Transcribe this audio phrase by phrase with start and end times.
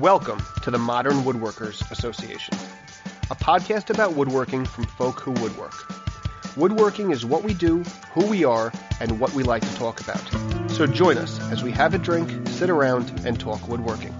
[0.00, 2.56] Welcome to the Modern Woodworkers Association,
[3.32, 5.74] a podcast about woodworking from folk who woodwork.
[6.56, 7.82] Woodworking is what we do,
[8.12, 10.22] who we are, and what we like to talk about.
[10.70, 14.14] So join us as we have a drink, sit around, and talk woodworking.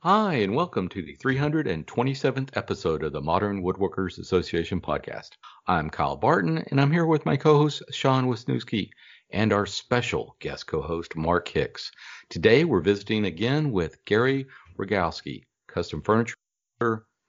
[0.00, 5.30] Hi, and welcome to the 327th episode of the Modern Woodworkers Association podcast.
[5.68, 8.90] I'm Kyle Barton, and I'm here with my co host, Sean Wisniewski,
[9.30, 11.90] and our special guest co host, Mark Hicks.
[12.28, 14.46] Today, we're visiting again with Gary
[14.76, 16.36] Rogowski, custom furniture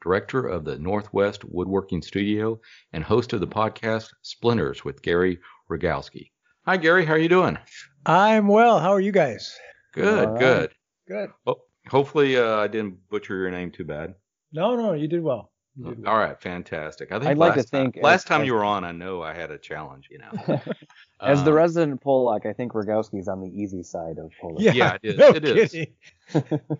[0.02, 2.60] director of the Northwest Woodworking Studio
[2.94, 5.40] and host of the podcast Splinters with Gary
[5.70, 6.30] Rogowski.
[6.66, 7.06] Hi, Gary.
[7.06, 7.58] How are you doing?
[8.06, 8.80] I'm well.
[8.80, 9.58] How are you guys?
[9.94, 10.40] Good, right.
[10.40, 10.72] good.
[11.08, 11.30] Good.
[11.46, 14.16] Well, hopefully, uh, I didn't butcher your name too bad.
[14.52, 15.52] No, no, you did well.
[15.78, 16.06] You did.
[16.06, 17.12] All right, fantastic.
[17.12, 18.92] I think I'd like to last time- think last time as- you were on, I
[18.92, 20.08] know I had a challenge.
[20.10, 20.62] You know,
[21.22, 24.58] As the Um, resident Polak, I think Rogowski's on the easy side of Polak.
[24.60, 25.18] Yeah, Yeah, it is.
[25.18, 25.72] No It is.
[25.72, 25.94] kidding.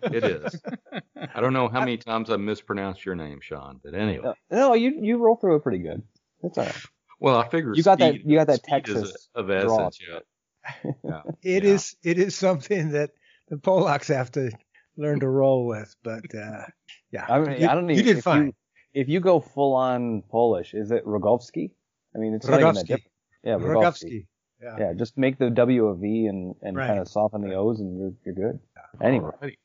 [0.02, 0.62] it is.
[1.34, 4.32] I don't know how many times I mispronounced your name, Sean, but anyway.
[4.50, 6.02] No, no, you you roll through it pretty good.
[6.42, 6.76] It's all right.
[7.18, 9.54] Well, I figure You got that- you got that speed is Texas of draw
[9.88, 9.98] essence.
[9.98, 10.04] to
[10.84, 10.90] Yeah.
[11.04, 11.22] yeah.
[11.42, 11.70] It Yeah.
[11.70, 11.96] is.
[12.02, 13.10] It is something that
[13.48, 14.50] the Polacks have to
[14.96, 15.94] learn to roll with.
[16.02, 16.64] But uh,
[17.10, 18.46] yeah, I mean, you, I don't you did fine.
[18.46, 18.52] You,
[18.96, 21.70] if you go full on Polish, is it Rogowski?
[22.14, 22.88] I mean, it's not even that Rogowski.
[22.88, 23.12] different.
[23.44, 23.66] Yeah, Rogowski.
[23.66, 24.26] Rogowski.
[24.62, 24.76] Yeah.
[24.78, 26.86] Yeah, just make the W a V and, and Right.
[26.86, 28.58] kind of soften the O's, and you're you're good.
[29.02, 29.56] Anyway, Alrighty.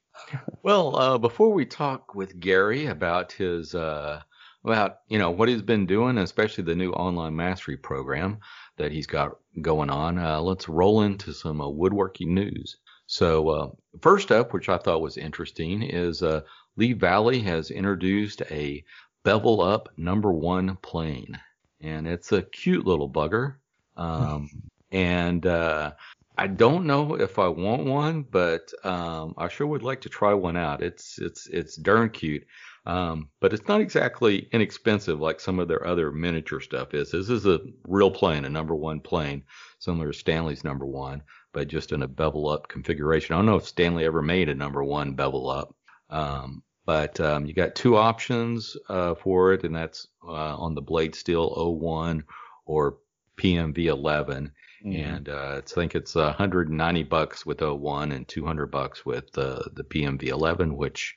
[0.63, 4.21] Well, uh, before we talk with Gary about his uh,
[4.65, 8.39] about you know what he's been doing, especially the new online mastery program
[8.77, 12.75] that he's got going on, uh, let's roll into some uh, woodworking news.
[13.07, 13.69] So uh,
[14.01, 16.41] first up, which I thought was interesting, is uh,
[16.75, 18.83] Lee Valley has introduced a
[19.23, 21.39] bevel up number one plane,
[21.81, 23.55] and it's a cute little bugger.
[23.97, 24.49] Um,
[24.91, 25.93] and uh,
[26.37, 30.33] I don't know if I want one, but um, I sure would like to try
[30.33, 30.81] one out.
[30.81, 32.45] It's it's it's darn cute,
[32.85, 37.11] um, but it's not exactly inexpensive like some of their other miniature stuff is.
[37.11, 39.43] This is a real plane, a number one plane,
[39.79, 41.21] similar to Stanley's number one,
[41.53, 43.35] but just in a bevel up configuration.
[43.35, 45.75] I don't know if Stanley ever made a number one bevel up,
[46.09, 50.81] um, but um, you got two options uh, for it, and that's uh, on the
[50.81, 52.23] Blade Steel O1
[52.65, 52.97] or
[53.37, 54.51] PMV 11
[54.83, 54.95] Mhm.
[54.95, 59.83] and uh, I think it's 190 bucks with O1 and 200 bucks with uh, the
[59.83, 60.75] PMV 11.
[60.75, 61.15] Which,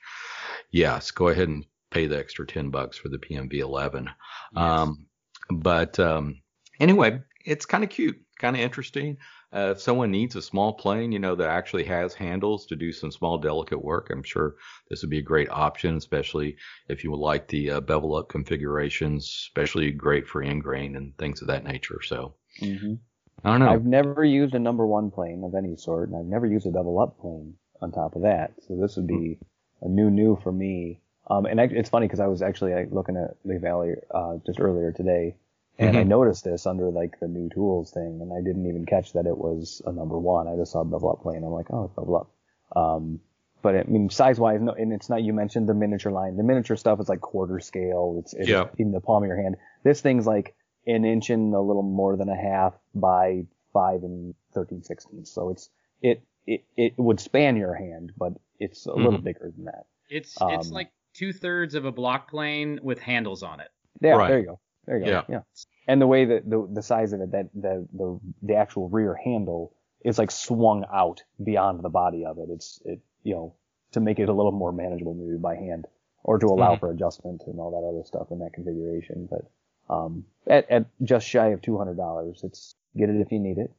[0.69, 4.07] yes, go ahead and pay the extra 10 bucks for the PMV 11.
[4.55, 5.07] Um,
[5.49, 6.41] but um,
[6.79, 9.17] anyway, it's kind of cute, kind of interesting.
[9.53, 12.91] Uh, if someone needs a small plane, you know, that actually has handles to do
[12.91, 14.55] some small, delicate work, I'm sure
[14.89, 16.57] this would be a great option, especially
[16.89, 21.17] if you would like the uh, bevel up configurations, especially great for end grain and
[21.17, 22.01] things of that nature.
[22.03, 22.99] So Mhm.
[23.43, 23.73] I don't know.
[23.73, 26.71] I've never used a number one plane of any sort, and I've never used a
[26.71, 28.53] bevel up plane on top of that.
[28.63, 29.39] So this would be
[29.81, 31.01] a new new for me.
[31.27, 34.37] Um, and act- it's funny because I was actually like, looking at Lee Valley uh,
[34.45, 35.37] just earlier today,
[35.77, 36.07] and I Mhm.
[36.07, 39.37] noticed this under like the new tools thing, and I didn't even catch that it
[39.37, 40.47] was a number one.
[40.47, 41.43] I just saw bevel up plane.
[41.43, 42.29] I'm like, oh, it's bevel up.
[42.75, 43.19] Um,
[43.61, 45.23] but I mean, size wise, no, and it's not.
[45.23, 46.37] You mentioned the miniature line.
[46.37, 48.17] The miniature stuff is like quarter scale.
[48.19, 48.67] It's, it's Yeah.
[48.77, 49.57] in the palm of your hand.
[49.83, 50.55] This thing's like
[50.87, 55.31] an inch and a little more than a half by five and thirteen sixteenths.
[55.31, 55.69] So it's
[56.01, 59.23] it it it would span your hand, but it's a little Mhm.
[59.23, 59.85] bigger than that.
[60.09, 63.69] It's Um, it's like two thirds of a block plane with handles on it.
[63.99, 64.29] Yeah, Right.
[64.29, 64.59] there you go.
[64.85, 65.11] There you go.
[65.11, 65.23] Yeah.
[65.29, 65.41] Yeah.
[65.87, 69.15] And the way that the the size of it, that the the the actual rear
[69.15, 69.73] handle
[70.03, 72.49] is like swung out beyond the body of it.
[72.49, 73.53] It's it you know
[73.91, 75.85] to make it a little more manageable maybe by hand
[76.23, 76.79] or to allow Mhm.
[76.79, 79.27] for adjustment and all that other stuff in that configuration.
[79.29, 79.45] But
[79.93, 83.57] um at at just shy of two hundred dollars, it's get it if you need
[83.59, 83.71] it.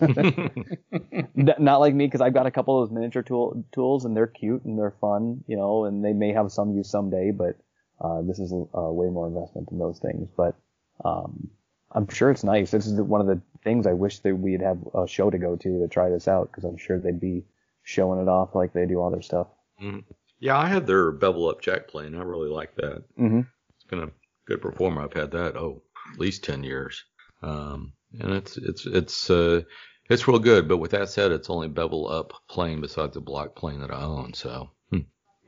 [1.34, 4.26] Not like me because I've got a couple of those miniature tool, tools and they're
[4.26, 7.56] cute and they're fun, you know, and they may have some use someday, but
[8.02, 10.28] uh, this is uh, way more investment in those things.
[10.36, 10.56] But
[11.04, 11.48] um,
[11.92, 12.70] I'm sure it's nice.
[12.70, 15.56] This is one of the things I wish that we'd have a show to go
[15.56, 17.44] to to try this out because I'm sure they'd be
[17.82, 19.48] showing it off like they do all their stuff.
[19.80, 20.04] Mhm.
[20.40, 22.14] Yeah, I had their bevel up jack plane.
[22.16, 23.04] I really like that.
[23.16, 23.42] Mm-hmm.
[23.76, 24.10] It's been a
[24.46, 25.02] good performer.
[25.02, 25.82] I've had that oh
[26.12, 27.04] at least ten years,
[27.42, 29.62] um, and it's it's it's uh,
[30.10, 30.66] it's real good.
[30.66, 34.02] But with that said, it's only bevel up plane besides the block plane that I
[34.02, 34.34] own.
[34.34, 34.70] So.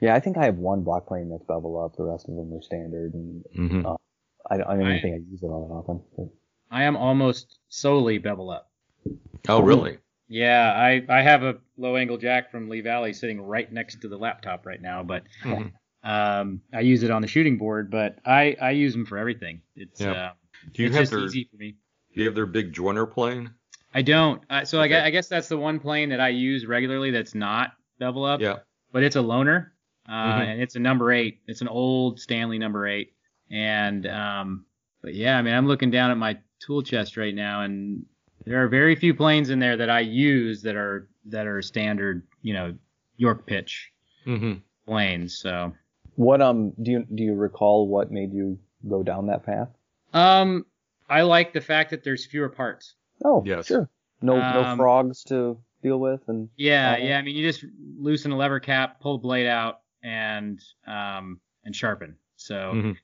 [0.00, 1.96] Yeah, I think I have one block plane that's bevel up.
[1.96, 3.84] The rest of them are standard, and Mhm.
[3.86, 3.96] uh,
[4.50, 6.02] I, don't- I don't I- think I use it all that often.
[6.16, 6.28] But,
[6.70, 8.70] I am almost solely bevel up.
[9.48, 9.98] oh really?
[10.28, 14.08] Yeah, I, I have a low angle jack from Lee Valley sitting right next to
[14.08, 15.72] the laptop right now, but Mhm.
[16.02, 17.90] um, I use it on the shooting board.
[17.90, 19.60] But I, I use them for everything.
[19.76, 20.12] It's Yeah.
[20.12, 20.32] uh,
[20.72, 21.76] Do you it's have just their easy for me.
[22.14, 23.50] Do you have their big joiner plane?
[23.92, 24.42] I don't.
[24.50, 24.88] Uh, so I, Okay.
[24.90, 28.40] guess, I guess that's the one plane that I use regularly that's not bevel up.
[28.40, 28.58] Yeah.
[28.92, 29.70] but it's a loaner,
[30.08, 30.46] uh, Mhm.
[30.46, 31.40] and it's a number eight.
[31.46, 33.12] It's an old Stanley number eight,
[33.50, 34.64] and um,
[35.02, 38.04] but yeah, I mean, I'm looking down at my tool chest right now, and
[38.44, 42.22] there are very few planes in there that I use that are that are standard,
[42.42, 42.74] you know,
[43.16, 43.92] York pitch
[44.24, 44.54] hmm
[44.86, 45.38] planes.
[45.38, 45.72] So,
[46.16, 48.58] What um do you do you recall what made you
[48.88, 49.68] go down that path?
[50.12, 50.66] um,
[51.08, 52.94] I like the fact that there's fewer parts.
[53.24, 53.66] Oh, Yes.
[53.66, 53.88] sure.
[54.22, 57.18] No no Um, frogs to deal with and Yeah, yeah.
[57.18, 57.64] I mean, you just
[57.98, 62.16] loosen a lever cap, pull the blade out, and um, and sharpen.
[62.36, 62.96] So Mhm.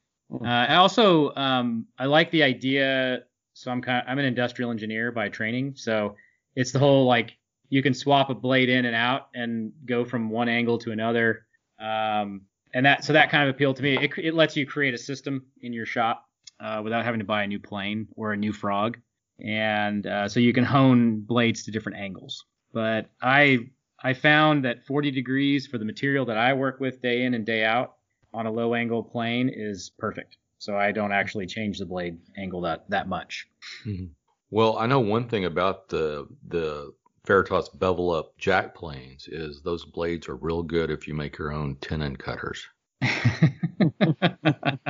[0.44, 3.24] uh, I also um, I like the idea.
[3.54, 5.74] So I'm kind of, I'm an industrial engineer by training.
[5.76, 6.14] So
[6.54, 7.36] it's the whole like
[7.68, 11.46] you can swap a blade in and out and go from one angle to another.
[11.80, 12.42] Um,
[12.74, 13.96] and that so that kind of appealed to me.
[13.96, 16.24] It, it lets you create a system in your shop
[16.60, 18.98] uh, without having to buy a new plane or a new frog,
[19.44, 22.44] and uh, so you can hone blades to different angles.
[22.72, 23.70] But I
[24.02, 27.44] I found that 40 degrees for the material that I work with day in and
[27.44, 27.96] day out
[28.32, 30.36] on a low angle plane is perfect.
[30.58, 33.46] So I don't actually change the blade angle that that much.
[33.86, 34.06] Mm-hmm.
[34.50, 36.92] Well, I know one thing about the the
[37.26, 41.52] Veritas bevel up jack planes is those blades are real good if you make your
[41.52, 42.66] own tenon cutters.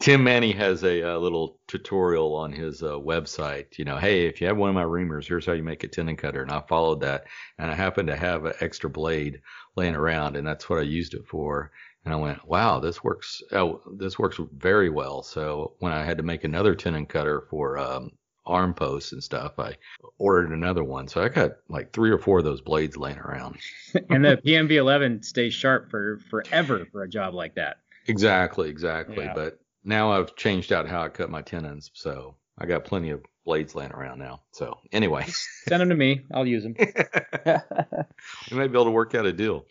[0.00, 3.78] Tim Manney has a, uh little tutorial on his uh, website.
[3.78, 5.88] You know, hey, if you have one of my reamers, here's how you make a
[5.88, 6.42] tenon cutter.
[6.42, 7.24] And I followed that,
[7.58, 9.40] and I happened to have an extra blade
[9.76, 11.70] laying around, and that's what I used it for.
[12.04, 13.40] And I went, wow, this works.
[13.52, 15.22] Oh, this works very well.
[15.22, 18.10] So when I had to make another tenon cutter for um,
[18.46, 19.76] arm posts and stuff, I
[20.18, 21.08] ordered another one.
[21.08, 23.58] So I got like three or four of those blades laying around.
[24.10, 27.78] and the PMV 11 stays sharp for forever for a job like that.
[28.06, 29.24] Exactly, exactly.
[29.24, 29.34] Yeah.
[29.34, 33.22] But now I've changed out how I cut my tenons, so I got plenty of
[33.44, 34.42] blades laying around now.
[34.52, 35.24] So anyway,
[35.68, 36.22] Send them to me.
[36.32, 36.74] I'll use them.
[36.78, 39.66] we may be able to work out a deal.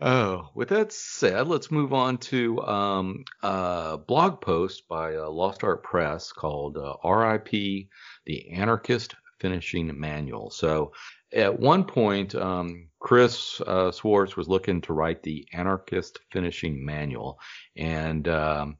[0.06, 5.65] Oh, with that said, let's move on to um, a blog post by uh, Lost
[5.65, 7.89] Art Press called uh, "R.I.P.
[8.27, 10.93] The Anarchist Finishing Manual." So,
[11.33, 17.39] at one point, um, Chris uh, Schwarz was looking to write the Anarchist Finishing Manual,
[17.75, 18.77] and um,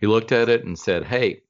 [0.00, 1.42] he looked at it and said, "Hey,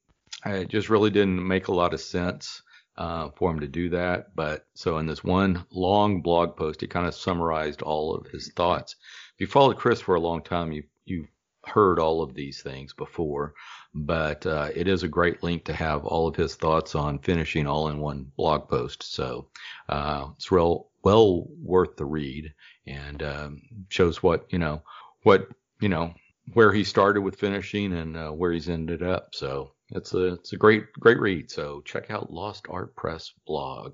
[0.43, 2.63] it just really didn't make a lot of sense."
[2.99, 6.87] Uh, for him to do that, but so in this one long blog post, he
[6.87, 8.97] kind of summarized all of his thoughts
[9.39, 11.25] if you followed Chris for a long time, you you
[11.63, 13.53] heard all of these things before,
[13.93, 17.65] but uh, it is a great link to have all of his thoughts on finishing
[17.65, 19.01] all in one blog post.
[19.01, 19.47] So
[19.87, 22.53] uh, it's real well worth the read
[22.85, 24.81] and um, shows what you know
[25.23, 25.47] what
[25.79, 26.13] you know
[26.51, 29.35] where he started with finishing and uh, where he's ended up.
[29.35, 31.49] So it's a it's a great great read.
[31.49, 33.93] So check out Lost Art Press blog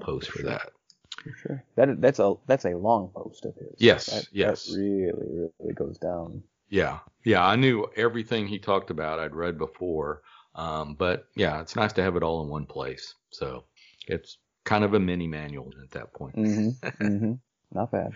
[0.00, 0.70] post for that.
[1.22, 1.64] For sure.
[1.76, 3.74] That that's a that's a long post of his.
[3.78, 4.66] Yes, That, yes.
[4.66, 6.42] That really really goes down.
[6.68, 9.20] Yeah, yeah, I knew everything he talked about.
[9.20, 10.22] I'd read before,
[10.54, 13.14] um, but yeah, it's nice to have it all in one place.
[13.30, 13.64] So
[14.08, 16.36] it's kind of a mini manual at that point.
[16.36, 16.86] Mm-hmm.
[17.06, 17.32] mm-hmm.
[17.72, 18.12] Not bad.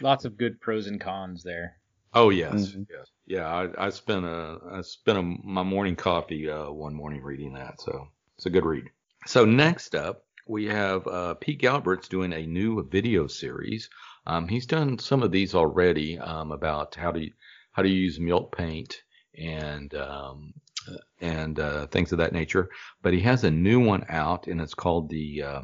[0.00, 1.76] Lots of good pros and cons there.
[2.14, 2.86] Oh yes, Mhm.
[2.88, 3.46] yes, yeah.
[3.46, 7.80] I, I spent a I spent a, my morning coffee uh, one morning reading that,
[7.80, 8.84] so it's a good read.
[9.26, 13.90] So next up, we have uh, Pete Galbert's doing a new video series.
[14.26, 17.30] Um, he's done some of these already um, about how to
[17.72, 19.02] how to use milk paint
[19.36, 20.54] and um,
[20.88, 22.70] uh, and uh, things of that nature.
[23.02, 25.62] But he has a new one out, and it's called the uh,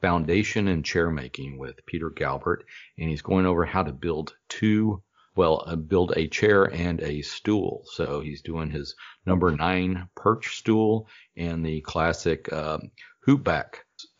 [0.00, 2.64] Foundation in Chair Making with Peter Galbert,
[2.98, 5.02] and he's going over how to build two
[5.36, 7.84] well, uh, build a chair and a stool.
[7.86, 8.94] So he's doing his
[9.26, 12.90] number nine perch stool and the classic um,
[13.26, 13.74] hoopback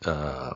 [0.05, 0.53] uh,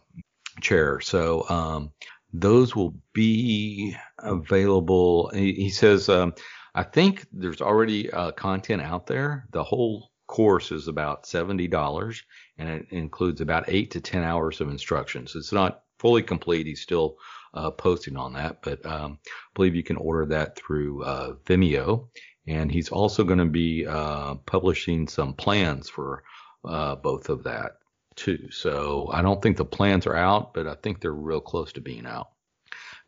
[0.60, 1.00] chair.
[1.00, 1.92] So um,
[2.32, 5.30] those will be available.
[5.34, 6.34] He, he says, um,
[6.74, 9.46] I think there's already uh, content out there.
[9.52, 12.22] The whole course is about $70
[12.56, 15.34] and it includes about eight to 10 hours of instructions.
[15.34, 16.66] It's not fully complete.
[16.66, 17.16] He's still
[17.54, 22.08] uh, posting on that, but um, I believe you can order that through uh, Vimeo.
[22.48, 26.24] And he's also going to be uh, publishing some plans for
[26.64, 27.78] uh, both of that
[28.16, 28.50] too.
[28.50, 31.80] So I don't think the plans are out, but I think they're real close to
[31.80, 32.30] being out.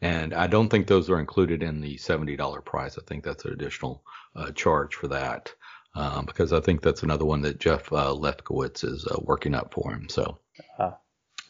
[0.01, 2.97] And I don't think those are included in the $70 price.
[2.99, 4.05] I think that's an additional
[4.37, 5.53] uh, charge for that.
[5.97, 9.73] Um, because I think that's another one that Jeff uh, Lefkowitz is uh, working up
[9.73, 10.09] for him.
[10.09, 10.39] So,
[10.79, 10.97] Ah.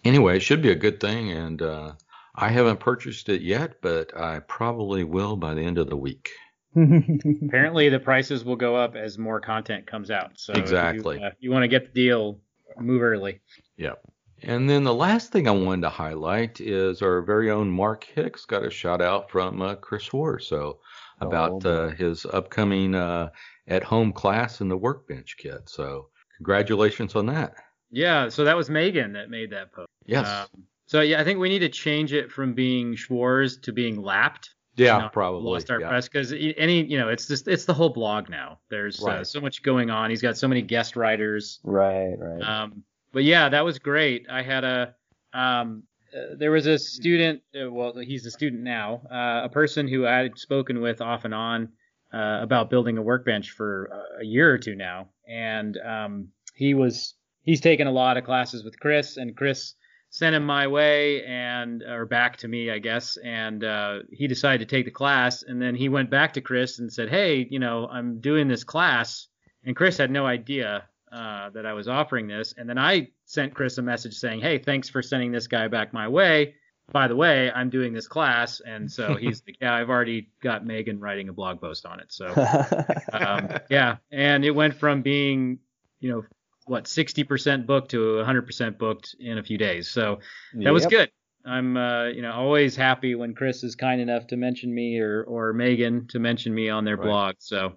[0.04, 1.30] anyway, it should be a good thing.
[1.32, 1.92] And uh,
[2.34, 6.30] I haven't purchased it yet, but I probably will by the end of the week.
[6.76, 10.32] Apparently, the prices will go up as more content comes out.
[10.34, 11.22] So if you, Exactly.
[11.22, 12.40] uh, you want to get the deal,
[12.78, 13.40] move early.
[13.76, 14.00] Yep.
[14.42, 18.44] And then the last thing I wanted to highlight is our very own Mark Hicks
[18.44, 20.38] got a shout out from uh, Chris Hoare.
[20.40, 20.80] So
[21.20, 23.30] about Oh, uh, his upcoming uh,
[23.68, 25.68] at home class in the workbench kit.
[25.68, 27.54] So congratulations on that.
[27.90, 29.88] Yeah, so that was Megan that made that post.
[30.04, 30.26] Yes.
[30.28, 34.00] Um, so yeah, I think we need to change it from being Schwarz to being
[34.02, 34.50] Lapped.
[34.76, 35.50] yeah, probably.
[35.50, 35.88] Lost Art yeah.
[35.88, 38.58] Press because any you know it's just it's the whole blog now.
[38.70, 40.10] There's uh, so much going on.
[40.10, 41.60] He's got so many guest writers.
[41.62, 42.42] Right, right.
[42.42, 44.26] Um, but yeah, that was great.
[44.30, 44.94] I had a
[45.32, 47.42] um, uh, there was a student.
[47.54, 49.02] Uh, well, he's a student now.
[49.10, 51.70] Uh, a person who I had spoken with off and on
[52.12, 56.74] uh, about building a workbench for uh, a year or two now, and um, he
[56.74, 59.74] was he's taken a lot of classes with Chris, and Chris
[60.14, 64.68] sent him my way and or back to me, I guess, and uh, he decided
[64.68, 67.58] to take the class, and then he went back to Chris and said, "Hey, you
[67.58, 69.26] know, I'm doing this class,"
[69.64, 73.54] and Chris had no idea uh, that I was offering this, and then I sent
[73.54, 76.54] Chris a message saying, "Hey, thanks for sending this guy back my way."
[76.92, 80.64] By the way, I'm doing this class, and so he's like, "Yeah, I've already got
[80.64, 82.26] Megan writing a blog post on it." So
[83.12, 85.58] um, yeah, and it went from being,
[85.98, 86.24] you know,
[86.66, 89.88] what 60% booked to 100% booked in a few days.
[89.90, 90.20] So
[90.54, 91.10] that was good.
[91.46, 95.24] I'm, uh, you know, always happy when Chris is kind enough to mention me or
[95.24, 97.04] or Megan to mention me on their Right.
[97.04, 97.34] blog.
[97.38, 97.74] So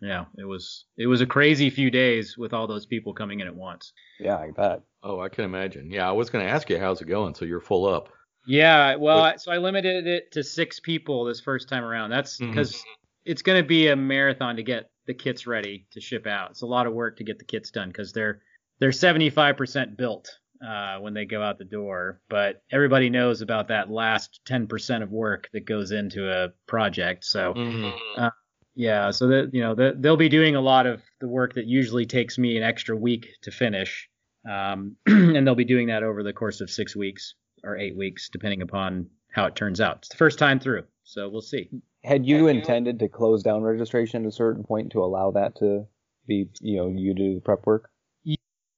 [0.00, 3.46] yeah, it was it was a crazy few days with all those people coming in
[3.46, 3.92] at once.
[4.18, 4.82] Yeah, I bet.
[5.04, 5.90] Oh, I can imagine.
[5.92, 7.34] Yeah, I was going to ask you how's it going.
[7.36, 8.08] So you're full up.
[8.48, 12.10] Yeah, well, But- I, so I limited it to six people this first time around.
[12.10, 12.82] That's because
[13.24, 16.50] it's going to be a marathon to get the kits ready to ship out.
[16.50, 18.40] It's a lot of work to get the kits done because they're
[18.80, 20.28] they're 75% built
[20.66, 25.10] uh, when they go out the door, but everybody knows about that last 10% of
[25.12, 27.24] work that goes into a project.
[27.24, 28.30] So Mhm.
[28.74, 31.66] yeah, so that you know that they'll be doing a lot of the work that
[31.66, 34.08] usually takes me an extra week to finish,
[34.50, 38.28] um, and they'll be doing that over the course of six weeks or eight weeks,
[38.28, 39.98] depending upon how it turns out.
[39.98, 41.70] It's the first time through, so we'll see.
[42.04, 45.86] Had you intended to close down registration at a certain point to allow that to
[46.26, 47.90] be, you know, you do the prep work?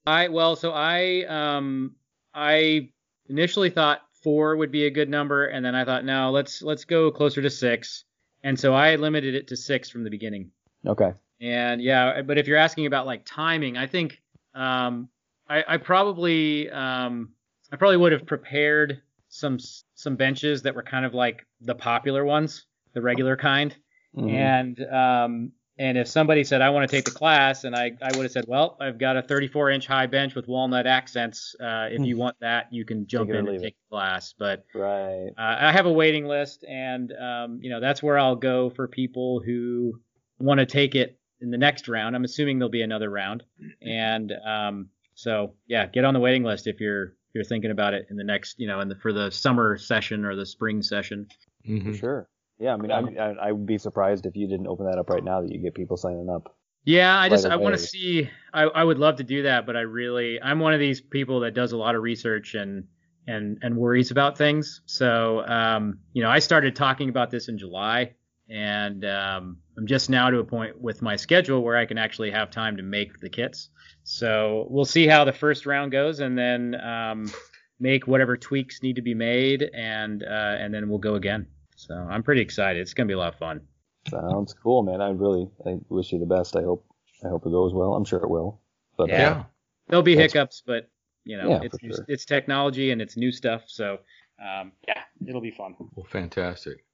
[0.07, 1.97] I well, so I um
[2.33, 2.91] I
[3.29, 6.85] initially thought four would be a good number, and then I thought no, let's let's
[6.85, 8.05] go closer to six,
[8.45, 10.53] and so I limited it to six from the beginning.
[10.87, 11.13] Okay.
[11.41, 14.23] And yeah, but if you're asking about like timing, I think
[14.55, 15.09] um,
[15.49, 17.31] I, I probably um,
[17.73, 19.59] I probably would have prepared some
[19.95, 22.67] some benches that were kind of like the popular ones,
[22.97, 23.77] the regular kind.
[24.17, 24.31] Mhm.
[24.31, 28.17] And um, and if somebody said I want to take the class, and I, I
[28.17, 31.55] would have said, well, I've got a 34 inch high bench with walnut accents.
[31.61, 33.63] Uh, if you want that, you can jump Take it or in and it.
[33.63, 34.35] take the class.
[34.37, 35.29] But Right.
[35.37, 38.89] uh, I have a waiting list, and um, you know that's where I'll go for
[38.89, 40.01] people who
[40.39, 42.17] want to take it in the next round.
[42.17, 43.45] I'm assuming there'll be another round,
[43.83, 47.93] and um, so yeah, get on the waiting list if you're if you're thinking about
[47.93, 50.81] it in the next, you know, in the for the summer session or the spring
[50.81, 51.27] session.
[51.67, 51.99] For Mhm.
[51.99, 52.29] sure.
[52.59, 55.11] Yeah, I mean, I, I, I would be surprised if you didn't open that up
[55.11, 56.57] right now that you get people signing up.
[56.85, 58.31] Yeah, I just I want to see.
[58.55, 61.41] I, I would love to do that, but I really I'm one of these people
[61.41, 62.85] that does a lot of research and
[63.27, 64.83] and and worries about things.
[64.87, 68.15] So um, you know, I started talking about this in July,
[68.49, 72.31] and um, I'm just now to a point with my schedule where I can actually
[72.31, 73.69] have time to make the kits.
[74.05, 77.33] So we'll see how the first round goes, and then um,
[77.81, 81.49] make whatever tweaks need to be made, and uh, and then we'll go again.
[81.77, 82.81] So I'm pretty excited.
[82.81, 83.61] It's gonna be a lot of fun.
[84.09, 85.01] Sounds cool, man.
[85.01, 86.57] I really, I wish you the best.
[86.57, 86.85] I hope,
[87.25, 87.95] I hope it goes well.
[87.95, 88.61] I'm sure it will.
[88.97, 89.19] But uh, Yeah.
[89.19, 89.45] Yeah.
[89.89, 90.89] There'll be hiccups, but
[91.25, 92.05] you know, Yeah, it's for sure.
[92.09, 93.99] it's technology and it's new stuff, so
[94.41, 95.75] um, yeah, it'll be fun.
[95.95, 96.85] Well, fantastic.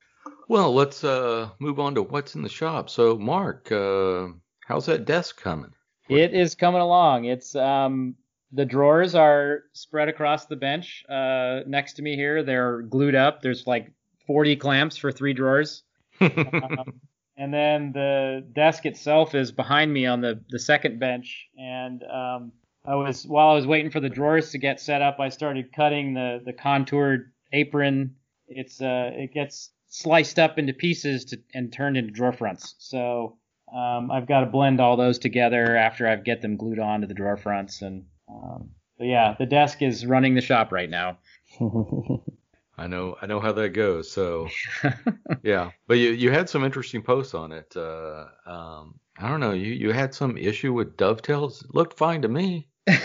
[0.48, 2.88] Well, let's uh, move on to what's in the shop.
[2.90, 4.28] So, Mark, uh,
[4.66, 5.72] how's that desk coming?
[6.08, 7.24] It is coming along.
[7.24, 8.14] It's um,
[8.52, 12.42] the drawers are spread across the bench uh, next to me here.
[12.42, 13.40] They're glued up.
[13.42, 13.90] There's like
[14.26, 15.82] 40 clamps for three drawers.
[16.20, 17.00] Um,
[17.36, 21.48] and then the desk itself is behind me on the, the second bench.
[21.58, 22.52] And um,
[22.84, 25.72] I was while I was waiting for the drawers to get set up, I started
[25.72, 28.16] cutting the the contoured apron.
[28.48, 32.74] It's uh it gets sliced up into pieces to, and turned into drawer fronts.
[32.78, 33.38] So
[33.72, 37.06] um, I've got to blend all those together after I get them glued on to
[37.06, 37.82] the drawer fronts.
[37.82, 41.18] And um, but yeah, the desk is running the shop right now.
[42.82, 44.10] I know, I know how that goes.
[44.10, 44.48] So,
[45.44, 47.72] yeah, but you you had some interesting posts on it.
[47.76, 51.62] Uh, um, I don't know, you you had some issue with dovetails.
[51.62, 52.66] It looked fine to me.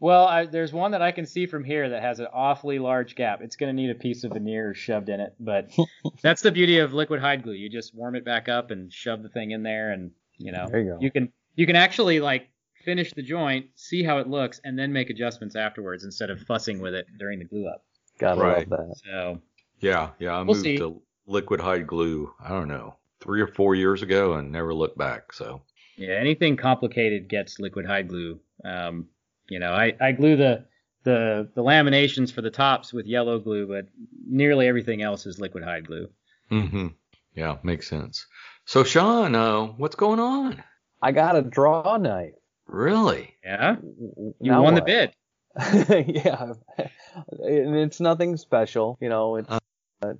[0.00, 3.14] well, I, there's one that I can see from here that has an awfully large
[3.14, 3.40] gap.
[3.40, 5.70] It's going to need a piece of veneer shoved in it, but
[6.22, 7.54] that's the beauty of liquid hide glue.
[7.54, 10.66] You just warm it back up and shove the thing in there, and you know
[10.70, 10.98] There you go.
[11.00, 12.50] you can you can actually like
[12.84, 16.80] finish the joint, see how it looks, and then make adjustments afterwards instead of fussing
[16.80, 17.82] with it during the glue up.
[18.18, 18.68] Gotta Right.
[18.70, 18.96] love that.
[19.04, 19.40] So
[19.80, 20.32] Yeah, yeah.
[20.34, 20.76] I We'll moved see.
[20.78, 22.32] to liquid hide glue.
[22.40, 25.32] I don't know, three or four years ago, and never looked back.
[25.32, 25.62] So
[25.96, 28.40] yeah, anything complicated gets liquid hide glue.
[28.64, 29.08] Um,
[29.48, 30.64] you know, I, I glue the
[31.04, 33.86] the the laminations for the tops with yellow glue, but
[34.28, 36.08] nearly everything else is liquid hide glue.
[36.50, 36.88] Mm-hmm.
[37.34, 38.26] yeah, makes sense.
[38.64, 40.62] So Sean, uh, what's going on?
[41.00, 42.34] I got a draw knife.
[42.66, 43.34] Really?
[43.44, 45.12] Yeah, you Now won the bid.
[46.06, 49.36] yeah, and it's nothing special, you know.
[49.36, 50.12] It's uh,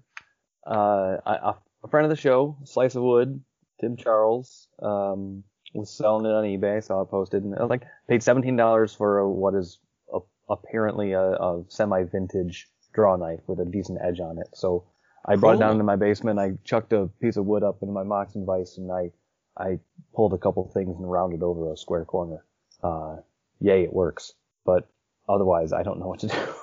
[0.66, 1.54] uh, I-
[1.84, 3.40] a friend of the show, Slice of Wood,
[3.80, 5.44] Tim Charles, um,
[5.74, 6.82] was selling it on eBay.
[6.82, 9.78] Saw it posted, and I was like, paid seventeen dollars for a, what is
[10.12, 10.18] a,
[10.48, 14.48] apparently a, a semi-vintage draw knife with a decent edge on it.
[14.54, 14.84] So
[15.24, 15.72] I brought it down Cool.
[15.72, 16.38] into my basement.
[16.40, 19.12] I chucked a piece of wood up into my Moxon vise, and I
[19.56, 19.78] I
[20.14, 22.44] pulled a couple things and rounded over a square corner.
[22.82, 23.18] Uh,
[23.60, 24.32] yay, it works.
[24.64, 24.88] But
[25.28, 26.34] otherwise, I don't know what to do.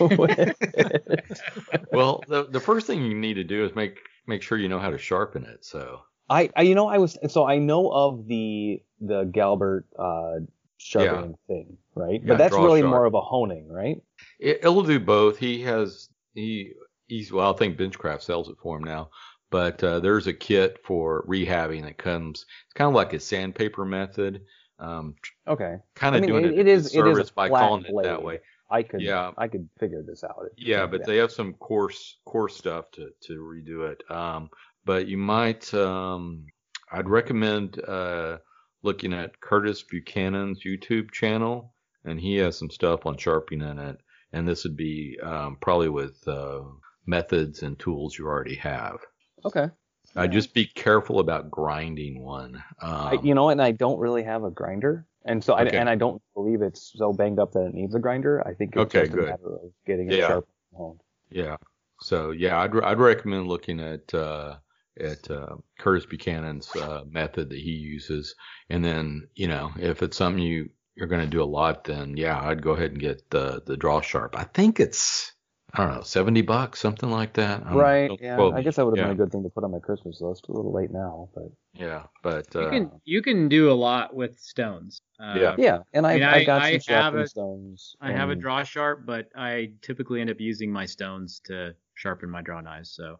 [1.92, 4.80] Well, the the first thing you need to do is make make sure you know
[4.80, 5.64] how to sharpen it.
[5.64, 10.44] So I, I, you know, I was so I know of the the Galbert uh,
[10.78, 12.20] sharpening thing, right?
[12.20, 12.90] Yeah, but that's really sharp.
[12.90, 14.02] more of a honing, right?
[14.40, 15.38] it, it'll do both.
[15.38, 16.72] He has he
[17.06, 19.10] he's well, I think Benchcrafted sells it for him now.
[19.50, 22.44] But uh, there's a kit for rehabbing that comes.
[22.66, 24.42] It's kind of like a sandpaper method.
[24.78, 25.14] Um,
[25.46, 27.84] Okay, kind of I mean, doing it- it, it is- it is service by calling
[27.84, 28.40] it that way.
[28.70, 29.30] I could, Yeah.
[29.36, 30.46] I could figure this out.
[30.56, 34.02] Yeah, but they have some coarse coarse stuff to to redo it.
[34.10, 34.50] Um,
[34.84, 36.46] but you might um,
[36.90, 38.38] I'd recommend uh,
[38.82, 43.98] looking at Curtis Buchanan's YouTube channel, and he has some stuff on sharpening it.
[44.32, 46.62] And this would be um, probably with uh,
[47.06, 48.98] methods and tools you already have.
[49.44, 49.68] okay.
[50.16, 52.62] Uh, just be careful about grinding one.
[52.80, 55.76] Um, I, you know, and I don't really have a grinder, and so Okay.
[55.76, 58.46] I, and I don't believe it's so banged up that it needs a grinder.
[58.46, 59.28] I think it's Okay, just good.
[59.28, 60.26] a matter of getting it Yeah.
[60.26, 61.00] sharp honed.
[61.30, 61.56] Yeah.
[62.00, 64.58] So yeah, I'd I'd recommend looking at uh,
[65.00, 68.34] at uh, Curtis Buchanan's uh, method that he uses,
[68.70, 72.16] and then you know if it's something you you're going to do a lot, then
[72.16, 74.36] yeah, I'd go ahead and get the the draw sharp.
[74.38, 75.33] I think it's
[75.76, 77.62] I don't know seventy bucks, something like that.
[77.66, 78.10] I don't- Right.
[78.20, 78.36] Yeah.
[78.36, 79.80] quote I guess that would have yeah, been a good thing to put on my
[79.80, 80.46] Christmas list.
[80.48, 84.14] A little late now, but Yeah, but You uh, can you can do a lot
[84.14, 85.00] with stones.
[85.18, 85.54] Uh, Yeah.
[85.58, 85.78] yeah.
[85.92, 87.96] And I, I mean, I, I- got I some have sharpened a- stones.
[88.00, 92.30] I have a draw sharp, but I typically end up using my stones to sharpen
[92.30, 92.90] my draw knives.
[92.90, 93.18] So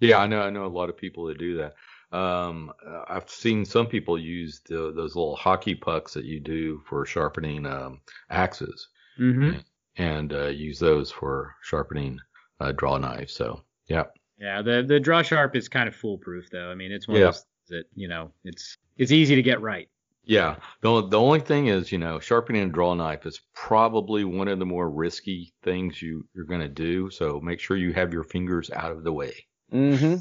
[0.00, 0.40] Yeah, I know.
[0.42, 1.74] I know a lot of people that do that.
[2.16, 6.80] Um, uh, I've seen some people use the, those little hockey pucks that you do
[6.88, 8.00] for sharpening um,
[8.30, 8.88] axes,
[9.20, 9.58] mm-hmm.
[9.98, 12.18] And uh, use those for sharpening
[12.60, 13.32] uh, draw knives.
[13.34, 14.04] So, yeah,
[14.38, 16.70] yeah, the the draw sharp is kind of foolproof though.
[16.70, 17.28] I mean, it's one Yeah.
[17.28, 19.88] of those that you know it's it's easy to get right.
[20.24, 20.56] yeah.
[20.82, 24.48] The only- the only thing is, you know, sharpening a draw knife is probably one
[24.48, 27.10] of the more risky things you you're going to do.
[27.10, 29.34] So make sure you have your fingers out of the way.
[29.72, 30.16] Mm-hmm.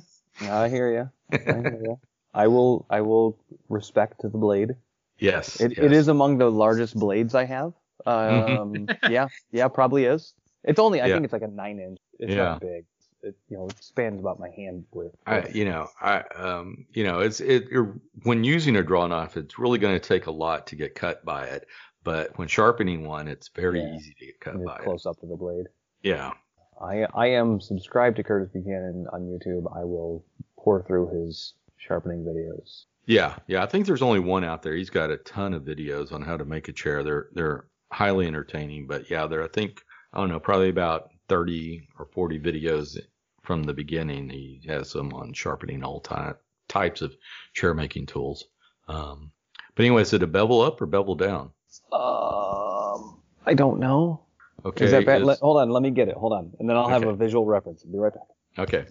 [0.50, 1.10] I hear you.
[1.34, 2.00] I hear you.
[2.34, 2.86] I will.
[2.90, 3.38] I will
[3.70, 4.76] respect the blade.
[5.20, 5.86] Yes, It, yes.
[5.86, 7.74] it is among the largest blades I have.
[8.06, 10.34] Um, yeah, yeah, probably is.
[10.64, 11.02] It's only.
[11.02, 11.16] I Yeah.
[11.16, 12.00] think it's like a nine inch.
[12.20, 12.44] It's Yeah.
[12.44, 12.86] not big.
[13.24, 15.16] It you know it spans about my hand width.
[15.26, 17.68] I, you know, I, um, you know, it's it.
[17.70, 20.94] You're, when using a draw knife, it's really going to take a lot to get
[20.94, 21.68] cut by it.
[22.04, 23.96] But when sharpening one, it's very Yeah.
[23.96, 24.84] easy to get cut by it.
[24.84, 25.66] close up to the blade.
[26.04, 26.32] Yeah,
[26.80, 29.66] I I am subscribed to Curtis Buchanan on YouTube.
[29.76, 30.24] I will
[30.58, 32.86] pour through his sharpening videos.
[33.06, 33.64] yeah, yeah.
[33.64, 34.74] I think there's only one out there.
[34.76, 37.04] He's got a ton of videos on how to make a chair.
[37.04, 38.88] They're they're highly entertaining.
[38.88, 39.82] But yeah, there I think
[40.14, 42.98] I don't know, probably about 30 or 40 videos
[43.44, 44.30] from the beginning.
[44.30, 46.34] He has some on sharpening all ty-
[46.68, 47.14] types of
[47.54, 48.46] chair making tools.
[48.88, 49.32] Um,
[49.76, 51.52] but anyway, is it a bevel up or bevel down?
[51.92, 54.26] Um, I don't know.
[54.66, 54.86] Okay.
[54.86, 55.22] Is that bad?
[55.22, 56.16] is- Let- hold on, let me get it.
[56.16, 57.84] Hold on, and then I'll have a visual reference.
[57.86, 58.28] I'll be right back.
[58.60, 58.86] okay.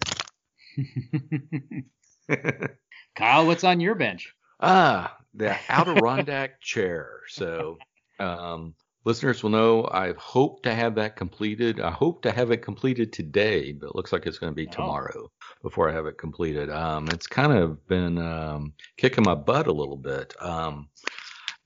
[3.15, 4.33] Kyle, what's on your bench?
[4.59, 7.21] Ah, the Adirondack chair.
[7.27, 7.77] So,
[8.19, 11.79] um, listeners will know I hope to have that completed.
[11.79, 14.67] I hope to have it completed today, but it looks like it's going to be
[14.67, 14.71] Oh.
[14.71, 15.31] tomorrow
[15.61, 16.69] before I have it completed.
[16.69, 20.33] Um, it's kind of been um, kicking my butt a little bit.
[20.41, 20.89] Um,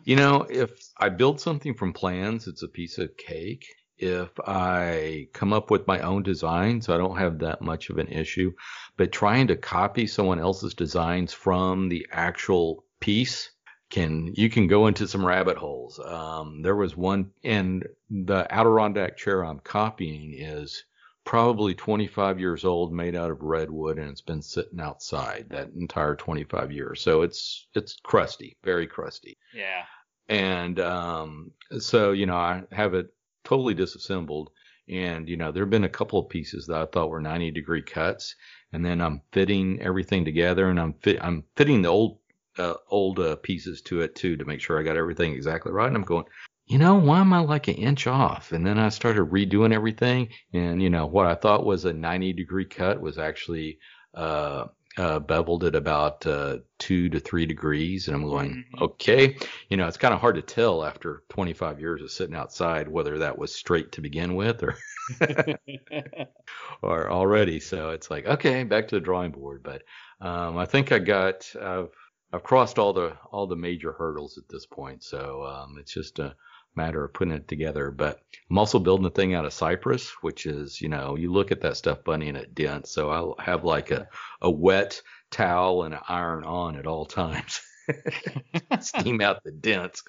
[0.04, 3.66] you know, if I build something from plans, it's a piece of cake.
[3.98, 8.08] If I come up with my own designs, I don't have that much of an
[8.08, 8.52] issue.
[8.98, 13.52] But trying to copy someone else's designs from the actual piece
[13.92, 16.00] can you can go into some rabbit holes.
[16.00, 20.84] Um, there was one, and the Adirondack chair I'm copying is
[21.26, 26.16] probably 25 years old, made out of redwood, and it's been sitting outside that entire
[26.16, 27.02] 25 years.
[27.02, 29.84] So it's it's crusty, very crusty Yeah.
[30.30, 34.50] and um, so you know I have it totally disassembled,
[34.90, 37.52] and you know there have been a couple of pieces that I thought were 90
[37.52, 38.36] degree cuts,
[38.74, 42.18] and then I'm fitting everything together, and I'm fit I'm fitting the old
[42.62, 45.88] uh, old uh, pieces to it too to make sure I got everything exactly right.
[45.88, 46.26] And I'm going,
[46.68, 48.52] you know, why am I like an inch off?
[48.52, 52.34] And then I started redoing everything, and you know what I thought was a 90
[52.34, 53.80] degree cut was actually
[54.14, 54.66] uh,
[54.98, 58.82] uh, beveled at about uh, two to three degrees, and I'm going, Mhm.
[58.84, 59.38] okay.
[59.70, 63.18] You know, it's kind of hard to tell after 25 years of sitting outside whether
[63.20, 64.78] that was straight to begin with or
[66.82, 67.60] or already.
[67.60, 69.64] So it's like, okay, back to the drawing board.
[69.64, 69.84] But
[70.20, 71.90] um, I think I got I've
[72.34, 75.04] I've crossed all the all the major hurdles at this point.
[75.04, 76.36] So um, it's just a
[76.76, 77.92] matter of putting it together.
[77.92, 81.52] But I'm also building a thing out of cypress, which is, you know, you look
[81.52, 82.92] at that stuff bunny and it dents.
[82.92, 84.08] So I'll have like a,
[84.42, 87.62] a wet towel and an iron on at all times.
[88.80, 90.04] Steam out the dents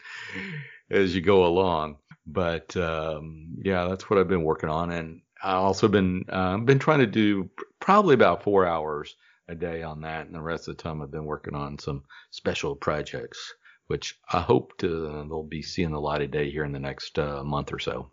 [0.90, 1.96] as you go along.
[2.26, 4.92] But um, yeah, that's what I've been working on.
[4.92, 9.16] And I also been uh, been trying to do probably about four hours
[9.48, 12.04] a day on that, and the rest of the time I've been working on some
[12.30, 13.54] special projects,
[13.86, 17.18] which I hope to they'll be seeing the light of day here in the next
[17.18, 18.10] uh, month or so.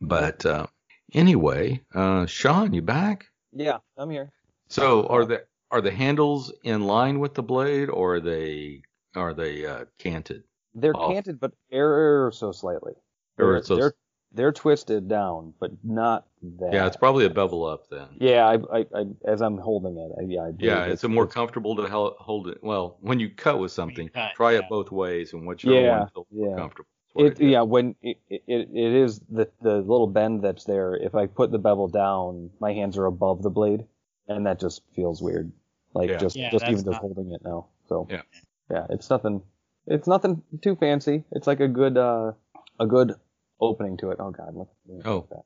[0.00, 0.66] But uh,
[1.12, 3.26] anyway, uh, Sean, you back?
[3.52, 4.32] Yeah, I'm here.
[4.68, 8.82] So are the are the handles in line with the blade, or are they
[9.14, 10.44] are they uh, canted?
[10.74, 11.12] They're Off.
[11.12, 12.94] canted, but ever so slightly.
[13.36, 13.94] They're, it's they're
[14.34, 16.70] they're twisted down, but not that.
[16.72, 18.08] Yeah, it's probably a bevel up then.
[18.18, 21.08] Yeah, I, I, I as I'm holding it, I, yeah, I Yeah, it's, it's a
[21.08, 22.58] more comfortable to hold it.
[22.62, 24.58] Well, when you cut with something, cut, try yeah.
[24.58, 26.56] it both ways, and whichever Yeah, one feels more yeah.
[26.56, 26.88] comfortable.
[27.16, 30.96] That's It, yeah, when it, it, it is the the little bend that's there.
[30.96, 33.84] If I put the bevel down, my hands are above the blade,
[34.26, 35.52] and that just feels weird.
[35.94, 36.18] Like Yeah.
[36.18, 37.68] just Yeah, just that's even just holding it now.
[37.88, 38.22] So Yeah.
[38.68, 39.42] yeah, it's nothing.
[39.86, 41.22] It's nothing too fancy.
[41.30, 42.32] It's like a good uh
[42.80, 43.14] a good
[43.60, 44.18] opening to it.
[44.20, 44.70] Oh God, look.
[44.86, 45.26] look Oh.
[45.30, 45.44] at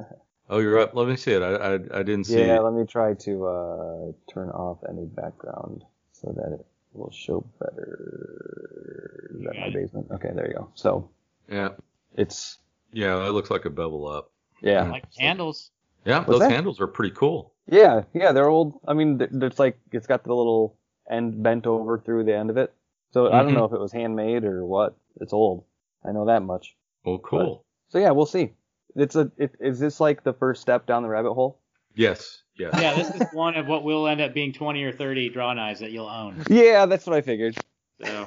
[0.00, 0.18] that.
[0.50, 0.94] Oh, you're up.
[0.94, 1.40] Let me see it.
[1.42, 2.38] I I, I didn't see.
[2.38, 2.62] Yeah, it.
[2.62, 9.30] let me try to uh, turn off any background so that it will show better.
[9.34, 10.08] Is that my basement?
[10.12, 10.68] Okay, there you go.
[10.74, 11.08] So
[11.50, 11.70] Yeah,
[12.16, 12.58] it's
[12.92, 13.26] yeah.
[13.26, 14.30] It looks like a bevel up.
[14.60, 15.70] yeah, like handles.
[16.04, 16.50] Yeah, What's those that?
[16.50, 17.52] handles are pretty cool.
[17.66, 18.32] yeah, yeah.
[18.32, 18.78] They're old.
[18.86, 20.76] I mean, it's like it's got the little
[21.10, 22.72] end bent over through the end of it.
[23.12, 23.54] So I don't Mhm.
[23.58, 24.94] know if it was handmade or what.
[25.22, 25.64] It's old.
[26.04, 26.76] I know that much.
[27.04, 27.64] Well, cool.
[27.88, 28.52] So yeah, we'll see.
[28.96, 29.30] It's a.
[29.36, 31.60] It, is this like the first step down the rabbit hole?
[31.94, 32.74] Yes, yes.
[32.80, 35.80] Yeah, this is one of what will end up being 20 or 30 draw knives
[35.80, 36.42] that you'll own.
[36.48, 37.56] Yeah, that's what I figured.
[38.02, 38.26] So,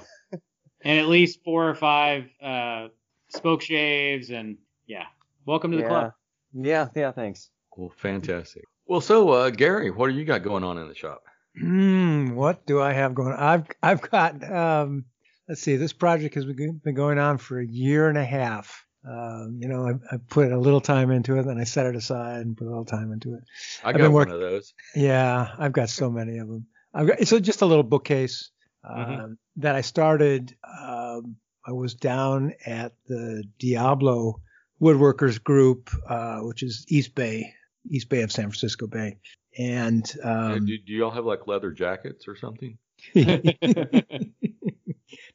[0.81, 2.87] and at least four or five uh,
[3.29, 5.05] spoke shaves, and yeah,
[5.45, 5.89] welcome to the yeah.
[5.89, 6.13] club.
[6.53, 7.11] Yeah, yeah.
[7.11, 7.49] Thanks.
[7.75, 8.63] Well, fantastic.
[8.87, 11.23] Well, so uh, Gary, what do you got going on in the shop?
[11.59, 13.33] Hmm, what do I have going?
[13.33, 15.05] I've I've got um,
[15.47, 15.75] let's see.
[15.75, 18.85] This project has been been going on for a year and a half.
[19.07, 21.95] Um, you know, I, I put a little time into it, then I set it
[21.95, 23.43] aside and put a little time into it.
[23.83, 24.73] I I've got been one of those.
[24.95, 26.67] Yeah, I've got so many of them.
[26.93, 28.51] I've got it's a, just a little bookcase
[28.83, 29.37] um, Mhm.
[29.57, 30.55] that I started.
[30.81, 34.41] Um, I was down at the Diablo
[34.81, 37.53] Woodworkers Group, uh, which is East Bay,
[37.89, 39.17] East Bay of San Francisco Bay,
[39.57, 42.77] and um, do, do y'all have like leather jackets or something?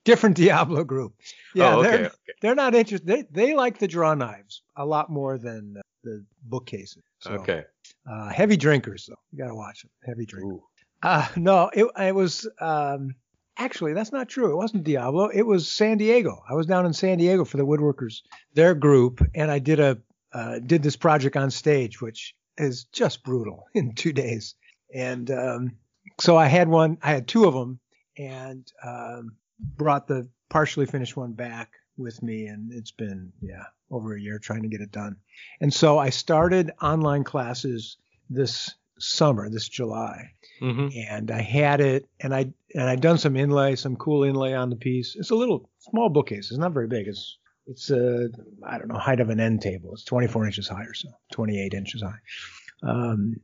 [0.05, 1.15] different Diablo group.
[1.55, 1.91] Yeah, oh, okay.
[1.91, 2.15] they're okay.
[2.41, 3.07] they're not interested.
[3.07, 7.03] They they like the draw knives a lot more than uh, the bookcases.
[7.21, 7.65] So, Okay.
[8.11, 9.19] Uh, heavy drinkers though.
[9.31, 9.91] You gotta watch them.
[10.05, 10.61] Heavy drinkers.
[11.03, 13.15] Uh, no, it, it was um,
[13.59, 14.53] actually that's not true.
[14.53, 15.29] It wasn't Diablo.
[15.29, 16.43] It was San Diego.
[16.49, 18.23] I was down in San Diego for the woodworkers,
[18.55, 19.99] their group, and I did a
[20.33, 24.55] uh, did this project on stage, which is just brutal in two days.
[24.95, 25.73] And um,
[26.21, 26.99] so I had one.
[27.03, 27.81] I had two of them,
[28.19, 34.15] and um, brought the partially finished one back with me, and it's been yeah over
[34.15, 35.17] a year trying to get it done.
[35.61, 37.97] And so I started online classes
[38.31, 43.37] this summer, this July hmm and I had it, and I and I'd done some
[43.37, 45.17] inlay, some cool inlay on the piece.
[45.17, 46.51] It's a little small bookcase.
[46.51, 47.09] It's not very big.
[47.09, 48.29] It's it's a
[48.65, 49.91] I don't know height of an end table.
[49.93, 53.37] It's 24 inches high or so, 28 inches high, um,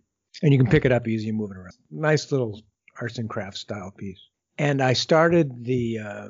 [0.42, 1.74] and you can pick it up easy and move it around.
[1.90, 2.62] Nice little
[3.00, 4.20] arts and crafts style piece.
[4.58, 6.28] And I started the uh,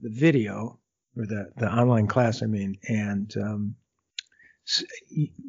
[0.00, 0.78] the video
[1.16, 3.74] or the the online class, I mean, and um,
[4.66, 4.84] s-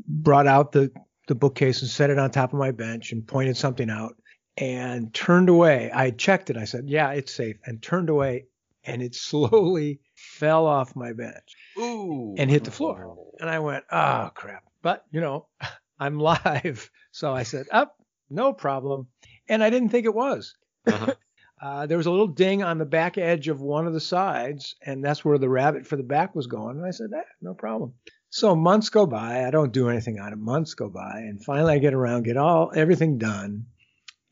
[0.07, 0.91] brought out the
[1.27, 4.15] the bookcase and set it on top of my bench and pointed something out
[4.57, 5.89] and turned away.
[5.93, 6.57] I checked it.
[6.57, 8.45] I said, "Yeah, it's safe," and turned away,
[8.83, 12.35] and it slowly fell off my bench Ooh.
[12.37, 13.15] and hit the floor.
[13.39, 15.47] And I went, "Oh crap!" But you know,
[15.99, 17.95] I'm live, so I said, "Up,
[18.29, 19.07] no problem."
[19.47, 20.55] And I didn't think it was.
[20.85, 21.13] Uh-huh.
[21.61, 24.75] uh, there was a little ding on the back edge of one of the sides,
[24.81, 26.77] and that's where the rabbit for the back was going.
[26.77, 27.93] And I said, ah, no problem.
[28.29, 29.45] So months go by.
[29.45, 30.37] I don't do anything on it.
[30.39, 33.65] Months go by, and finally I get around, get all everything done,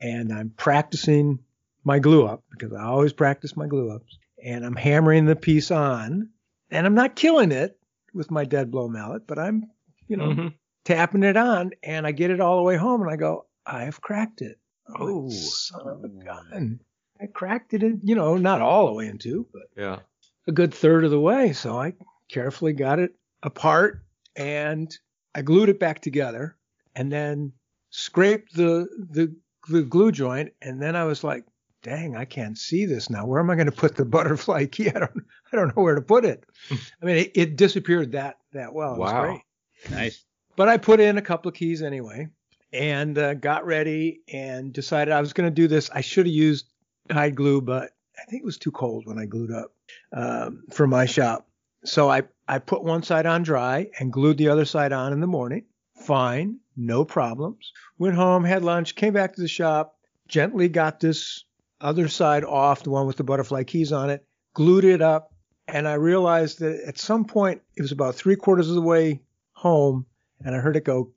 [0.02, 1.40] and I'm practicing
[1.84, 5.70] my glue up because I always practice my glue ups, and I'm hammering the piece
[5.72, 6.30] on,
[6.72, 7.78] and I'm not killing it
[8.14, 9.70] with my dead blow mallet, but I'm,
[10.08, 10.54] you know, Mhm.
[10.86, 13.84] tapping it on, and I get it all the way home, and I go, I
[13.84, 14.58] have cracked it.
[14.98, 15.26] Oh.
[15.28, 16.80] like, son of a gun!
[17.22, 20.00] I cracked it in, you know, not all the way in two, but Yeah.
[20.48, 21.54] a good third of the way.
[21.54, 21.94] So I
[22.30, 24.04] carefully got it apart
[24.36, 24.96] and
[25.36, 26.56] I glued it back together
[26.96, 27.54] and then
[27.90, 29.36] scraped the the,
[29.70, 30.54] the glue joint.
[30.62, 31.46] And then I was like,
[31.84, 33.26] dang, I can't see this now.
[33.26, 34.90] Where am I going to put the butterfly key?
[34.90, 36.46] I don't I don't know where to put it.
[36.72, 38.96] I mean, it, it disappeared that that well.
[38.96, 39.22] It was Wow.
[39.24, 39.42] great.
[39.90, 40.24] Nice.
[40.56, 42.28] But I put in a couple of keys anyway
[42.74, 45.90] and uh, got ready and decided I was going to do this.
[45.92, 46.66] I should have used
[47.12, 49.74] hide glue, but I think it was too cold when I glued up
[50.14, 51.48] um, for my shop.
[51.86, 55.22] So I, I put one side on dry and glued the other side on in
[55.22, 55.66] the morning.
[55.96, 57.72] Fine, no problems.
[57.98, 59.96] Went home, had lunch, came back to the shop,
[60.28, 61.46] gently got this
[61.82, 65.34] other side off, the one with the butterfly keys on it, glued it up,
[65.68, 69.22] and I realized that at some point it was about three quarters of the way
[69.54, 70.06] home,
[70.44, 71.14] and I heard it go.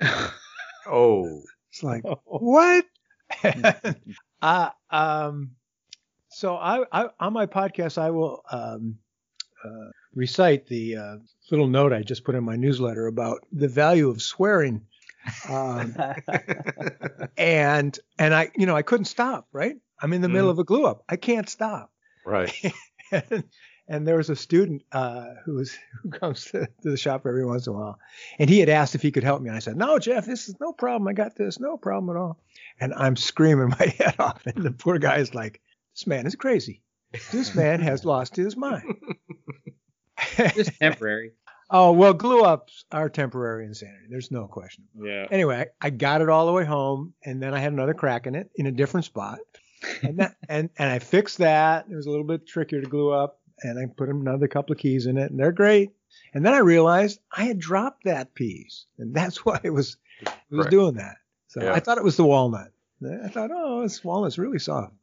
[0.86, 1.42] Oh.
[1.72, 2.84] It's like what?
[4.44, 5.52] uh, um,
[6.28, 8.98] so I, I on my podcast I will um,
[9.64, 11.16] uh, recite the uh,
[11.50, 14.82] little note I just put in my newsletter about the value of swearing.
[15.48, 15.96] Um,
[17.38, 19.76] and and I you know I couldn't stop right.
[20.02, 21.04] I'm in the middle of a glue up.
[21.08, 21.90] I can't stop.
[22.26, 22.52] Right.
[23.10, 23.44] and,
[23.88, 27.44] and there was a student uh, who was who comes to, to the shop every
[27.44, 27.98] once in a while,
[28.38, 29.48] and he had asked if he could help me.
[29.48, 31.08] And I said, "No, Jeff, this is no problem.
[31.08, 32.38] I got this, no problem at all."
[32.80, 35.60] And I'm screaming my head off, and the poor guy is like,
[35.94, 36.82] "This man is crazy.
[37.30, 38.96] This man has lost his mind."
[40.54, 41.32] Just temporary.
[41.70, 44.06] oh well, glue ups are temporary insanity.
[44.08, 44.84] There's no question.
[44.96, 45.26] Yeah.
[45.30, 48.34] Anyway, I got it all the way home, and then I had another crack in
[48.34, 49.38] it in a different spot,
[50.02, 51.86] and that, and and I fixed that.
[51.90, 54.78] It was a little bit trickier to glue up, and I put another couple of
[54.78, 55.90] keys in it, and they're great.
[56.32, 60.28] And then I realized I had dropped that piece, and that's why it was it
[60.50, 60.70] was Correct.
[60.70, 61.16] doing that.
[61.48, 61.72] So Yeah.
[61.74, 62.72] I thought it was the walnut.
[63.24, 64.94] I thought, oh, this walnut's really soft.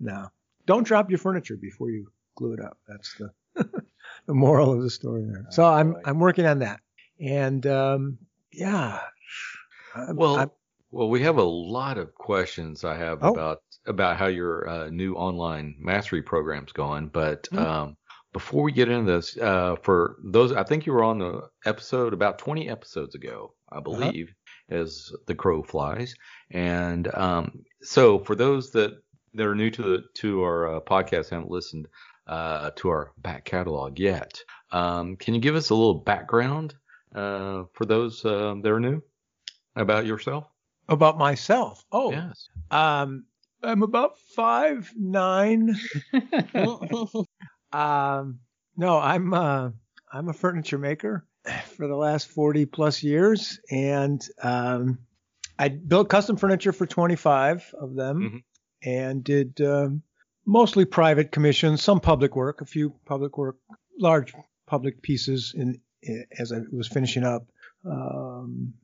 [0.00, 0.28] No,
[0.66, 2.78] don't drop your furniture before you glue it up.
[2.88, 3.30] That's the
[4.26, 5.46] the moral of the story there.
[5.50, 6.80] So I'm I'm working on that,
[7.20, 8.18] and um,
[8.52, 9.00] yeah.
[9.94, 10.50] I'm- Well, I'm-
[10.92, 13.32] well, we have a lot of questions I have Oh.
[13.32, 17.08] about about how your uh, new online mastery program's going.
[17.08, 17.58] But Mhm.
[17.58, 17.96] um,
[18.32, 22.12] before we get into this, uh, for those, I think you were on the episode
[22.12, 24.12] about 20 episodes ago, I Uh-huh.
[24.12, 24.32] believe,
[24.70, 26.14] as the crow flies.
[26.50, 28.92] And um, so, for those that
[29.34, 31.88] that are new to the to our uh, podcast, haven't listened
[32.26, 34.38] uh, to our back catalog yet,
[34.70, 36.74] um, can you give us a little background
[37.14, 39.02] uh, for those uh, that are new
[39.76, 40.51] about yourself?
[40.88, 41.84] About myself.
[41.92, 42.48] Oh, Yes.
[42.70, 43.24] um,
[43.62, 45.76] I'm about five nine.
[47.72, 48.40] Um,
[48.76, 49.70] no, I'm uh,
[50.12, 51.26] I'm a furniture maker
[51.74, 54.98] for the last 40 plus years, and um,
[55.58, 58.42] I built custom furniture for 25 of them, Mhm.
[58.82, 60.02] and did um,
[60.44, 63.56] mostly private commissions, some public work, a few public work,
[63.98, 64.34] large
[64.66, 65.80] public pieces in
[66.38, 67.46] as I was finishing up.
[67.90, 68.74] Um,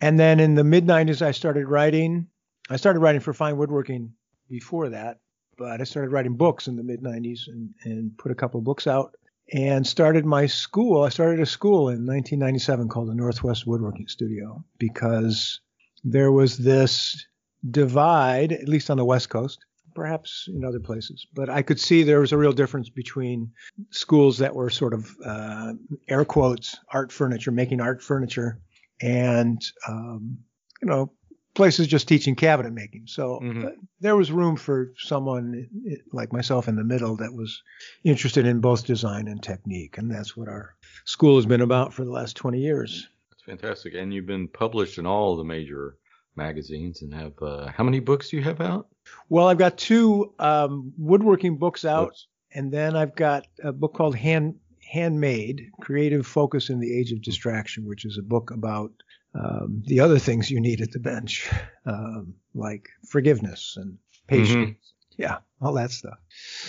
[0.00, 2.28] and then in the mid 90s, I started writing.
[2.68, 4.12] I started writing for Fine Woodworking
[4.48, 5.20] before that,
[5.56, 8.86] but I started writing books in the mid 90s and, and put a couple books
[8.86, 9.14] out
[9.52, 11.02] and started my school.
[11.02, 15.60] I started a school in 1997 called the Northwest Woodworking Studio because
[16.04, 17.26] there was this
[17.70, 22.02] divide, at least on the West Coast, perhaps in other places, but I could see
[22.02, 23.50] there was a real difference between
[23.90, 25.72] schools that were sort of uh,
[26.06, 28.60] air quotes art furniture, making art furniture,
[29.00, 30.38] and um,
[30.82, 31.12] you know
[31.54, 33.06] places just teaching cabinet making.
[33.06, 33.64] So Mhm.
[33.64, 35.66] uh, there was room for someone
[36.12, 37.62] like myself in the middle that was
[38.04, 40.74] interested in both design and technique, and that's what our
[41.06, 43.08] school has been about for the last 20 years.
[43.30, 43.94] That's fantastic.
[43.94, 45.96] And you've been published in all the major
[46.36, 48.88] magazines and have uh, how many books do you have out?
[49.30, 52.26] Well, I've got two um, woodworking books out, Books.
[52.52, 54.56] and then I've got a book called Hand
[54.90, 58.90] Handmade: Creative Focus in the Age of Distraction, which is a book about
[59.34, 61.48] um, the other things you need at the bench,
[61.86, 64.76] um, like forgiveness and patience.
[65.18, 66.18] Yeah, all that stuff.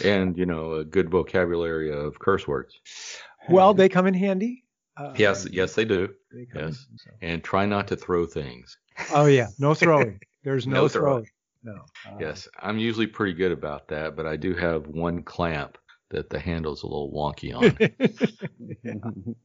[0.04, 2.74] And you know a good vocabulary of curse words.
[3.50, 4.64] Well, they come in handy.
[4.98, 6.10] Uh, Yes, yes they do.
[6.34, 6.64] they yes.
[6.92, 7.10] in, so.
[7.22, 8.78] And try not to throw things.
[9.14, 10.20] Oh yeah, no throwing.
[10.44, 11.28] There's no, No throwing.
[11.64, 11.78] throwing.
[11.78, 11.84] no.
[12.12, 15.78] Uh, Yes, I'm usually pretty good about that, but I do have one clamp
[16.10, 17.78] that the handle's a little wonky on.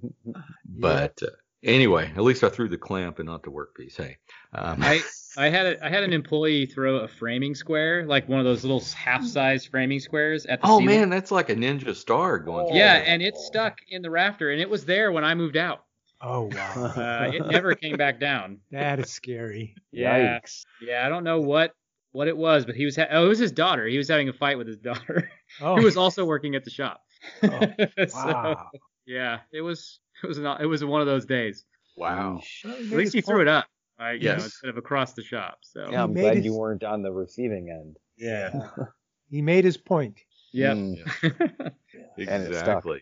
[0.69, 1.27] but uh,
[1.63, 3.97] anyway, at least I threw the clamp and not the workpiece.
[3.97, 4.17] Hey,
[4.55, 5.01] um, I
[5.37, 8.65] I had a, I had an employee throw a framing square, like one of those
[8.65, 10.87] little half-size framing squares at the oh ceiling.
[10.87, 12.67] man, that's like a ninja star going.
[12.69, 15.57] through Yeah, and it stuck in the rafter, and it was there when I moved
[15.57, 15.85] out.
[16.21, 18.59] Oh wow, Uh, it never came back down.
[18.71, 19.75] that is scary.
[19.91, 20.63] Yeah, Yikes.
[20.81, 21.05] yeah.
[21.05, 21.73] I don't know what
[22.13, 23.87] what it was, but he was ha- oh, it was his daughter.
[23.87, 26.71] He was having a fight with his daughter, Oh, who was also working at the
[26.71, 27.03] shop.
[27.43, 27.61] Oh,
[28.09, 28.71] So, wow.
[29.07, 31.65] yeah, it was it was not it was one of those days.
[31.97, 32.41] Wow.
[32.65, 33.49] At least he threw point.
[33.49, 33.67] it up,
[33.99, 34.45] I, you know, Yes.
[34.45, 35.59] instead of across the shop.
[35.63, 37.97] So Yeah, I'm glad his- you weren't on the receiving end.
[38.17, 38.69] Yeah,
[39.31, 40.19] he made his point.
[40.53, 40.77] Yep.
[40.77, 41.73] Mm.
[42.19, 42.47] And.
[42.47, 43.01] Exactly.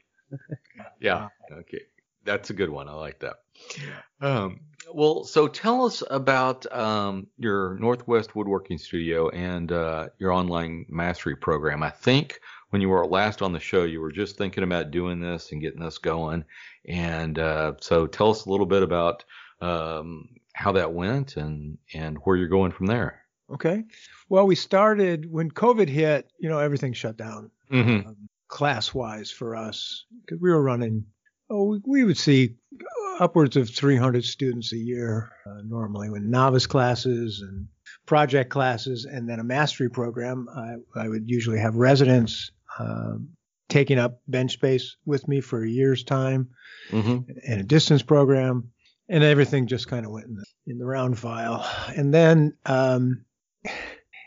[1.01, 1.29] yeah.
[1.51, 1.81] Okay.
[2.31, 2.89] That's a good one.
[2.89, 3.37] I like that.
[4.21, 4.61] Um,
[4.93, 11.37] well, so tell us about um, your Northwest Woodworking Studio and uh, your online mastery
[11.37, 11.83] program.
[11.83, 12.41] I think
[12.71, 15.61] when you were last on the show, you were just thinking about doing this and
[15.61, 16.45] getting this going.
[16.89, 19.25] And uh, so tell us a little bit about
[19.61, 23.23] um, how that went and, and where you're going from there.
[23.53, 23.85] Okay.
[24.29, 26.31] Well, we started when COVID hit.
[26.39, 28.09] You know, everything shut down Mm-hmm.
[28.09, 28.17] um,
[28.49, 31.05] class wise for us because we were running.
[31.51, 32.55] Oh, we, we would see
[33.19, 37.67] upwards of 300 students a year uh, normally with novice classes and
[38.07, 40.49] project classes, and then a mastery program.
[40.55, 43.31] I, I would usually have residents um,
[43.69, 46.51] taking up bench space with me for a year's time
[46.91, 47.31] Mm-hmm.
[47.47, 48.71] and a distance program,
[49.09, 51.65] and everything just kind of went in the, in the round file.
[51.95, 53.25] And then, um,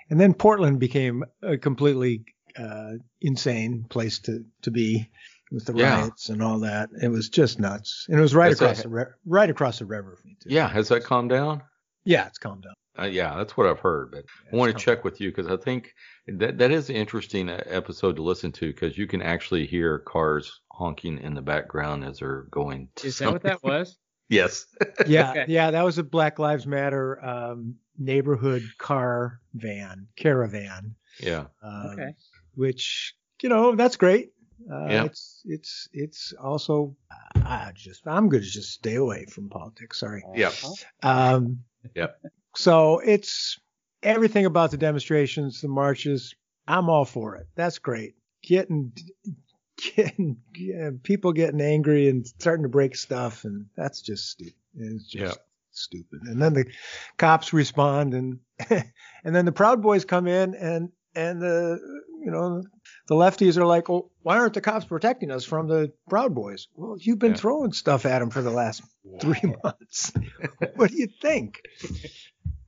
[0.10, 2.24] and then Portland became a completely
[2.58, 5.10] uh, insane place to to be
[5.54, 6.02] with the Yeah.
[6.02, 6.90] riots and all that.
[7.02, 9.80] It was just nuts, and it was right That's across a- the ri- right across
[9.80, 10.50] the river for me too.
[10.50, 10.68] Yeah.
[10.68, 11.62] Has that calmed down?
[12.06, 12.74] yeah, it's calmed down.
[13.00, 15.58] Uh, yeah, that's what I've heard, but I want to check with you because I
[15.58, 15.94] think
[16.28, 19.98] that that is an interesting uh, episode to listen to because you can actually hear
[20.00, 22.90] cars honking in the background as they're going.
[22.98, 23.98] To Is that what that was?
[24.30, 24.66] Yes.
[25.08, 25.46] Yeah, Okay.
[25.48, 30.96] yeah, that was a Black Lives Matter um, neighborhood car van caravan.
[31.20, 31.46] yeah.
[31.64, 32.14] um, Okay.
[32.56, 34.32] which you know that's great.
[34.72, 35.04] Uh, Yeah.
[35.06, 36.96] It's it's it's also
[37.36, 40.00] I just I'm going to just stay away from politics.
[40.00, 40.24] Sorry.
[40.36, 40.52] Yeah.
[41.02, 41.60] Um,
[41.96, 42.18] Yep.
[42.56, 43.60] So it's
[44.04, 46.34] everything about the demonstrations, the marches.
[46.68, 47.48] I'm all for it.
[47.56, 48.16] That's great.
[48.42, 48.94] Getting
[49.96, 54.54] getting yeah, people getting angry and starting to break stuff, and that's just stupid.
[54.78, 55.42] It's just Yeah.
[55.72, 56.22] stupid.
[56.24, 56.66] And then the
[57.18, 58.40] cops respond, and
[58.70, 61.80] and then the Proud Boys come in, and and the
[62.24, 62.64] you know
[63.08, 66.68] the lefties are like, well, why aren't the cops protecting us from the Proud Boys?
[66.76, 67.38] Well, you've been Yeah.
[67.38, 68.82] throwing stuff at them for the last
[69.20, 70.14] three months.
[70.76, 71.62] what do you think?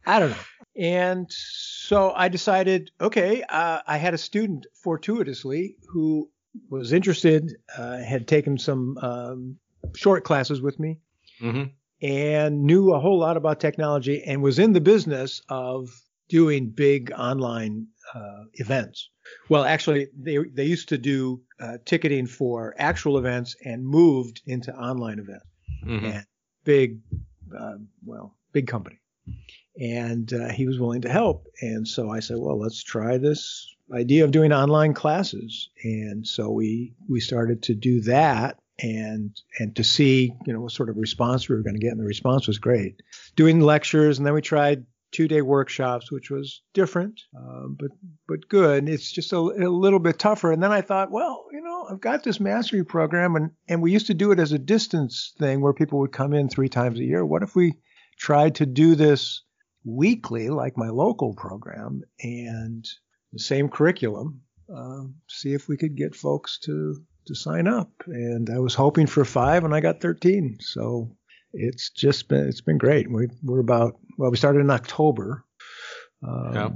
[0.05, 0.37] I don't know.
[0.77, 6.29] And so I decided, okay, uh, I had a student fortuitously who
[6.69, 9.57] was interested, uh, had taken some um,
[9.95, 10.99] short classes with me
[11.39, 11.63] hmm
[12.01, 15.89] and knew a whole lot about technology and was in the business of
[16.27, 19.09] doing big online uh, events.
[19.49, 24.73] Well, actually, they they used to do uh, ticketing for actual events and moved into
[24.73, 25.45] online events.
[25.83, 26.25] hmm And
[26.63, 26.99] big,
[27.57, 28.99] uh, well, big company.
[29.79, 31.47] And uh, he was willing to help.
[31.61, 35.69] And so I said, well, let's try this idea of doing online classes.
[35.83, 40.71] And so we we started to do that and and to see you know what
[40.71, 41.91] sort of response we were going to get.
[41.91, 43.01] And the response was great.
[43.35, 47.91] Doing lectures, and then we tried two day workshops, which was different, um, but
[48.27, 48.89] but good.
[48.89, 50.51] It's just a, a little bit tougher.
[50.51, 53.93] And then I thought, well, you know, I've got this mastery program, and and we
[53.93, 56.99] used to do it as a distance thing where people would come in three times
[56.99, 57.25] a year.
[57.25, 57.79] What if we
[58.19, 59.41] tried to do this
[59.85, 62.85] weekly, like my local program, and
[63.31, 64.41] the same curriculum?
[64.67, 67.89] Um, see if we could get folks to to sign up.
[68.07, 70.57] And I was hoping for five, and I got 13.
[70.59, 71.15] So
[71.55, 73.09] it's just been it's been great.
[73.09, 75.43] We, we're about well, we started in October.
[76.27, 76.69] Um, Yeah.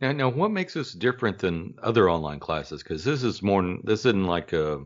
[0.00, 2.82] Now, now, what makes this different than other online classes?
[2.82, 4.80] Because this is more, this isn't like a,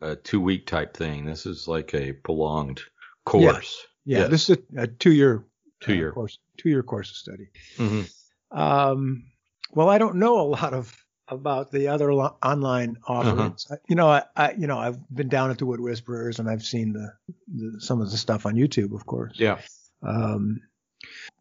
[0.00, 1.24] a two week type thing.
[1.24, 2.80] This is like a prolonged
[3.24, 3.86] course.
[4.04, 4.30] Yeah, Yes.
[4.30, 5.44] this is a, a two-year
[5.80, 6.10] Two-year.
[6.10, 7.46] uh, course, two-year course of study.
[7.76, 8.02] hmm
[8.50, 9.26] Um,
[9.72, 10.96] well, I don't know a lot of
[11.28, 13.66] about the other lo- online offerings.
[13.70, 16.48] I- You know, I, I you know I've been down at the Wood Whisperers and
[16.48, 17.12] I've seen the,
[17.54, 19.34] the some of the stuff on YouTube, of course.
[19.36, 19.58] Yeah.
[20.02, 20.60] Um,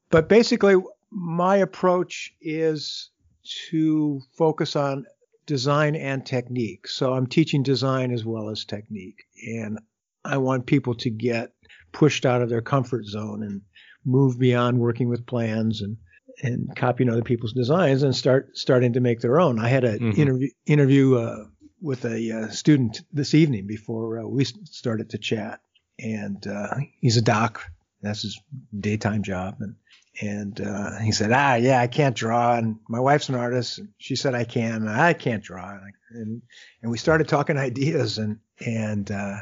[0.10, 0.76] but basically,
[1.12, 3.10] my approach is
[3.70, 5.06] to focus on
[5.46, 6.88] design and technique.
[6.88, 9.80] So I'm teaching design as well as technique, and
[10.24, 11.52] I want people to get
[11.92, 13.62] pushed out of their comfort zone and
[14.04, 15.98] move beyond working with plans and
[16.44, 19.60] and copying other people's designs and start starting to make their own.
[19.60, 20.18] I had an Mhm.
[20.18, 21.46] interview interview uh,
[21.82, 25.60] with a uh, student this evening before uh, we started to chat,
[26.00, 27.62] and uh, he's a doc.
[28.02, 28.40] That's his
[28.78, 29.76] daytime job, and
[30.22, 33.80] and uh, he said, ah, yeah, I can't draw, and my wife's an artist.
[33.80, 35.78] And she said I can, and I can't draw,
[36.12, 36.42] and
[36.82, 39.38] and we started talking ideas, and and uh,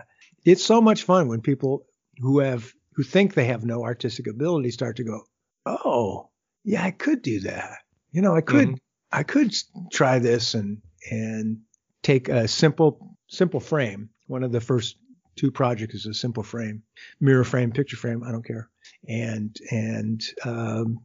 [0.46, 1.86] it's so much fun when people
[2.20, 5.22] who have who think they have no artistic ability start to go,
[5.66, 6.30] oh,
[6.64, 7.80] yeah, I could do that.
[8.11, 8.80] You know, I could Mhm.
[9.11, 9.53] I could
[9.91, 11.61] try this and and
[12.01, 14.09] take a simple simple frame.
[14.28, 14.97] One of the first
[15.36, 16.84] two projects is a simple frame,
[17.20, 18.70] mirror frame, picture frame, I don't care,
[19.07, 20.99] and and um,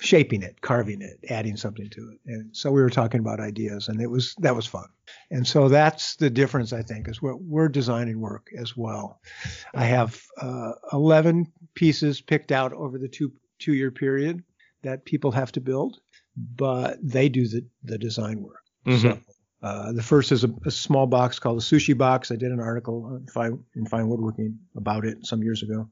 [0.00, 2.20] shaping it, carving it, adding something to it.
[2.26, 4.88] And so we were talking about ideas, and it was that was fun.
[5.30, 9.20] And so that's the difference, I think, is we're, we're designing work as well.
[9.74, 14.42] I have uh, 11 pieces picked out over the two two year period
[14.82, 16.00] that people have to build,
[16.36, 18.64] but they do the, the design work.
[18.86, 19.00] Mhm.
[19.00, 19.20] So
[19.62, 22.30] uh, the first is a, a small box called a sushi box.
[22.30, 25.88] I did an article on fine, in fine woodworking about it some years ago.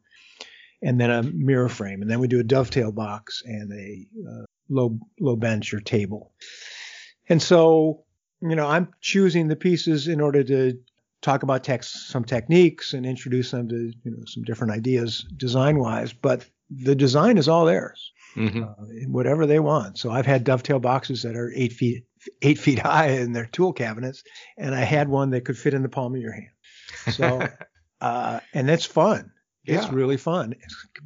[0.81, 4.45] And then a mirror frame, and then we do a dovetail box and a uh,
[4.69, 6.33] low low bench or table.
[7.29, 8.05] And so,
[8.41, 10.79] you know, I'm choosing the pieces in order to
[11.21, 15.79] talk about text, some techniques and introduce them to you know some different ideas design
[15.81, 16.13] wise.
[16.13, 18.63] But the design is all theirs Mhm.
[18.63, 19.99] uh, whatever they want.
[19.99, 22.05] So I've had dovetail boxes that are eight feet
[22.43, 24.23] eight feet high in their tool cabinets,
[24.57, 26.51] and I had one that could fit in the palm of your hand.
[27.13, 27.49] So,
[28.01, 29.33] uh, and it's fun.
[29.65, 29.95] It's Yeah.
[29.95, 30.55] really fun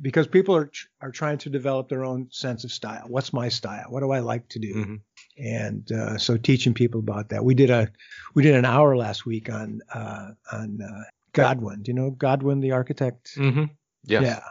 [0.01, 0.71] because people are
[1.01, 3.05] are trying to develop their own sense of style.
[3.09, 3.87] What's my style?
[3.89, 4.75] What do I like to do?
[4.75, 5.01] Mhm.
[5.39, 7.45] And uh, so teaching people about that.
[7.45, 7.91] We did a
[8.35, 11.83] we did an hour last week on uh, on uh, Godwin.
[11.83, 13.33] Do you know Godwin, the architect?
[13.37, 13.71] Mhm.
[14.05, 14.23] Yes.
[14.23, 14.43] Yeah,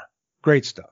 [0.41, 0.89] great stuff.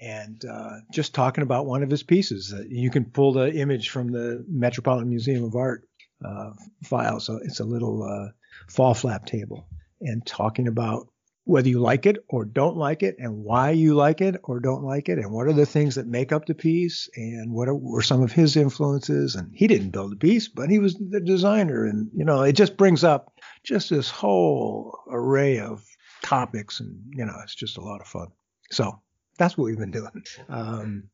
[0.00, 4.10] And uh, just talking about one of his pieces, you can pull the image from
[4.10, 5.88] the Metropolitan Museum of Art
[6.24, 6.50] uh,
[6.84, 7.20] file.
[7.20, 8.32] So it's a little uh,
[8.68, 9.66] fall flap table,
[10.00, 11.08] and talking about
[11.44, 14.84] whether you like it or don't like it, and why you like it or don't
[14.84, 17.74] like it, and what are the things that make up the piece, and what are,
[17.74, 19.34] were some of his influences.
[19.34, 22.52] And he didn't build the piece, but he was the designer, and you know, it
[22.52, 23.32] just brings up
[23.64, 25.84] just this whole array of
[26.22, 28.28] topics, and you know, it's just a lot of fun.
[28.70, 29.00] So
[29.38, 30.24] that's what we've been doing.
[30.48, 31.04] Um,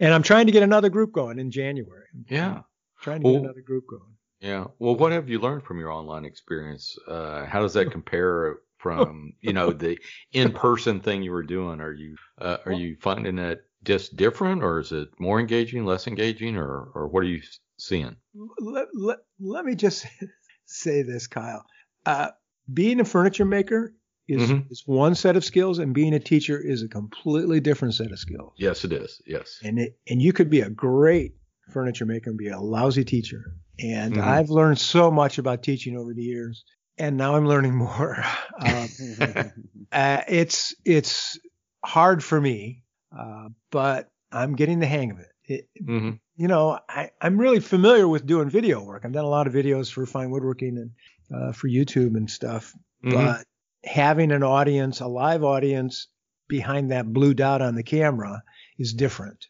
[0.00, 2.06] and I'm trying to get another group going in January.
[2.14, 2.62] I'm Yeah.
[3.02, 4.16] Trying to get Well- another group going.
[4.40, 4.66] Yeah.
[4.78, 6.96] Well, what have you learned from your online experience?
[7.08, 9.98] Uh, how does that compare from you know the
[10.32, 11.80] in-person thing you were doing?
[11.80, 16.06] Are you uh, are you finding it just different, or is it more engaging, less
[16.06, 17.40] engaging, or or what are you
[17.78, 18.16] seeing?
[18.58, 20.06] Let, let, let me just
[20.66, 21.64] say this, Kyle.
[22.04, 22.30] Uh,
[22.72, 23.94] being a furniture maker
[24.28, 24.70] is, Mhm.
[24.70, 28.18] is one set of skills, and being a teacher is a completely different set of
[28.18, 28.54] skills.
[28.56, 29.20] Yes, it is.
[29.26, 29.60] Yes.
[29.62, 31.34] and it, and you could be a great
[31.70, 33.54] furniture maker and be a lousy teacher.
[33.80, 34.22] And Mhm.
[34.22, 36.64] I've learned so much about teaching over the years,
[36.98, 38.24] and now I'm learning more.
[38.60, 38.88] Um,
[39.92, 41.38] uh, it's it's
[41.84, 42.84] hard for me,
[43.16, 45.32] uh, but I'm getting the hang of it.
[45.44, 49.02] it hmm you know, I, I'm really familiar with doing video work.
[49.04, 50.90] I've done a lot of videos for fine woodworking and
[51.32, 52.74] uh, for YouTube and stuff.
[53.04, 53.12] Mhm.
[53.12, 53.46] But
[53.84, 56.08] having an audience, a live audience
[56.48, 58.42] behind that blue dot on the camera
[58.78, 59.46] is different.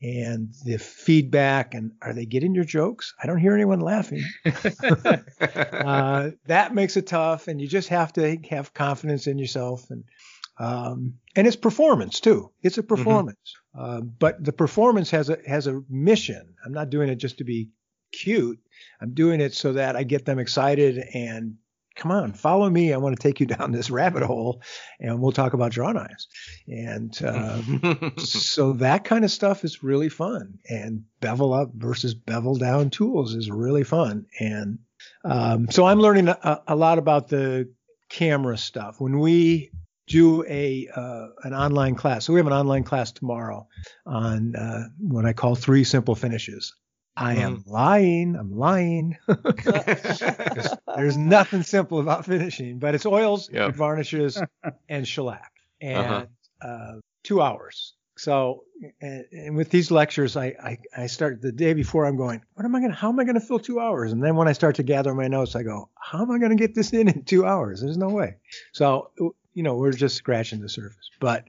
[0.00, 3.14] And the feedback and are they getting your jokes?
[3.20, 4.24] I don't hear anyone laughing.
[5.40, 10.04] Uh, that makes it tough, and you just have to have confidence in yourself, and
[10.58, 12.50] um, and it's performance too.
[12.62, 16.54] It's a performance, uh, but the performance has a has a mission.
[16.64, 17.70] I'm not doing it just to be
[18.12, 18.58] cute.
[19.00, 21.56] I'm doing it so that I get them excited and
[21.98, 22.92] come on, follow me.
[22.92, 24.62] I want to take you down this rabbit hole,
[25.00, 26.28] and we'll talk about draw knives.
[26.66, 27.60] And uh,
[28.18, 30.58] so that kind of stuff is really fun.
[30.68, 34.26] And bevel up versus bevel down tools is really fun.
[34.40, 34.78] And
[35.24, 37.70] um, so I'm learning a, a lot about the
[38.08, 39.00] camera stuff.
[39.00, 39.70] When we
[40.06, 43.68] do a uh, an online class, so we have an online class tomorrow
[44.06, 46.74] on uh, what I call three simple finishes.
[47.18, 48.36] I am lying.
[48.36, 49.16] I'm lying.
[50.96, 53.74] There's nothing simple about finishing, but it's oils, Yep.
[53.74, 54.40] varnishes,
[54.88, 56.28] and shellac, and
[56.62, 56.68] Uh-huh.
[56.68, 57.94] uh, two hours.
[58.16, 58.64] So,
[59.00, 62.04] and, and with these lectures, I, I I start the day before.
[62.04, 62.94] I'm going, what am I gonna?
[62.94, 64.12] How am I gonna fill two hours?
[64.12, 66.56] And then when I start to gather my notes, I go, how am I gonna
[66.56, 67.80] get this in in two hours?
[67.80, 68.36] There's no way.
[68.72, 69.10] So,
[69.54, 71.10] you know, we're just scratching the surface.
[71.20, 71.44] But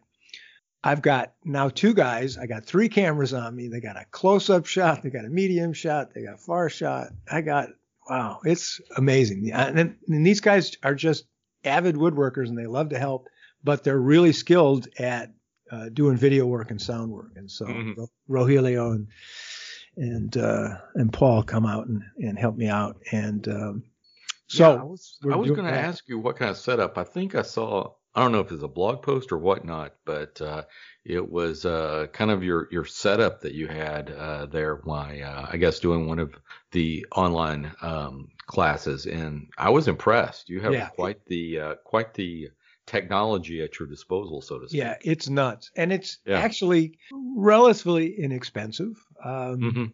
[0.84, 2.38] I've got now two guys.
[2.38, 3.68] I got three cameras on me.
[3.68, 5.04] They got a close-up shot.
[5.04, 6.14] They got a medium shot.
[6.14, 7.08] They got a far shot.
[7.32, 7.70] I got
[8.10, 9.52] wow, it's amazing.
[9.54, 9.78] And,
[10.08, 11.26] and these guys are just
[11.64, 13.28] avid woodworkers and they love to help,
[13.64, 15.32] but they're really skilled at
[15.72, 17.96] uh, doing video work and sound work, and so Mhm.
[18.28, 19.08] Ro- Rogelio and
[19.98, 23.84] and uh, and Paul come out and, and help me out, and um,
[24.48, 26.98] so Yeah, I was, was going to ask you what kind of setup.
[26.98, 27.92] I think I saw.
[28.20, 30.64] I don't know if it's a blog post or whatnot, but uh,
[31.06, 34.82] it was uh, kind of your your setup that you had uh, there.
[34.84, 36.36] Why uh, I guess doing one of
[36.72, 40.50] the online um, classes, and I was impressed.
[40.50, 40.90] You have Yeah.
[40.90, 42.50] quite the uh, quite the
[42.86, 44.82] technology at your disposal, so to speak.
[44.82, 46.40] yeah, it's nuts, and it's Yeah.
[46.40, 48.98] actually relatively inexpensive.
[49.24, 49.86] Um, hmm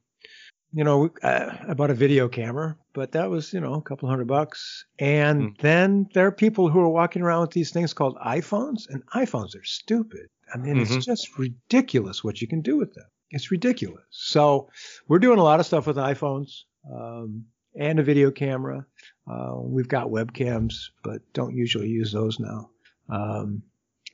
[0.73, 4.09] you know, I, I bought a video camera, but that was, you know, a couple
[4.09, 4.85] hundred bucks.
[4.97, 5.61] And Mm.
[5.61, 9.55] then there are people who are walking around with these things called iPhones, and iPhones
[9.55, 10.27] are stupid.
[10.53, 10.81] I mean, Mhm.
[10.81, 13.05] it's just ridiculous what you can do with them.
[13.31, 14.05] It's ridiculous.
[14.11, 14.69] So
[15.07, 17.45] we're doing a lot of stuff with iPhones um,
[17.77, 18.85] and a video camera.
[19.27, 22.69] Uh, we've got webcams, but don't usually use those now.
[23.09, 23.63] Um,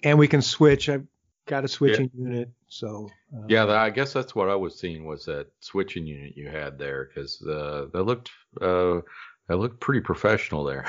[0.04, 0.90] and we can switch.
[0.90, 1.06] I've
[1.46, 5.26] got a switching unit, so uh, Yeah, I guess that's what I was seeing was
[5.26, 9.02] that switching unit you had there because uh, that looked uh,
[9.48, 10.86] that looked pretty professional there.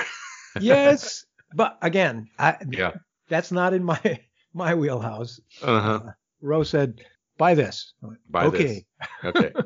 [0.60, 1.24] yes,
[1.54, 2.92] but again, I, yeah.
[3.28, 4.20] that's not in my
[4.54, 5.40] my wheelhouse.
[5.62, 6.00] Uh huh.
[6.40, 7.00] Rose said,
[7.38, 8.84] "Buy this." Went, Buy okay,
[9.22, 9.34] this.
[9.36, 9.52] Okay.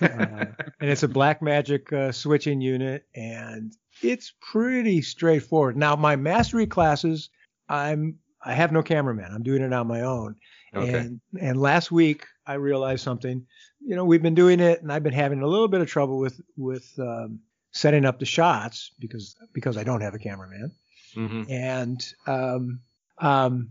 [0.00, 0.46] Uh,
[0.80, 3.72] and it's a Blackmagic uh, switching unit, and
[4.02, 5.76] it's pretty straightforward.
[5.76, 7.30] Now, my mastery classes,
[7.68, 9.32] I'm I have no cameraman.
[9.32, 10.36] I'm doing it on my own.
[10.74, 10.98] Okay.
[10.98, 13.46] And and last week I realized something.
[13.80, 16.18] You know, we've been doing it, and I've been having a little bit of trouble
[16.18, 17.40] with with um,
[17.72, 20.72] setting up the shots because because I don't have a cameraman.
[21.14, 22.80] hmm And um,
[23.18, 23.70] um,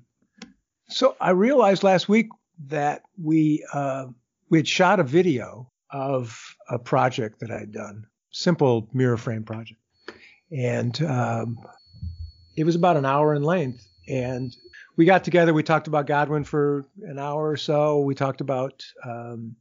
[0.88, 2.30] so I realized last week
[2.68, 4.08] that we uh,
[4.50, 9.80] we had shot a video of a project that I'd done, simple mirror frame project,
[10.52, 11.60] and um,
[12.56, 13.86] it was about an hour in length.
[14.08, 14.56] And
[14.98, 15.54] we got together.
[15.54, 18.00] We talked about Godwin for an hour or so.
[18.00, 19.56] We talked about um,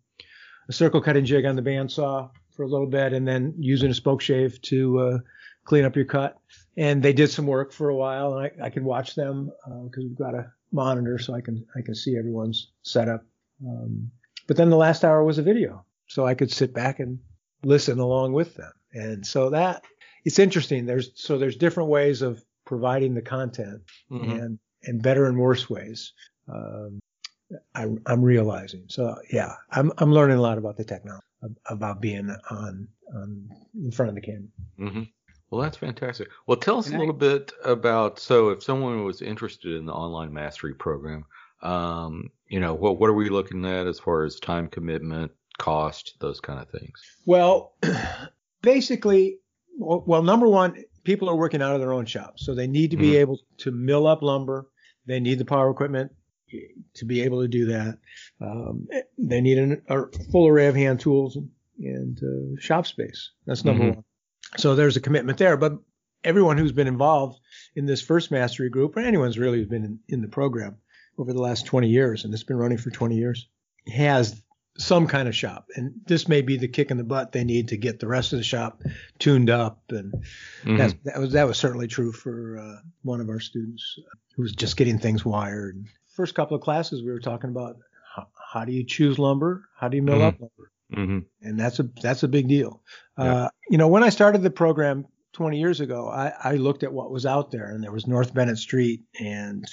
[0.68, 3.95] a circle cutting jig on the bandsaw for a little bit, and then using a
[3.95, 5.18] spoke shave to uh,
[5.64, 6.39] clean up your cut
[6.76, 9.51] and they did some work for a while, and I, I could watch them
[9.85, 13.24] because we've got a monitor, so I can I can see everyone's setup.
[13.66, 14.11] Um,
[14.47, 17.18] but then the last hour was a video, so I could sit back and
[17.62, 18.72] listen along with them.
[18.93, 19.85] And so that
[20.24, 20.87] it's interesting.
[20.87, 25.68] There's so there's different ways of providing the content, hmm and and better and worse
[25.70, 26.12] ways.
[26.49, 27.01] Um,
[27.74, 28.85] I, I'm realizing.
[28.89, 31.24] So yeah, I'm I'm learning a lot about the technology,
[31.68, 34.49] about being on on in front of the camera.
[34.78, 35.03] hmm
[35.51, 36.28] Well, that's fantastic.
[36.47, 39.87] Well, tell us Can a I- little bit about so if someone was interested in
[39.87, 41.24] the online mastery program,
[41.62, 46.16] um, you know, what what are we looking at as far as time commitment, cost,
[46.20, 47.01] those kind of things?
[47.26, 47.74] Well,
[48.62, 49.39] basically,
[49.78, 52.91] well, well, number one, people are working out of their own shops, so they need
[52.91, 53.20] to be Mhm.
[53.20, 54.66] able to mill up lumber.
[55.07, 56.12] They need the power equipment
[56.94, 57.98] to be able to do that.
[58.40, 58.86] Um,
[59.18, 61.36] they need an, a full array of hand tools
[61.78, 63.30] and, uh, shop space.
[63.46, 63.94] That's number Mhm.
[63.96, 64.05] one.
[64.57, 65.57] So there's a commitment there.
[65.57, 65.78] But
[66.22, 67.40] everyone who's been involved
[67.74, 70.76] in this first mastery group, or anyone's really who's been in, in the program
[71.18, 73.48] over the last 20 years, and it's been running for 20 years,
[73.92, 74.40] has
[74.76, 75.66] some kind of shop.
[75.76, 78.32] And this may be the kick in the butt they need to get the rest
[78.32, 78.82] of the shop
[79.18, 79.80] tuned up.
[79.90, 80.12] And
[80.64, 80.78] Mhm.
[80.78, 83.98] that's, that was that was certainly true for uh, one of our students
[84.34, 85.84] who was just getting things wired.
[86.08, 87.76] First couple of classes, we were talking about
[88.16, 90.26] how, how do you choose lumber, how do you mill Mhm.
[90.28, 91.24] up lumber, Mhm.
[91.42, 92.82] and that's a that's a big deal.
[93.18, 93.24] Yeah.
[93.44, 96.92] Uh, you know, when I started the program 20 years ago, I, I looked at
[96.92, 99.64] what was out there, and there was North Bennett Street and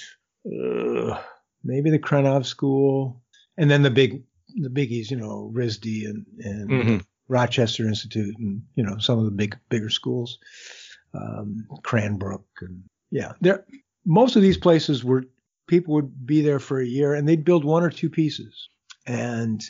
[0.46, 1.20] uh,
[1.64, 3.20] maybe the Krenov School,
[3.56, 4.22] and then the big
[4.56, 7.06] the biggies, you know, RISD and and Mhm.
[7.28, 10.38] Rochester Institute, and you know some of the big bigger schools,
[11.14, 13.64] um, Cranbrook, and yeah, there.
[14.04, 15.24] Most of these places were
[15.68, 18.68] people would be there for a year, and they'd build one or two pieces,
[19.06, 19.62] and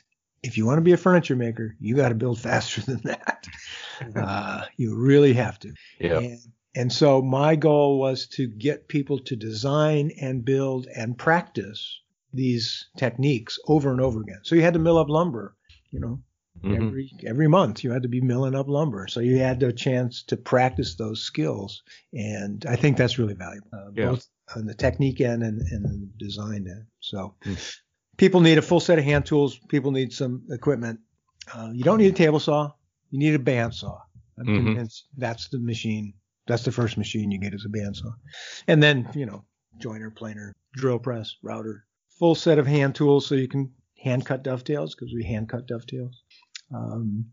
[0.42, 3.46] if you want to be a furniture maker, you got to build faster than that.
[4.16, 5.72] Uh, you really have to.
[6.00, 6.18] Yeah.
[6.18, 6.38] And,
[6.74, 12.00] and so my goal was to get people to design and build and practice
[12.32, 14.40] these techniques over and over again.
[14.42, 15.56] So you had to mill up lumber,
[15.90, 16.22] you know,
[16.64, 16.76] Mhm.
[16.76, 19.06] every every month you had to be milling up lumber.
[19.08, 23.68] So you had a chance to practice those skills, and I think that's really valuable,
[23.72, 24.06] uh, Yeah.
[24.10, 26.86] both on the technique end and, and the design end.
[27.00, 27.58] So Mm.
[28.18, 29.58] people need a full set of hand tools.
[29.68, 31.00] People need some equipment.
[31.52, 32.70] Uh, you don't need a table saw.
[33.10, 33.98] You need a bandsaw.
[34.38, 34.64] I'm Mhm.
[34.64, 36.14] convinced that's the machine.
[36.46, 38.12] That's the first machine you get is a bandsaw,
[38.66, 39.44] and then you know
[39.78, 41.86] joiner, planer, drill press, router,
[42.22, 45.66] full set of hand tools so you can hand cut dovetails because we hand cut
[45.66, 46.22] dovetails.
[46.72, 47.32] Um,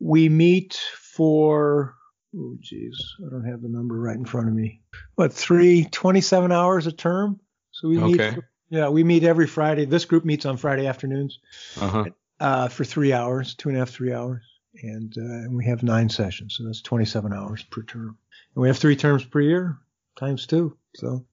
[0.00, 0.74] we meet
[1.14, 1.94] for
[2.36, 4.80] oh geez, I don't have the number right in front of me.
[5.14, 7.38] What three 27 hours a term?
[7.70, 8.34] So we meet Okay.
[8.34, 9.84] for, Yeah, we meet every Friday.
[9.84, 11.38] This group meets on Friday afternoons
[11.80, 12.06] Uh-huh.
[12.40, 14.42] uh, for three hours, two and a half, three hours,
[14.82, 18.18] and, uh, and we have nine sessions, so that's 27 hours per term.
[18.56, 19.78] And we have three terms per year,
[20.18, 20.76] times two.
[20.96, 21.24] So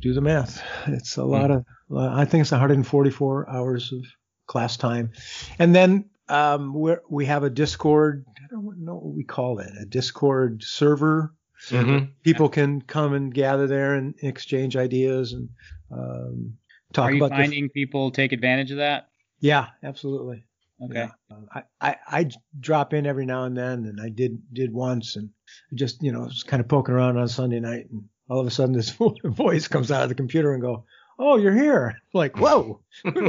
[0.00, 0.62] do the math.
[0.86, 1.64] It's a lot of.
[1.96, 4.04] I think it's 144 hours of
[4.46, 5.10] class time,
[5.58, 8.24] and then um, we we have a Discord.
[8.36, 9.70] I don't know what we call it.
[9.80, 11.32] A Discord server
[11.70, 12.10] Mhm.
[12.22, 15.48] people can come and gather there and exchange ideas and
[15.90, 16.58] um,
[16.92, 17.34] talk Are you about.
[17.34, 19.08] finding people take advantage of that?
[19.40, 20.44] yeah, absolutely.
[20.82, 21.08] Okay.
[21.30, 21.36] Yeah.
[21.54, 22.30] I, I I
[22.60, 25.30] drop in every now and then, and I did did once, and
[25.74, 28.50] just you know was kind of poking around on Sunday night, and all of a
[28.50, 28.90] sudden this
[29.24, 30.84] voice comes out of the computer and go,
[31.18, 32.80] "Oh, you're here!" Like, whoa?
[33.04, 33.22] Scared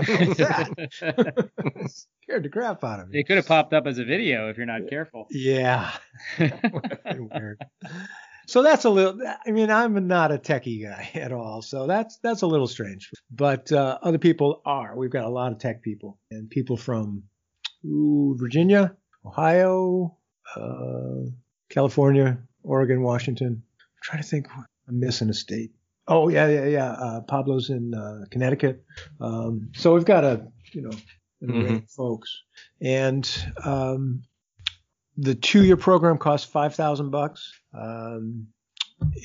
[2.44, 3.20] the crap out of me.
[3.20, 5.28] It could have popped up as a video if you're not careful.
[5.30, 5.92] Yeah.
[6.40, 7.62] weird.
[8.48, 9.20] So that's a little.
[9.46, 13.12] I mean, I'm not a techie guy at all, so that's that's a little strange.
[13.30, 14.96] But uh, other people are.
[14.96, 17.24] We've got a lot of tech people and people from
[17.86, 18.96] ooh, Virginia,
[19.26, 20.16] Ohio,
[20.56, 21.30] uh,
[21.70, 23.64] California, Oregon, Washington.
[23.82, 24.48] I'm trying to think.
[24.88, 25.72] I'm missing a state.
[26.08, 26.92] Oh yeah, yeah, yeah.
[26.92, 28.84] Uh, Pablo's in uh, Connecticut.
[29.20, 30.92] Um, so we've got a you know
[31.44, 31.84] Mhm.
[31.84, 32.42] of folks,
[32.82, 33.30] and
[33.64, 34.24] um,
[35.18, 38.48] the two-year program costs five thousand bucks, um,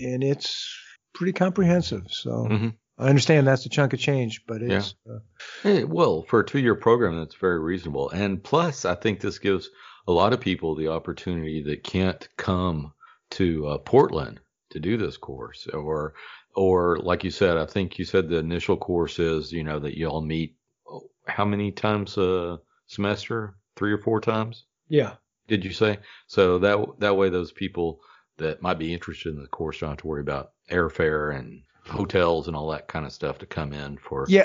[0.03, 0.69] and it's
[1.15, 2.05] pretty comprehensive.
[2.11, 2.75] So Mhm.
[2.99, 5.19] I understand that's a chunk of change, but it's uh,
[5.63, 8.11] Hey, well, for a two-year program, that's very reasonable.
[8.11, 9.71] And plus, I think this gives
[10.07, 12.93] a lot of people the opportunity that can't come
[13.31, 14.41] to uh, Portland
[14.73, 16.15] to do this course, or,
[16.55, 19.97] or like you said, I think you said the initial course is, you know, that
[19.97, 20.57] you all meet
[20.91, 23.57] oh, how many times a semester?
[23.75, 24.67] Three or four times?
[24.89, 25.15] yeah,
[25.49, 25.99] Did you say?
[26.27, 28.01] So that that way, those people
[28.37, 32.49] that might be interested in the course don't have to worry about airfare and hotels
[32.49, 34.45] and all that kind of stuff to come in for yeah.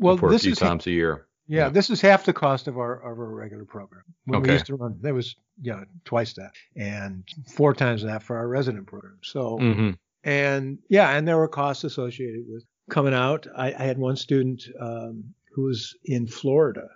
[0.00, 1.26] Well, for a few is times a year.
[1.48, 1.68] Yeah, yeah.
[1.70, 4.02] this is half the cost of our of our regular program.
[4.26, 7.24] When we used to run, there was yeah twice that and
[7.54, 9.18] four times that for our resident program.
[9.22, 9.90] So hmm
[10.24, 13.46] and yeah, and there were costs associated with coming out.
[13.56, 15.24] I, I had one student um,
[15.54, 16.88] who was in Florida,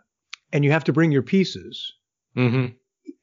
[0.53, 1.95] and you have to bring your pieces
[2.35, 2.67] hmm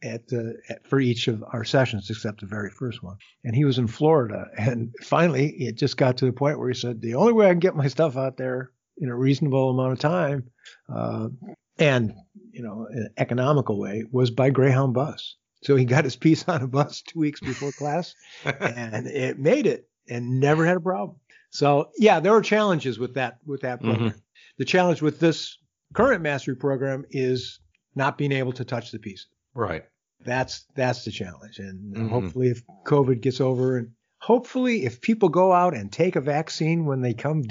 [0.01, 3.17] at the at, for each of our sessions except the very first one.
[3.43, 6.75] And he was in Florida, and finally it just got to the point where he
[6.75, 9.93] said, "The only way I can get my stuff out there in a reasonable amount
[9.93, 10.49] of time,
[10.93, 11.29] uh,
[11.77, 12.13] and
[12.51, 16.61] you know, an economical way, was by Greyhound bus." So he got his piece on
[16.61, 21.17] a bus two weeks before class, and it made it, and never had a problem.
[21.51, 24.21] So yeah, there were challenges with that with that program.
[24.57, 25.57] The challenge with this
[25.93, 27.59] current mastery program is
[27.95, 29.25] not being able to touch the pieces
[29.55, 29.83] right.
[30.23, 32.09] that's that's the challenge and Mhm.
[32.09, 33.89] hopefully if covid gets over and
[34.19, 37.41] hopefully if people go out and take a vaccine when they come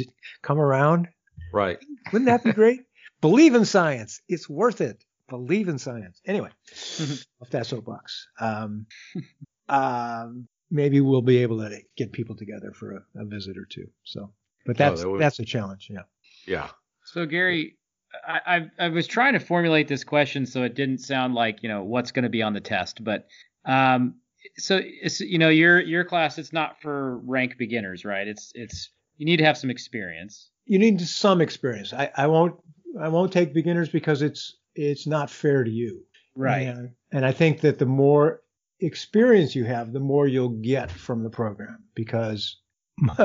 [0.43, 1.09] come around
[1.53, 1.79] Right.
[2.13, 2.81] wouldn't that be great
[3.21, 6.51] believe in science it's worth it believe in science anyway
[7.41, 8.87] off that soapbox um,
[9.69, 13.87] um, maybe we'll be able to get people together for a, a visit or two
[14.05, 14.33] so
[14.67, 16.03] but that's that would- that's a challenge yeah
[16.47, 16.69] Yeah.
[17.05, 17.77] So Gary,
[18.27, 18.41] I,
[18.79, 21.83] I I was trying to formulate this question so it didn't sound like you know
[21.85, 23.27] what's going to be on the test, but
[23.65, 24.17] um,
[24.59, 28.29] so it's, you know your your class it's not for rank beginners, right?
[28.29, 30.51] It's it's you need to have some experience.
[30.69, 32.55] You need some experience i, I won't
[33.01, 36.05] i won't take beginners because it's it's not fair to you
[36.69, 38.43] And, and I think that the more
[38.81, 42.61] experience you have, the more you'll get from the program because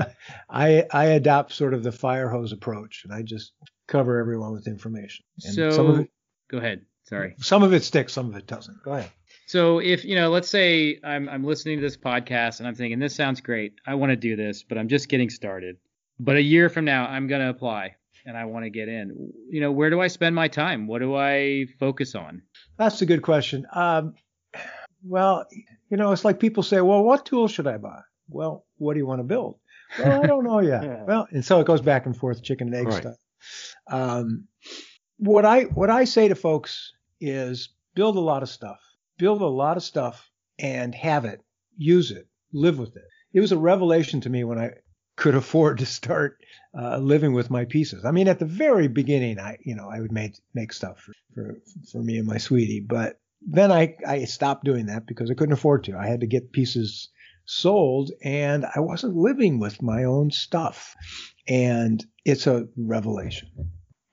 [0.50, 3.54] I I adopt sort of the fire hose approach and I just
[3.88, 5.26] cover everyone with information.
[5.44, 6.10] And So some of it
[6.50, 6.82] go ahead.
[7.04, 7.36] Sorry.
[7.38, 8.82] some of it sticks, some of it doesn't.
[8.84, 9.12] Go ahead.
[9.46, 12.98] So if you know, let's say I'm I'm listening to this podcast and I'm thinking
[12.98, 13.74] this sounds great.
[13.86, 15.78] I want to do this, but I'm just getting started.
[16.24, 17.95] But a year from now, I'm gonna apply
[18.26, 19.32] and I want to get in.
[19.49, 20.88] You know, where do I spend my time?
[20.88, 22.41] What do I focus on?
[22.78, 23.65] That's a good question.
[23.74, 24.13] Um,
[25.03, 25.45] well,
[25.89, 27.99] you know, it's like people say, well, what tool should I buy?
[28.30, 29.59] Well, what do you want to build?
[29.99, 30.84] Well, I don't know yet.
[30.84, 31.03] Yeah.
[31.03, 33.01] Well, and so it goes back and forth, chicken and egg Right.
[33.01, 33.15] stuff.
[33.91, 34.47] Um,
[35.17, 38.80] what I what I say to folks is build a lot of stuff,
[39.17, 41.41] build a lot of stuff, and have it,
[41.78, 43.03] use it, live with it.
[43.34, 44.71] It was a revelation to me when I
[45.16, 46.38] could afford to start
[46.78, 48.05] uh, living with my pieces.
[48.05, 51.14] I mean, at the very beginning, I you know I would make make stuff for
[51.34, 51.57] for,
[51.91, 55.53] for me and my sweetie, but then I I stopped doing that because I couldn't
[55.53, 55.97] afford to.
[55.97, 57.09] I had to get pieces
[57.45, 60.95] sold, and I wasn't living with my own stuff,
[61.47, 63.49] and it's a revelation.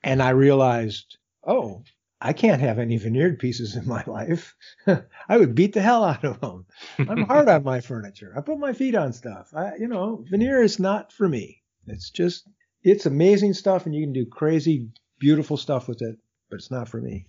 [0.02, 1.84] And I realized, oh,
[2.20, 4.54] I can't have any veneered pieces in my life.
[4.86, 6.66] I would beat the hell out of them.
[6.98, 8.34] I'm hard on my furniture.
[8.36, 9.52] I put my feet on stuff.
[9.54, 11.62] I, you know, veneer is not for me.
[11.86, 12.46] It's just
[12.82, 16.18] it's amazing stuff, and you can do crazy, beautiful stuff with it,
[16.48, 17.26] but it's not for me.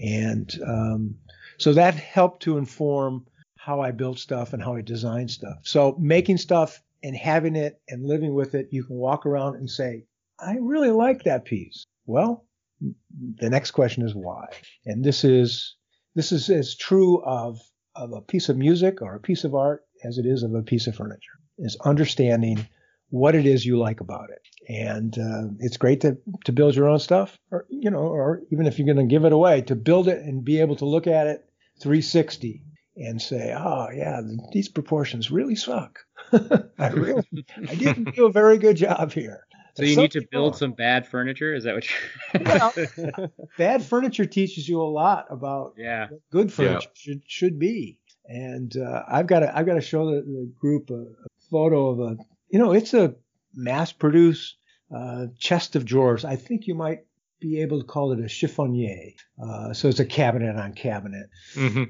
[0.00, 1.14] And um,
[1.58, 3.26] so that helped to inform
[3.56, 5.58] how I built stuff and how I designed stuff.
[5.62, 9.68] So making stuff and having it and living with it, you can walk around and
[9.68, 10.04] say,
[10.38, 11.84] I really like that piece.
[12.06, 12.46] Well,
[12.80, 14.46] the next question is why.
[14.86, 15.76] And this is
[16.14, 17.58] this is as true of
[17.94, 20.62] of a piece of music or a piece of art as it is of a
[20.62, 21.38] piece of furniture.
[21.58, 22.66] Is understanding
[23.10, 24.42] what it is you like about it.
[24.68, 28.66] And uh, it's great to to build your own stuff, or you know, or even
[28.66, 31.06] if you're going to give it away, to build it and be able to look
[31.06, 31.44] at it
[31.80, 32.62] 360
[32.96, 34.20] and say, oh yeah,
[34.52, 36.00] these proportions really suck.
[36.78, 37.22] I really,
[37.68, 39.46] I didn't do a very good job here.
[39.78, 41.54] So you need to build some bad furniture.
[41.54, 42.42] Is that what you're?
[42.44, 46.08] well, bad furniture teaches you a lot about yeah.
[46.08, 47.00] what good furniture yeah.
[47.00, 48.00] should should be.
[48.26, 51.90] And uh, I've got to I've got to show the, the group a, a, photo
[51.90, 52.16] of a
[52.50, 53.14] you know it's a
[53.54, 54.56] mass-produced
[54.92, 56.24] uh, chest of drawers.
[56.24, 57.04] I think you might
[57.40, 59.14] be able to call it a chiffonier.
[59.40, 61.84] Uh, so it's a cabinet on cabinet, mm-hmm.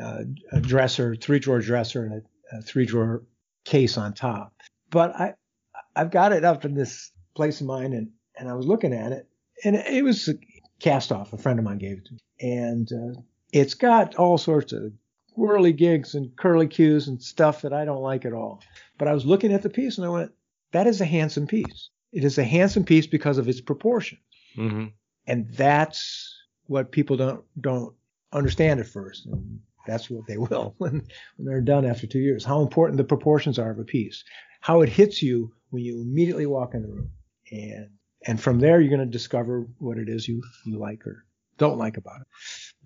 [0.00, 0.22] Uh,
[0.52, 2.22] a dresser, three drawer dresser, and
[2.52, 3.24] a, a three drawer
[3.64, 4.54] case on top.
[4.90, 5.34] But I
[5.94, 9.12] I've got it up in this place of mine, and and I was looking at
[9.12, 9.28] it,
[9.64, 10.34] and it was a
[10.80, 11.32] cast off.
[11.32, 13.20] A friend of mine gave it to me, and uh,
[13.52, 14.92] it's got all sorts of
[15.34, 18.60] whirly gigs and curly cues and stuff that I don't like at all.
[18.98, 20.32] But I was looking at the piece, and I went,
[20.72, 21.90] "That is a handsome piece.
[22.12, 24.18] It is a handsome piece because of its proportion.
[24.56, 24.86] Mm-hmm.
[25.26, 27.94] And that's what people don't don't
[28.32, 29.26] understand at first.
[29.26, 31.02] And that's what they will when,
[31.36, 32.44] when they're done after two years.
[32.44, 34.24] How important the proportions are of a piece,
[34.60, 37.10] how it hits you when you immediately walk in the room
[37.52, 37.90] and
[38.26, 41.24] and from there you're going to discover what it is you you like or
[41.58, 42.26] don't like about it.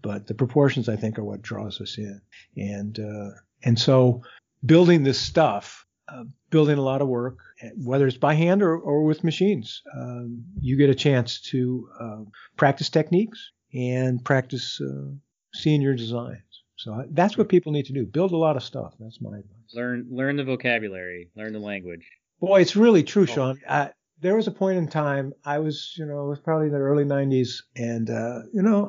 [0.03, 2.21] But the proportions I think are what draws us in,
[2.57, 3.31] and uh,
[3.63, 4.23] and so
[4.65, 7.39] building this stuff, uh, building a lot of work,
[7.77, 12.21] whether it's by hand or, or with machines, um, you get a chance to uh,
[12.57, 15.11] practice techniques and practice uh,
[15.55, 16.41] seeing your designs.
[16.77, 18.05] So that's what people need to do.
[18.05, 18.95] Build a lot of stuff.
[19.01, 19.75] That's my advice.
[19.75, 22.07] Learn learn the vocabulary, learn the language.
[22.41, 23.27] Boy, it's really true, oh.
[23.27, 23.61] Sean.
[23.69, 23.91] I,
[24.21, 26.79] there was a point in time I was, you know, it was probably in the
[26.79, 28.89] early 90s, and uh, you know,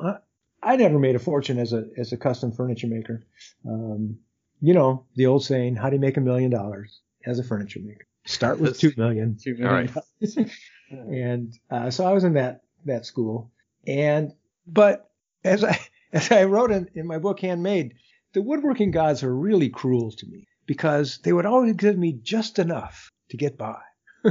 [0.62, 3.24] I, I never made a fortune as a as a custom furniture maker.
[3.66, 4.18] Um,
[4.60, 7.80] you know, the old saying, "How do you make a million dollars as a furniture
[7.82, 8.06] maker?
[8.24, 9.36] Start with two million.
[9.42, 9.90] Two million.
[9.94, 10.50] All right.
[10.90, 13.52] and uh, so I was in that that school,
[13.86, 14.32] and
[14.66, 15.10] but
[15.44, 15.78] as I
[16.12, 17.94] as I wrote in, in my book Handmade,
[18.32, 22.58] the woodworking gods are really cruel to me because they would always give me just
[22.58, 23.80] enough to get by.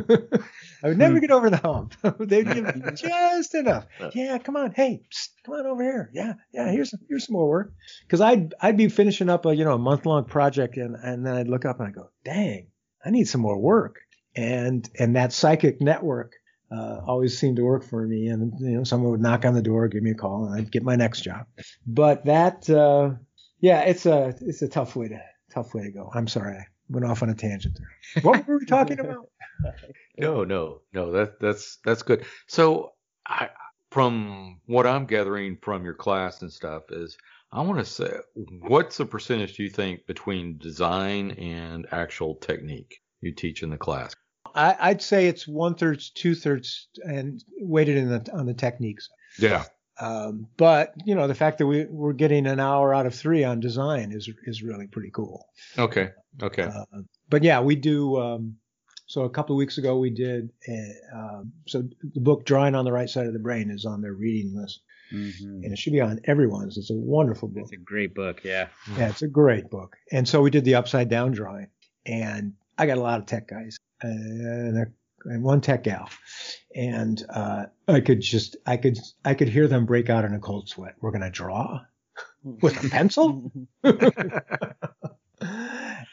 [0.84, 1.22] I would never hmm.
[1.22, 1.96] get over the hump.
[2.20, 3.86] They'd give me just enough.
[4.14, 6.10] Yeah, come on, hey, psst, come on over here.
[6.14, 7.74] Yeah, yeah, here's here's some more work.
[8.02, 11.26] Because I'd I'd be finishing up a you know a month long project and and
[11.26, 12.68] then I'd look up and I go, dang,
[13.04, 13.98] I need some more work.
[14.36, 16.34] And and that psychic network
[16.72, 18.28] uh, always seemed to work for me.
[18.28, 20.72] And you know, someone would knock on the door, give me a call, and I'd
[20.72, 21.46] get my next job.
[21.86, 23.12] But that, uh,
[23.60, 25.22] yeah, it's a it's a tough way to
[25.52, 26.12] tough way to go.
[26.14, 26.58] I'm sorry,
[26.90, 28.24] went off on a tangent there.
[28.24, 29.30] What were we talking about?
[30.18, 31.12] no, no, no.
[31.12, 32.26] That that's that's good.
[32.48, 32.94] So,
[33.26, 33.50] I,
[33.92, 37.18] from what I'm gathering from your class and stuff is.
[37.50, 38.12] I want to say,
[38.60, 43.78] what's the percentage do you think between design and actual technique you teach in the
[43.78, 44.14] class?
[44.54, 49.10] I, would say it's one third, two thirds, and weighted in the on the techniques.
[49.40, 49.64] Yeah.
[50.00, 53.44] Um, but you know, the fact that we we're getting an hour out of three
[53.44, 55.48] on design is is really pretty cool.
[55.78, 56.12] Okay.
[56.42, 56.64] Okay.
[56.64, 58.18] Uh, but yeah, we do.
[58.18, 58.58] Um,
[59.08, 60.50] so a couple of weeks ago, we did.
[60.68, 61.84] A, um, so
[62.14, 64.82] the book "Drawing on the Right Side of the Brain" is on their reading list.
[65.12, 65.64] Mm-hmm.
[65.64, 66.78] And it should be on everyone's.
[66.78, 67.64] It's a wonderful book.
[67.64, 68.68] It's a great book, yeah.
[68.98, 69.96] Yeah, it's a great book.
[70.12, 71.68] And so we did the upside down drawing.
[72.06, 74.86] And I got a lot of tech guys and, a,
[75.26, 76.10] and one tech gal,
[76.76, 80.40] and uh, I could just I could I could hear them break out in a
[80.40, 80.96] cold sweat.
[81.02, 81.82] We're gonna draw
[82.44, 83.52] with a pencil.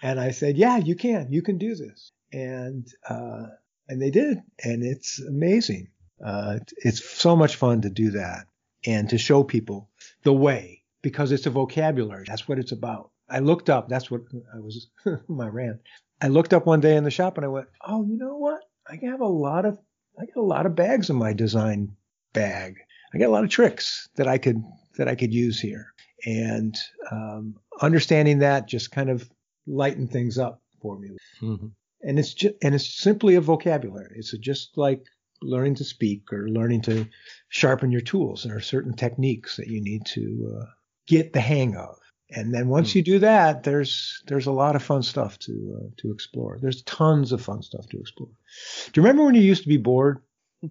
[0.03, 3.47] and I said, yeah, you can, you can do this, and uh,
[3.89, 5.89] and they did, and it's amazing.
[6.25, 8.47] Uh, it's so much fun to do that
[8.87, 9.91] and to show people
[10.23, 12.25] the way because it's a vocabulary.
[12.27, 13.11] That's what it's about.
[13.29, 13.89] I looked up.
[13.89, 14.23] That's what
[14.55, 14.89] I was
[15.29, 15.81] my rant.
[16.21, 18.63] I looked up one day in the shop and I went, oh, you know what?
[18.89, 19.79] I have a lot of
[20.19, 21.97] I got a lot of bags in my design
[22.33, 22.77] bag.
[23.13, 24.63] I got a lot of tricks that I could
[24.97, 25.93] that I could use here,
[26.25, 26.75] and
[27.11, 29.29] um, understanding that just kind of
[29.67, 31.11] lightened things up for me.
[31.41, 31.67] Mm-hmm.
[32.03, 34.15] And it's just and it's simply a vocabulary.
[34.17, 35.05] It's just like
[35.43, 37.07] learning to speak or learning to
[37.49, 38.45] sharpen your tools.
[38.45, 40.67] There are certain techniques that you need to uh,
[41.07, 41.99] get the hang of,
[42.37, 42.99] And then once Hmm.
[42.99, 46.59] you do that, there's there's a lot of fun stuff to uh, to explore.
[46.61, 48.31] There's tons of fun stuff to explore.
[48.93, 50.19] Do you remember when you used to be bored?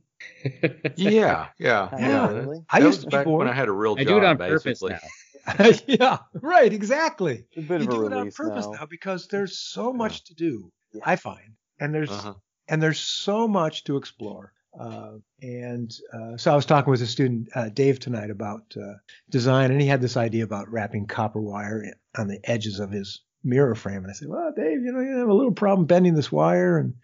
[0.95, 2.27] Yeah, yeah, Yeah, yeah.
[2.29, 2.57] really?
[2.59, 3.39] That I was used to be back bored.
[3.39, 4.07] when I had a real I job.
[4.07, 4.99] do it on purpose now.
[5.87, 7.45] yeah, right, exactly.
[7.57, 8.79] A bit you of a do it on purpose now.
[8.79, 8.85] now.
[8.85, 10.71] because there's so much to do.
[10.93, 11.01] Yeah.
[11.05, 12.33] I find, and there's Uh-huh.
[12.69, 14.53] and there's so much to explore.
[14.79, 18.95] Uh, and uh, so I was talking with a student, uh, Dave, tonight about uh,
[19.29, 23.21] design, and he had this idea about wrapping copper wire on the edges of his
[23.43, 23.97] mirror frame.
[23.97, 26.79] And I said, "Well, Dave, you know, you have a little problem bending this wire,
[26.79, 26.95] and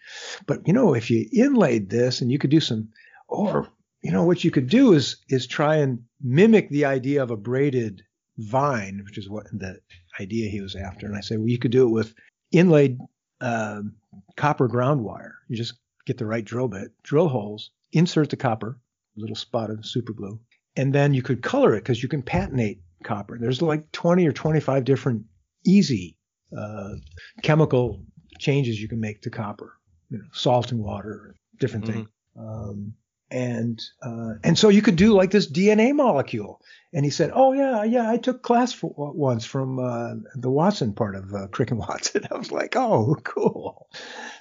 [0.47, 2.89] but you know, if you inlaid this, and you could do some,
[3.27, 3.69] or
[4.01, 7.37] you know, what you could do is is try and mimic the idea of a
[7.37, 8.01] braided
[8.37, 9.79] vine, which is what the
[10.19, 11.05] idea he was after.
[11.05, 12.13] And I said, well, you could do it with
[12.51, 12.97] inlaid
[13.41, 13.95] um,
[14.37, 15.35] copper ground wire.
[15.47, 15.73] You just
[16.09, 18.79] get the right drill bit, drill holes, insert the copper,
[19.15, 20.39] little spot of super glue,
[20.75, 23.37] and then you could color it because you can patinate copper.
[23.39, 25.23] There's like 20 or 25 different
[25.65, 26.17] easy
[26.57, 26.95] uh,
[27.43, 28.03] chemical
[28.39, 29.77] changes you can make to copper,
[30.09, 31.93] you know, salt and water, different Mhm.
[31.93, 32.09] things.
[32.37, 32.93] Um,
[33.31, 36.61] and uh, and so you could do like this DNA molecule.
[36.93, 40.93] And he said, "Oh yeah, yeah, I took class for, once from uh, the Watson
[40.93, 43.87] part of uh, Crick and Watson." I was like, "Oh, cool."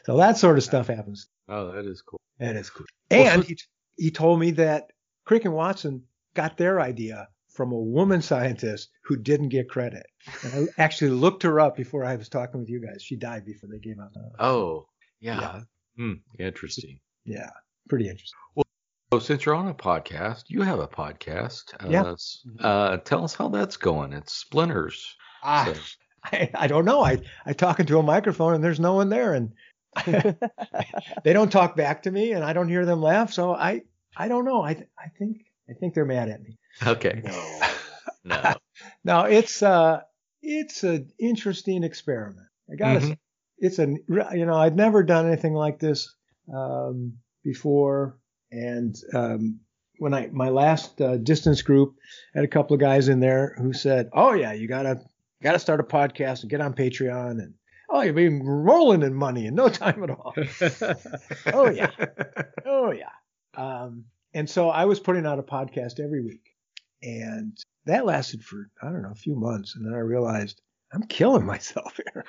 [0.06, 1.26] So that sort of stuff happens.
[1.48, 2.20] Oh, that is cool.
[2.38, 2.86] That is cool.
[3.10, 3.58] Well, And he
[3.96, 4.92] he told me that
[5.24, 10.06] Crick and Watson got their idea from a woman scientist who didn't get credit.
[10.44, 13.02] And I actually looked her up before I was talking with you guys.
[13.02, 14.12] She died before they came out.
[14.38, 14.86] Oh,
[15.20, 15.40] yeah.
[15.40, 15.60] Yeah.
[15.96, 17.00] Hmm, interesting.
[17.24, 17.50] Yeah,
[17.88, 18.38] pretty interesting.
[19.12, 21.72] So since you're on a podcast, you have a podcast.
[21.82, 22.12] Uh, Yeah.
[22.12, 24.12] s- Uh, tell us how that's going.
[24.12, 25.16] It's Splinters.
[25.42, 25.80] Ah, So-
[26.24, 27.02] I, I don't know.
[27.02, 29.52] I I talk into a microphone and there's no one there, and
[31.24, 33.32] they don't talk back to me, and I don't hear them laugh.
[33.32, 33.82] So I
[34.16, 34.62] I don't know.
[34.62, 35.38] I I think
[35.70, 36.58] I think they're mad at me.
[36.86, 37.22] Okay.
[37.24, 37.60] No.
[38.24, 38.54] No.
[39.04, 40.02] No, it's uh
[40.42, 42.46] it's an interesting experiment.
[42.70, 43.08] I gotta Mhm.
[43.08, 43.18] say,
[43.58, 43.86] it's a
[44.36, 46.14] you know I'd never done anything like this
[46.54, 48.17] um, before,
[48.50, 49.60] and um,
[49.98, 51.96] when I my last uh, distance group
[52.34, 55.00] had a couple of guys in there who said, "Oh yeah, you gotta
[55.42, 57.54] gotta start a podcast and get on Patreon and."
[57.90, 60.34] Oh, you'll be rolling in money in no time at all.
[61.54, 61.90] Oh yeah.
[62.66, 63.08] Oh yeah.
[63.54, 66.54] Um, and so I was putting out a podcast every week,
[67.02, 70.60] and that lasted for I don't know a few months, and then I realized
[70.92, 72.24] I'm killing myself here,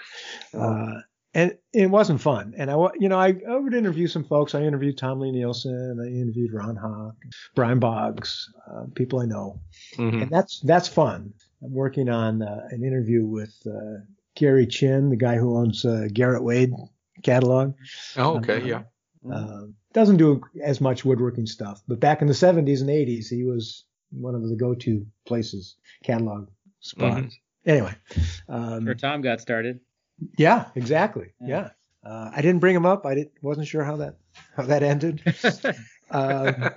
[0.54, 1.02] uh,
[1.34, 2.54] and it wasn't fun.
[2.58, 4.56] And I, wa- you know, I, I would interview some folks.
[4.56, 7.16] I interviewed Tom Lie-Nielsen, I interviewed Ron Hock,
[7.56, 9.60] Brian Boggs, uh, people I know,
[9.98, 10.24] Mhm.
[10.24, 11.34] and that's that's fun.
[11.64, 14.02] I'm working on uh, an interview with uh,
[14.36, 16.72] Gary Chinn, the guy who owns uh, Garrett Wade
[17.24, 17.74] catalog.
[18.18, 18.64] Oh, okay.
[18.66, 18.84] Yeah.
[19.30, 19.64] Uh,
[19.94, 23.84] doesn't do as much woodworking stuff, but back in the 70s and 80s, he was
[24.12, 26.48] one of the go-to places, catalog
[26.80, 27.20] spots.
[27.22, 27.32] Mhm.
[27.66, 27.94] Anyway,
[28.48, 29.80] um, Where Tom got started.
[30.38, 31.34] Yeah, exactly.
[31.42, 31.48] Yeah.
[31.48, 31.70] Yeah,
[32.10, 33.06] uh, I didn't bring him up.
[33.06, 34.18] I didn't, wasn't sure how that
[34.56, 35.22] how that ended,
[36.12, 36.70] um,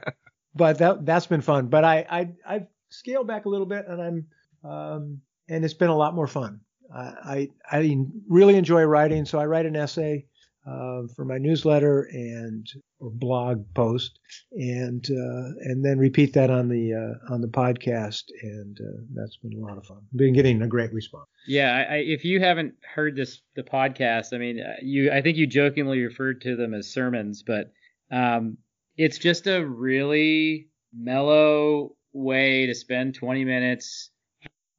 [0.54, 1.68] but that that's been fun.
[1.68, 5.90] But I I I've scaled back a little bit, and I'm um, and it's been
[5.90, 6.60] a lot more fun.
[6.94, 10.26] I I, I really enjoy writing, so I write an essay
[10.66, 12.66] uh, for my newsletter and
[13.00, 14.18] or blog post,
[14.52, 19.36] and uh, and then repeat that on the uh, on the podcast, and uh, that's
[19.38, 20.02] been a lot of fun.
[20.14, 21.26] Been getting a great response.
[21.46, 25.36] Yeah, I, if you haven't heard this the podcast, I mean, uh, you I think
[25.36, 27.72] you jokingly referred to them as sermons, but
[28.12, 28.56] um,
[28.96, 34.10] it's just a really mellow way to spend 20 minutes.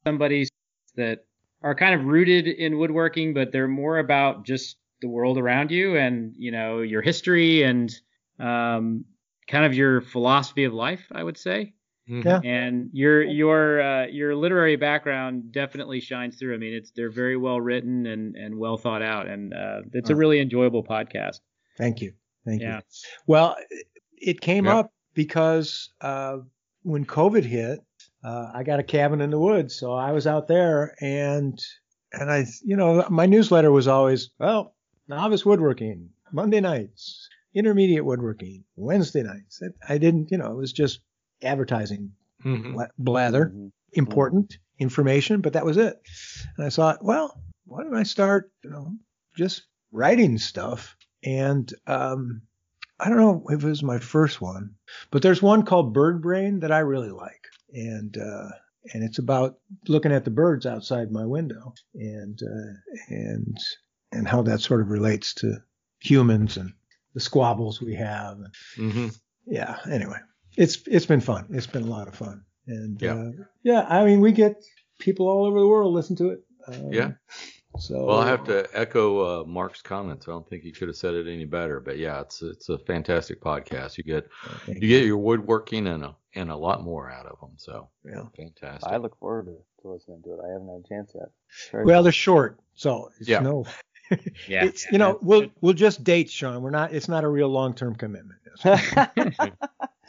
[0.06, 0.46] Somebody
[0.96, 1.26] that
[1.62, 5.96] are kind of rooted in woodworking, but they're more about just the world around you
[5.98, 7.92] and you know your history and
[8.40, 9.04] um,
[9.46, 11.74] kind of your philosophy of life, I would say
[12.08, 12.24] Mhm.
[12.24, 12.40] Yeah.
[12.44, 16.54] and your your uh, your literary background definitely shines through.
[16.54, 20.10] I mean, it's they're very well written and and well thought out, and uh, it's
[20.10, 21.40] a really enjoyable podcast.
[21.78, 22.12] Thank you.
[22.46, 22.76] Thank Yeah.
[22.76, 22.82] you.
[23.26, 23.56] Well,
[24.18, 24.78] it came Yeah.
[24.80, 26.38] up because uh,
[26.82, 27.80] when COVID hit,
[28.22, 31.58] uh, I got a cabin in the woods, so I was out there, and
[32.12, 34.73] and I, you know, my newsletter was always, well,
[35.08, 39.62] novice woodworking Monday nights, intermediate woodworking Wednesday nights.
[39.88, 41.00] I didn't, you know, it was just
[41.42, 42.12] advertising
[42.44, 42.72] Mhm.
[42.72, 43.72] bla- blather Mhm.
[43.92, 46.00] important information, but that was it.
[46.56, 48.94] And I thought, well, why don't I start, you know,
[49.36, 50.96] just writing stuff?
[51.22, 52.42] And um,
[53.00, 54.74] I don't know if it was my first one,
[55.10, 58.48] but there's one called Bird Brain that I really like, and uh,
[58.92, 63.56] and it's about looking at the birds outside my window and uh, and
[64.14, 65.56] and how that sort of relates to
[66.00, 66.72] humans and
[67.14, 68.38] the squabbles we have.
[68.76, 69.16] Mhm.
[69.46, 69.78] Yeah.
[69.90, 70.18] Anyway,
[70.56, 71.46] it's it's been fun.
[71.50, 72.44] It's been a lot of fun.
[72.66, 73.14] And Yeah.
[73.16, 73.30] uh,
[73.62, 74.64] yeah, I mean, we get
[74.98, 76.40] people all over the world listen to it.
[76.66, 77.12] Um, Yeah.
[77.76, 80.28] So Well, I have to echo uh, Mark's comments.
[80.28, 81.80] I don't think he could have said it any better.
[81.80, 83.98] But yeah, it's it's a fantastic podcast.
[83.98, 84.28] You get
[84.64, 87.50] Thank you get your woodworking and a and a lot more out of them.
[87.56, 88.22] So Yeah.
[88.36, 88.90] fantastic.
[88.92, 90.40] I look forward to, to listening to it.
[90.44, 91.28] I haven't had a chance yet.
[91.72, 93.40] Very Well, they're short, so it's Yeah.
[93.40, 93.64] no.
[94.48, 94.64] Yeah.
[94.66, 96.62] It's you know we'll we'll just date Sean.
[96.62, 96.92] We're not.
[96.92, 98.38] It's not a real long term commitment.
[98.64, 98.74] no,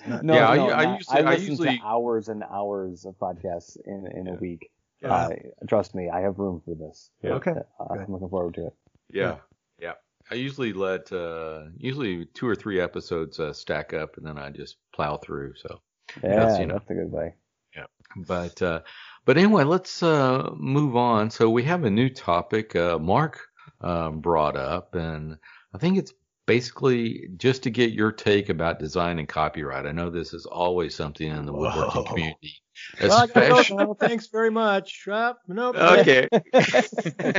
[0.08, 3.78] Yeah, no, I- no, I usually- I listen usually- to hours and hours of podcasts
[3.86, 4.70] in in a week.
[5.02, 5.14] Yeah.
[5.14, 5.30] Uh,
[5.68, 7.10] trust me, I have room for this.
[7.22, 7.34] Yeah.
[7.34, 7.52] Okay.
[7.80, 8.74] Uh, I'm looking forward to it.
[9.12, 9.38] Yeah,
[9.80, 9.94] yeah.
[10.32, 14.50] I usually let uh, usually two or three episodes uh, stack up, and then I
[14.50, 15.54] just plow through.
[15.56, 15.82] So,
[16.24, 16.76] Yeah, Yes, you know.
[16.76, 17.36] that's a good way.
[17.76, 17.86] Yeah,
[18.16, 18.80] but uh,
[19.26, 21.30] but anyway, let's uh, move on.
[21.30, 22.76] So we have a new topic.
[22.76, 23.40] Uh, Mark
[23.82, 25.38] um, brought up, and
[25.74, 26.14] I think it's
[26.46, 29.86] basically just to get your take about design and copyright.
[29.86, 32.04] I know this is always something in the woodworking Whoa.
[32.04, 32.54] community,
[33.02, 33.78] Well, I gotta go especially.
[33.78, 33.94] now.
[33.94, 35.08] Thanks very much.
[35.10, 35.76] Uh, nope.
[35.76, 36.28] Okay.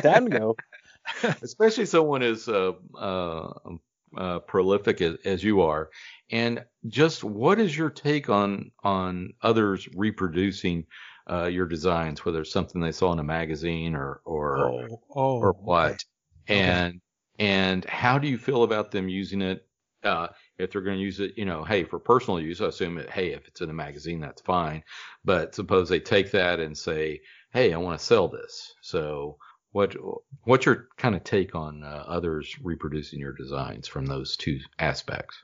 [0.03, 0.57] Time to go.
[1.43, 3.53] especially someone as uh, uh,
[4.17, 5.91] uh, prolific as, as you are.
[6.31, 10.87] And just what is your take on on others reproducing
[11.31, 15.39] uh, your designs, whether it's something they saw in a magazine or or Oh, oh,
[15.39, 16.05] or what?
[16.51, 16.59] Okay.
[16.63, 17.01] And
[17.39, 19.67] and how do you feel about them using it?
[20.03, 20.29] Uh,
[20.59, 23.11] if they're going to use it, you know, hey, for personal use, I assume it,
[23.11, 24.85] hey, if it's in a magazine, that's fine.
[25.25, 27.23] But suppose they take that and say,
[27.53, 28.75] hey, I want to sell this.
[28.83, 29.39] So
[29.73, 29.95] what
[30.45, 35.37] what's your kind of take on uh, others reproducing your designs from those two aspects?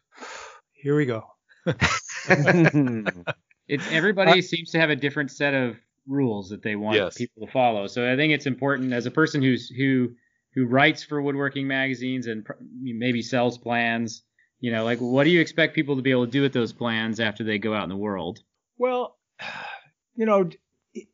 [0.72, 1.24] Here we go.
[3.68, 5.76] it's everybody seems to have a different set of
[6.07, 7.16] rules that they want Yes.
[7.16, 7.86] people to follow.
[7.86, 10.11] So I think it's important as a person who's who
[10.55, 14.22] who writes for woodworking magazines and pr- maybe sells plans.
[14.61, 16.72] You know, like what do you expect people to be able to do with those
[16.72, 18.40] plans after they go out in the world?
[18.78, 19.16] Well,
[20.14, 20.50] you know,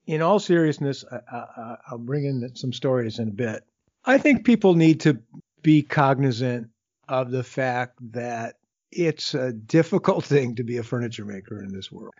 [0.06, 3.64] in all seriousness, I, I, I'll bring in some stories in a bit.
[4.04, 5.18] I think people need to
[5.62, 6.68] be cognizant
[7.08, 8.56] of the fact that
[8.90, 12.14] it's a difficult thing to be a furniture maker in this world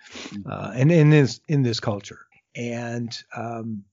[0.47, 2.21] uh, and in this in this culture.
[2.55, 3.85] And um,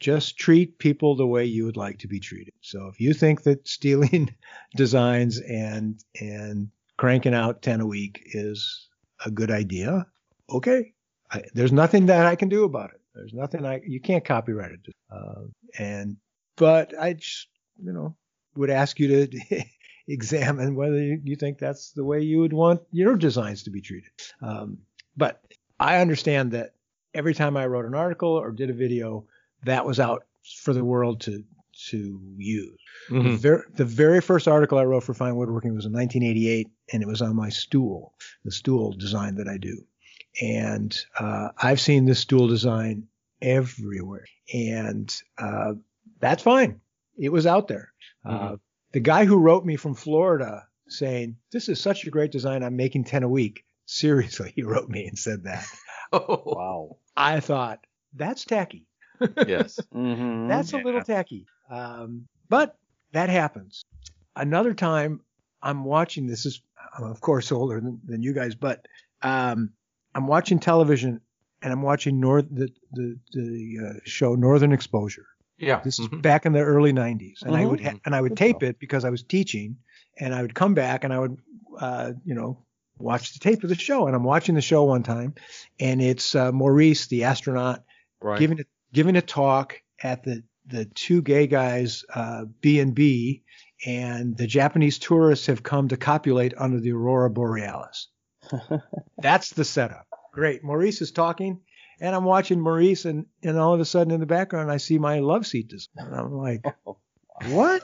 [0.00, 2.54] just treat people the way you would like to be treated.
[2.60, 4.34] So if you think that stealing
[4.76, 8.88] designs and and cranking out 10 a week is
[9.24, 10.06] a good idea,
[10.50, 10.92] okay.
[11.30, 13.00] I, there's nothing that I can do about it.
[13.14, 14.94] There's nothing I you can't copyright it.
[15.10, 15.44] Uh,
[15.78, 16.16] and
[16.56, 17.48] but I just
[17.82, 18.16] you know
[18.56, 19.64] would ask you to
[20.08, 24.10] examine whether you, think that's the way you would want your designs to be treated.
[24.42, 24.78] Um,
[25.16, 25.40] but
[25.80, 26.74] I understand that
[27.14, 29.26] every time I wrote an article or did a video,
[29.66, 30.24] that was out
[30.62, 31.44] for the world to
[31.90, 32.78] to use.
[33.10, 37.02] The, ver- the very first article I wrote for Fine Woodworking was in 1988, and
[37.02, 39.84] it was on my stool, the stool design that I do.
[40.40, 43.08] And uh, I've seen this stool design
[43.42, 45.74] everywhere, and uh,
[46.20, 46.80] that's fine.
[47.18, 47.92] It was out there.
[48.24, 48.56] Uh,
[48.92, 52.62] the guy who wrote me from Florida saying, "This is such a great design.
[52.62, 55.66] I'm making 10 a week." Seriously, he wrote me and said that.
[56.12, 56.96] Oh, Wow.
[57.16, 57.84] I thought
[58.14, 58.86] that's tacky.
[59.46, 59.80] Yes.
[59.94, 60.48] Mm-hmm.
[60.48, 61.46] That's a little tacky.
[61.70, 62.76] Um, but
[63.12, 63.84] that happens.
[64.36, 65.20] Another time
[65.62, 66.60] I'm watching this is
[66.96, 68.86] I'm of course older than, than you guys, but
[69.22, 69.70] um,
[70.14, 71.20] I'm watching television
[71.62, 75.26] and I'm watching North the the, the uh, show Northern Exposure.
[75.58, 75.80] Yeah.
[75.82, 76.20] This is Mhm.
[76.22, 77.70] back in the early 90s, and I Mhm.
[77.70, 79.76] would ha- and I would tape it because I was teaching,
[80.18, 81.38] and I would come back and I would
[81.78, 82.58] uh, you know
[82.98, 85.34] watch the tape of the show, and I'm watching the show one time,
[85.80, 87.82] and it's uh, Maurice the astronaut
[88.20, 88.38] right.
[88.38, 88.64] giving a,
[88.94, 93.42] giving a talk at the the two gay guys uh, B and B,
[93.84, 98.08] and the Japanese tourists have come to copulate under the aurora borealis.
[99.18, 100.06] That's the setup.
[100.32, 100.64] Great.
[100.64, 101.60] Maurice is talking,
[102.00, 104.98] and I'm watching Maurice, and and all of a sudden in the background I see
[104.98, 106.06] my love seat design.
[106.06, 106.64] And I'm like,
[107.48, 107.82] what?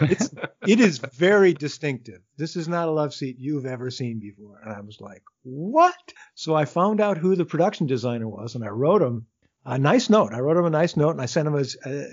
[0.00, 0.30] It's
[0.66, 2.20] it is very distinctive.
[2.36, 4.60] This is not a love seat you've ever seen before.
[4.64, 5.94] And I was like, what?
[6.34, 9.26] So I found out who the production designer was, and I wrote him
[9.74, 10.32] a nice note.
[10.32, 11.64] I wrote him a nice note, and I sent him a,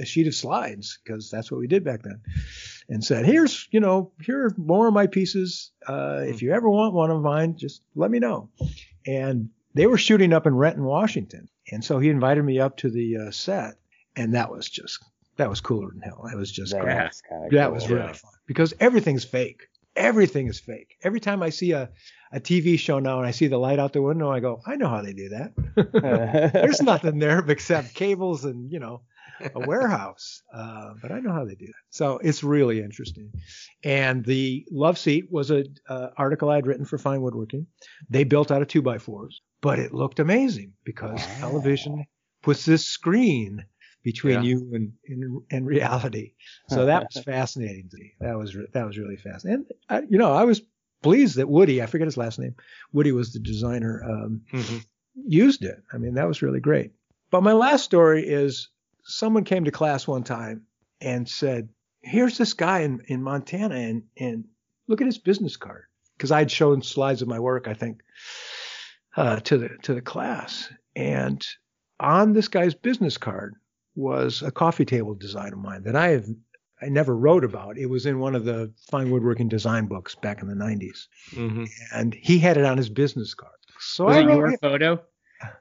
[0.01, 2.21] a sheet of slides because that's what we did back then,
[2.89, 5.71] and said, here's you know here are more of my pieces.
[5.87, 8.49] Uh, if you ever want one of mine, just let me know.
[9.07, 12.89] And they were shooting up in Renton, Washington, and so he invited me up to
[12.89, 13.75] the uh, set,
[14.15, 15.03] and that was just
[15.37, 16.25] that was cooler than hell.
[16.29, 16.95] That was just That great.
[16.97, 17.73] was That cool.
[17.75, 17.95] was Yeah.
[17.95, 19.67] really fun because everything's fake.
[19.95, 20.97] Everything is fake.
[21.03, 21.89] Every time I see a,
[22.35, 24.75] a TV show now and I see the light out the window, I go, I
[24.75, 25.53] know how they do that.
[26.53, 29.01] There's nothing there except cables and, you know,
[29.55, 30.41] a warehouse.
[30.53, 31.73] Uh, but I know how they do that.
[31.89, 33.31] So it's really interesting.
[33.83, 37.67] And the love seat was an uh, article I had written for Fine Woodworking.
[38.09, 41.35] They built out of two by fours, but it looked amazing because Wow.
[41.39, 42.05] television
[42.43, 43.65] puts this screen
[44.03, 44.41] between Yeah.
[44.43, 46.33] you and, and and reality.
[46.69, 48.13] So that was fascinating to me.
[48.19, 49.65] That was that was really fascinating.
[49.89, 50.61] And I, you know, I was
[51.05, 52.55] pleased that Woody, I forget his last name,
[52.91, 54.77] Woody was the designer, um, Mm-hmm.
[55.27, 55.81] used it.
[55.93, 56.91] I mean, that was really great.
[57.31, 58.69] But my last story is
[59.03, 60.63] someone came to class one time
[61.01, 61.69] and said,
[62.01, 64.45] "Here's this guy in, in Montana, and and
[64.87, 65.83] look at his business card."
[66.17, 68.01] Because I'd shown slides of my work, I think,
[69.17, 71.45] uh, to the to the class, and
[71.99, 73.55] on this guy's business card
[73.95, 76.25] was a coffee table design of mine that I have
[76.81, 77.77] I never wrote about.
[77.77, 81.65] It was in one of the fine woodworking design books back in the 90s, Mm-hmm.
[81.93, 83.51] and he had it on his business card.
[83.79, 85.01] So Was I it wrote your him- photo?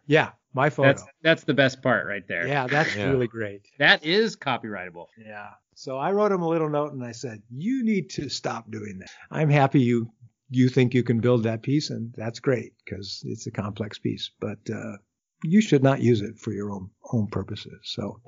[0.07, 0.89] yeah, my photo.
[0.89, 2.47] That's that's the best part right there.
[2.47, 3.11] yeah, that's Yeah.
[3.11, 3.63] really great.
[3.79, 5.07] That is copyrightable.
[5.19, 5.51] Yeah.
[5.77, 8.99] So I wrote him a little note and I said, "You need to stop doing
[9.01, 9.11] that.
[9.31, 10.11] I'm happy you
[10.51, 14.31] you think you can build that piece, and that's great because it's a complex piece,
[14.41, 14.97] but uh,
[15.45, 18.21] you should not use it for your own own purposes." So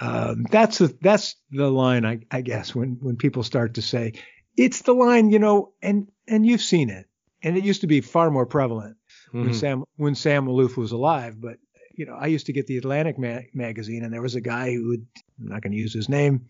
[0.00, 4.14] um, that's the that's the line I, I guess when when people start to say
[4.56, 7.06] it's the line, you know, and and you've seen it,
[7.42, 8.96] and it used to be far more prevalent
[9.32, 9.42] Mm-hmm.
[9.44, 11.40] when Sam when Sam Maloof was alive.
[11.40, 11.58] But
[11.94, 14.72] you know, I used to get the Atlantic ma- magazine, and there was a guy
[14.74, 15.06] who would
[15.38, 16.46] I'm not going to use his name,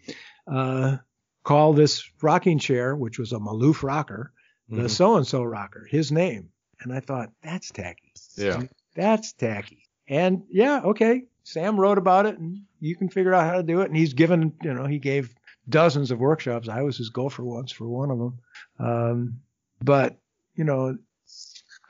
[0.50, 0.96] uh,
[1.44, 4.32] call this rocking chair, which was a Maloof rocker,
[4.68, 4.90] the Mhm.
[4.90, 6.48] so and so rocker, his name,
[6.80, 8.12] and I thought that's tacky.
[8.36, 8.62] Yeah.
[8.94, 9.84] That's tacky.
[10.08, 13.80] And yeah, okay, Sam wrote about it, and you can figure out how to do
[13.80, 13.86] it.
[13.88, 15.34] And he's given, you know, he gave
[15.68, 16.68] dozens of workshops.
[16.68, 18.38] I was his gopher once for one of them.
[18.78, 19.40] Um,
[19.82, 20.18] but
[20.56, 20.96] you know,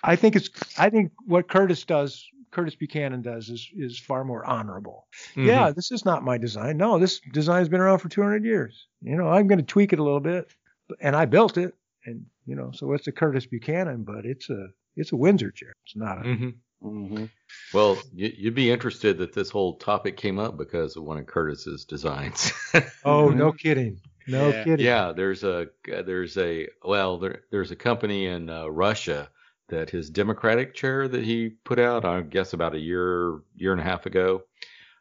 [0.04, 4.44] I think it's, I think what Curtis does, Curtis Buchanan does, is is far more
[4.44, 5.06] honorable.
[5.34, 5.46] Mhm.
[5.46, 6.76] Yeah, this is not my design.
[6.76, 8.86] No, this design's been around for 200 years.
[9.02, 10.52] You know, I'm going to tweak it a little bit,
[11.00, 11.74] and I built it,
[12.04, 15.72] and you know, so it's a Curtis Buchanan, but it's a it's a Windsor chair.
[15.86, 16.54] It's not a Mhm.
[16.82, 17.24] Hmm
[17.72, 21.26] Well, you, you'd be interested that this whole topic came up because of one of
[21.26, 22.52] Curtis's designs.
[23.04, 23.34] Oh, Mhm.
[23.34, 24.00] no kidding.
[24.26, 24.64] No Yeah.
[24.64, 24.86] kidding.
[24.86, 29.30] yeah, there's a there's a well there there's a company in uh, Russia
[29.68, 33.80] that his Democratic chair that he put out, I guess about a year year and
[33.80, 34.44] a half ago,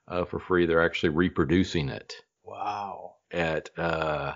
[0.07, 0.65] uh, for free.
[0.65, 2.13] They're actually reproducing it
[2.43, 3.15] Wow.
[3.31, 4.35] at uh,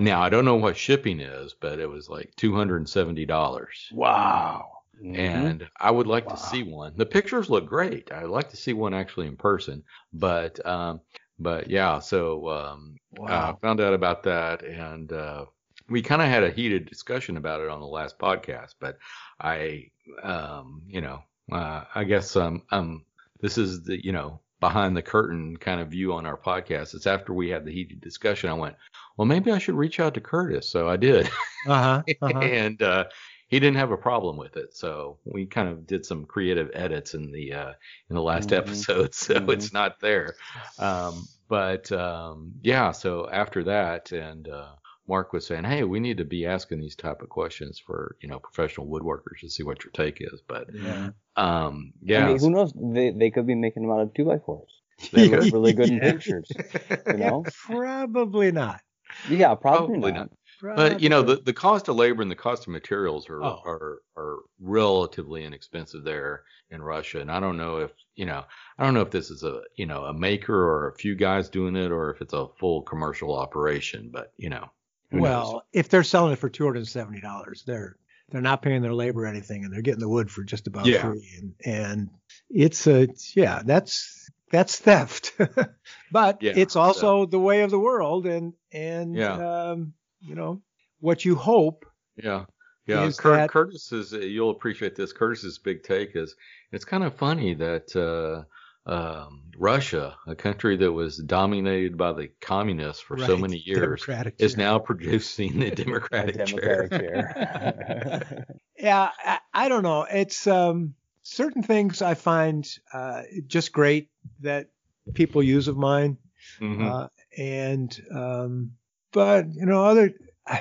[0.00, 3.26] now I don't know what shipping is, but it was like two hundred and seventy
[3.26, 3.92] dollars.
[3.92, 4.81] Wow.
[5.02, 5.18] Mm-hmm.
[5.18, 6.30] and I would like Wow.
[6.30, 6.92] to see one.
[6.96, 8.12] The pictures look great.
[8.12, 9.82] I'd like to see one actually in person,
[10.12, 11.00] but um,
[11.38, 11.98] but yeah.
[12.00, 12.96] So um,
[13.26, 13.58] I Wow.
[13.62, 15.46] found out about that, and uh,
[15.88, 18.74] we kind of had a heated discussion about it on the last podcast.
[18.80, 18.96] But
[19.40, 19.90] I,
[20.22, 21.20] um, you know,
[21.52, 23.04] uh, I guess um, um,
[23.40, 26.94] this is the you know behind the curtain kind of view on our podcast.
[26.94, 28.50] It's after we had the heated discussion.
[28.50, 28.76] I went,
[29.16, 30.70] well, maybe I should reach out to Curtis.
[30.70, 31.28] So I did.
[31.66, 32.02] Uh-huh.
[32.22, 32.38] uh-huh.
[32.40, 33.04] and uh,
[33.52, 34.74] he didn't have a problem with it.
[34.74, 37.72] So we kind of did some creative edits in the uh,
[38.08, 38.56] in the last Mhm.
[38.56, 39.52] episode, so Mhm.
[39.52, 40.34] it's not there.
[40.78, 44.72] Um, but um, yeah, so after that, and uh,
[45.06, 48.28] Mark was saying, "Hey, we need to be asking these type of questions for you
[48.30, 51.10] know professional woodworkers to see what your take is." But Yeah.
[51.36, 52.72] um, I mean, who knows?
[52.74, 54.70] They they could be making them out of two by fours.
[55.12, 56.50] They look really good in pictures.
[57.12, 57.44] You know?
[57.66, 58.80] Probably not.
[59.28, 60.30] Yeah, probably, Probably not.
[60.62, 63.60] But you know, the, the cost of labor and the cost of materials are, Oh.
[63.64, 67.20] are are relatively inexpensive there in Russia.
[67.20, 68.44] And I don't know if you know,
[68.78, 71.48] I don't know if this is a you know a maker or a few guys
[71.48, 74.10] doing it or if it's a full commercial operation.
[74.12, 74.70] But you know,
[75.10, 75.22] who knows?
[75.22, 77.96] well, if they're selling it for two hundred and seventy dollars, they're
[78.30, 81.02] they're not paying their labor anything, and they're getting the wood for just about Yeah.
[81.02, 81.28] free.
[81.38, 82.10] And and
[82.48, 85.32] it's a yeah, that's that's theft.
[86.10, 89.70] but Yeah, it's also the way of the world, and and Yeah.
[89.70, 90.62] um, you know
[91.00, 91.84] what you hope.
[92.16, 92.44] Yeah.
[92.86, 94.12] Yeah, is Cur- that- Curtis is.
[94.12, 95.12] You'll appreciate this.
[95.12, 96.34] Curtis's big take is
[96.72, 98.42] it's kind of funny that uh,
[98.90, 104.04] um, Russia, a country that was dominated by the communists for so many years,
[104.38, 107.32] is now producing the Democratic, Democratic chair.
[107.36, 108.46] chair.
[108.78, 110.02] Yeah, I, I don't know.
[110.10, 114.70] It's um, certain things I find uh, just great that
[115.14, 116.18] people use of mine,
[116.60, 116.90] Mhm.
[116.90, 117.08] uh,
[117.38, 118.72] and um,
[119.12, 120.12] but you know, other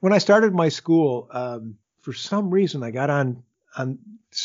[0.00, 3.42] when I started my school, um, for some reason I got on
[3.76, 3.98] on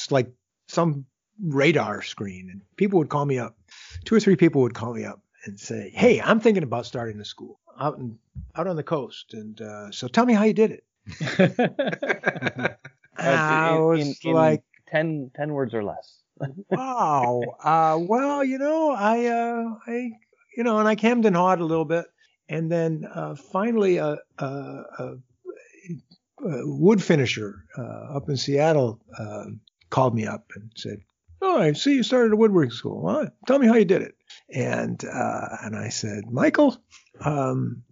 [0.10, 0.31] like
[0.68, 1.06] some
[1.41, 3.57] radar screen, and people would call me up.
[4.06, 7.19] Two or three people would call me up and say, "Hey, I'm thinking about starting
[7.19, 8.18] a school out in
[8.56, 10.84] out on the coast, and uh, so tell me how you did it."
[13.18, 14.64] I in- was in- in like.
[14.91, 16.23] 10, 10 words or less.
[16.72, 17.44] wow.
[17.64, 20.11] Uh, well, you know, I, uh, I,
[20.57, 22.07] you know, and I hemmed and hawed a little bit,
[22.49, 25.13] and then uh, finally, a, a, a,
[26.45, 29.45] a wood finisher uh, up in Seattle uh,
[29.89, 30.99] called me up and said,
[31.41, 33.27] Oh, I see you started a woodworking school.
[33.47, 34.15] Tell me how you did it.
[34.53, 36.77] And uh, and I said, Michael,
[37.21, 37.84] um,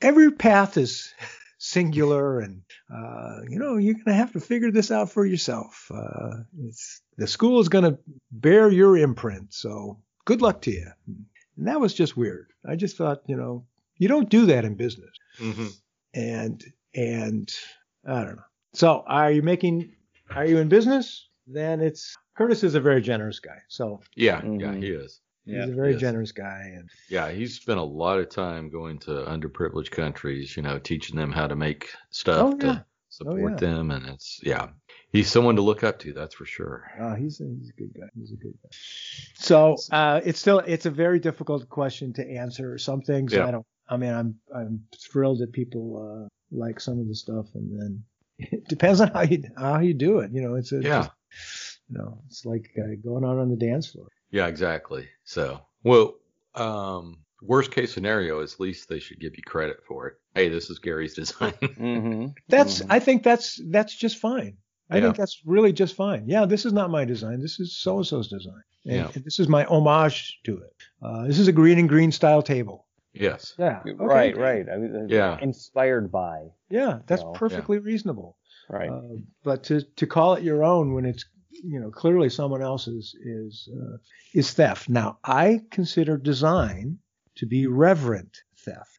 [0.00, 1.14] every path is
[1.58, 2.62] singular, and
[2.92, 5.90] uh, you know you're gonna have to figure this out for yourself.
[5.94, 6.42] Uh,
[7.16, 7.98] the school is gonna
[8.32, 10.90] bear your imprint, so good luck to you.
[11.56, 12.48] And that was just weird.
[12.66, 13.66] I just thought, you know,
[13.96, 15.10] you don't do that in business.
[15.38, 15.66] hmm
[16.14, 16.62] And
[16.94, 17.52] and
[18.06, 18.42] I don't know.
[18.72, 19.92] So are you making?
[20.30, 21.28] Are you in business?
[21.46, 23.58] Then it's Curtis is a very generous guy.
[23.68, 24.82] So Yeah, yeah, Mhm.
[24.82, 25.20] he is.
[25.46, 25.66] Yeah.
[25.66, 26.00] he's a very Yes.
[26.00, 30.62] generous guy, and Yeah, he's spent a lot of time going to underprivileged countries, you
[30.62, 32.72] know, teaching them how to make stuff Oh, yeah.
[32.76, 33.58] to support yeah.
[33.58, 34.70] them, and it's yeah,
[35.10, 36.90] he's someone to look up to, that's for sure.
[36.98, 38.08] uh, he's a, he's a good guy.
[38.18, 38.70] He's a good guy.
[39.34, 42.78] So uh, it's still it's a very difficult question to answer.
[42.78, 43.46] Some things Yeah.
[43.46, 43.66] I don't.
[43.88, 48.04] I mean, I'm I'm thrilled that people uh, like some of the stuff, and then
[48.38, 50.30] it depends on how you how you do it.
[50.32, 51.08] You know, it's a Yeah.
[51.88, 54.08] you know, it's like uh, going out on the dance floor.
[54.30, 55.08] Yeah, exactly.
[55.24, 56.14] So, well,
[56.54, 60.14] um, worst case scenario, at least they should give you credit for it.
[60.34, 61.52] Hey, this is Gary's design.
[61.52, 62.26] Mm-hmm.
[62.48, 62.86] That's Mhm.
[62.90, 64.56] I think that's that's just fine.
[64.90, 65.02] I Yeah.
[65.04, 66.24] think that's really just fine.
[66.26, 67.40] Yeah, this is not my design.
[67.40, 68.62] This is so and so's design.
[68.86, 69.22] And, Yeah.
[69.24, 70.72] this is my homage to it.
[71.02, 72.83] Uh, this is a Greene and Greene style table.
[73.14, 73.54] Yes.
[73.58, 73.82] Yeah.
[73.96, 74.66] Right, right.
[74.68, 75.38] I mean, uh, Yeah.
[75.40, 76.48] Inspired by.
[76.70, 77.32] Yeah, that's No.
[77.32, 78.36] perfectly reasonable.
[78.68, 78.90] Right.
[78.90, 81.24] Uh, but to to call it your own when it's
[81.62, 83.96] you know clearly someone else's is uh,
[84.34, 84.88] is theft.
[84.88, 86.98] Now I consider design
[87.36, 88.98] to be reverent theft.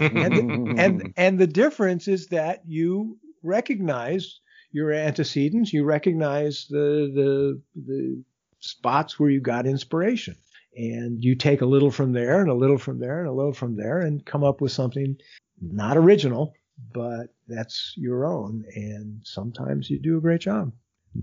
[0.00, 4.40] and and and the difference is that you recognize
[4.72, 8.22] your antecedents you recognize the the the
[8.58, 10.34] spots where you got inspiration
[10.76, 13.52] and you take a little from there and a little from there and a little
[13.52, 15.16] from there and come up with something
[15.60, 16.54] not original
[16.92, 20.72] but that's your own and sometimes you do a great job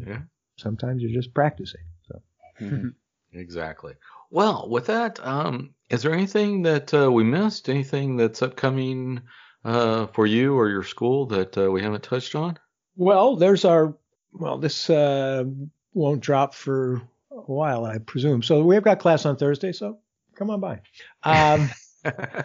[0.05, 0.19] yeah,
[0.57, 2.21] sometimes you're just practicing so
[2.61, 2.93] Mhm.
[3.33, 3.95] exactly.
[4.31, 7.69] Well, with that, um, is there anything that uh, we missed?
[7.69, 9.21] Anything that's upcoming
[9.65, 12.59] uh, for you or your school that uh, we haven't touched on?
[12.95, 13.95] Well, there's our
[14.33, 15.45] well, this uh,
[15.93, 17.01] won't drop for
[17.47, 18.43] a while, I presume.
[18.43, 19.99] So we've got class on Thursday, so
[20.35, 20.81] come on by.
[21.23, 21.69] Um,
[22.05, 22.43] uh,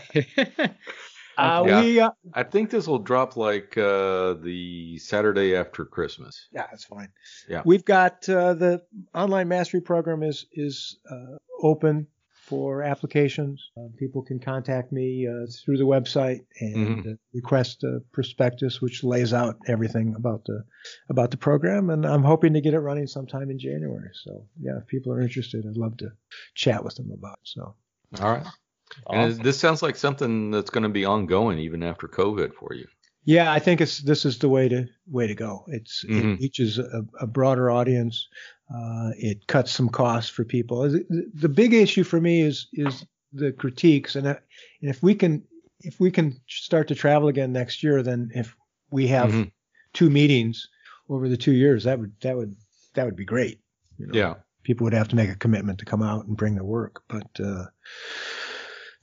[1.67, 1.83] Yeah.
[1.83, 6.49] We uh, I think this will drop like uh, the Saturday after Christmas.
[6.53, 7.09] yeah, that's fine.
[7.49, 7.63] Yeah.
[7.65, 8.83] we've got uh, the
[9.15, 12.07] online mastery program is is uh, open
[12.49, 13.71] for applications.
[13.77, 19.03] Uh, people can contact me uh, through the website and uh, request a prospectus, which
[19.03, 20.63] lays out everything about the
[21.09, 21.91] about the program.
[21.91, 24.11] And I'm hoping to get it running sometime in January.
[24.25, 26.11] So yeah, if people are interested, I'd love to
[26.55, 27.39] chat with them about.
[27.43, 27.75] It, so
[28.21, 28.47] All right.
[29.11, 32.87] And this sounds like something that's going to be ongoing even after COVID for you.
[33.25, 35.65] yeah, I think it's this is the way to way to go.
[35.69, 36.35] It's Mhm.
[36.35, 38.29] it reaches a, a broader audience.
[38.73, 40.83] Uh, it cuts some costs for people.
[40.89, 44.37] The, the big issue for me is is the critiques, and, uh,
[44.81, 45.43] and if we can
[45.81, 48.57] if we can start to travel again next year, then if
[48.91, 49.51] we have Mhm.
[49.93, 50.69] two meetings
[51.11, 52.57] over the two years, that would that would
[52.95, 53.61] that would be great.
[53.99, 54.15] you know.
[54.15, 54.35] Yeah.
[54.65, 57.29] people would have to make a commitment to come out and bring their work, but
[57.39, 57.67] uh,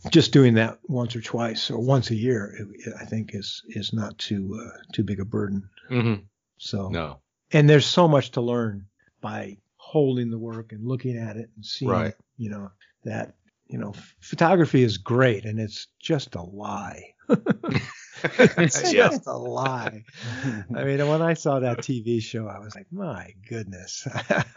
[0.10, 3.94] just doing that once or twice or once a year, it, I think is is
[3.94, 5.70] not too uh, too big a burden.
[5.88, 6.16] hmm
[6.58, 7.20] So No.
[7.54, 8.88] and there's so much to learn
[9.22, 12.16] by holding the work and looking at it and seeing Right.
[12.38, 12.70] you know
[13.04, 13.36] that
[13.68, 17.02] you know photography is great and it's just a lie
[18.58, 18.92] it's Yeah.
[18.92, 20.04] just a lie
[20.76, 24.08] i mean when i saw that tv show i was like my goodness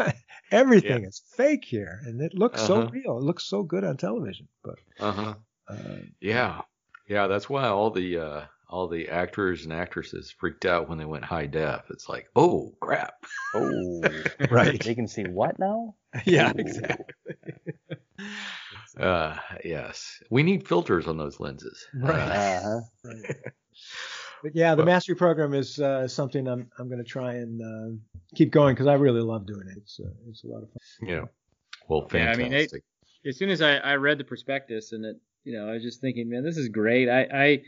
[0.51, 2.93] everything is fake here and it looks so Uh-huh.
[2.93, 5.35] real it looks so good on television but Uh-huh.
[5.69, 6.63] uh, Yeah.
[7.09, 11.05] Yeah, that's why all the uh all the actors and actresses freaked out when they
[11.05, 11.85] went high def.
[11.91, 13.25] It's like, oh crap.
[13.55, 14.03] Oh,
[14.51, 15.95] right they can see what now?
[16.25, 16.61] yeah Ooh.
[16.61, 17.15] exactly
[18.99, 20.23] Uh yes.
[20.31, 21.85] We need filters on those lenses.
[21.95, 22.21] Right.
[22.21, 22.81] Uh, Uh-huh.
[23.05, 23.37] Right.
[24.43, 27.63] But yeah, the Well- mastery program is uh, something I'm I'm going to try and
[27.63, 27.97] uh,
[28.37, 29.79] keep going because I really love doing it.
[29.79, 31.09] It's uh, it's a lot of fun.
[31.09, 31.25] yeah.
[31.89, 32.83] Well, Yeah, I fantastic.
[33.25, 35.83] mean, as soon as I, I read the prospectus and it, you know, I was
[35.83, 37.09] just thinking, man, this is great.
[37.09, 37.63] I, I,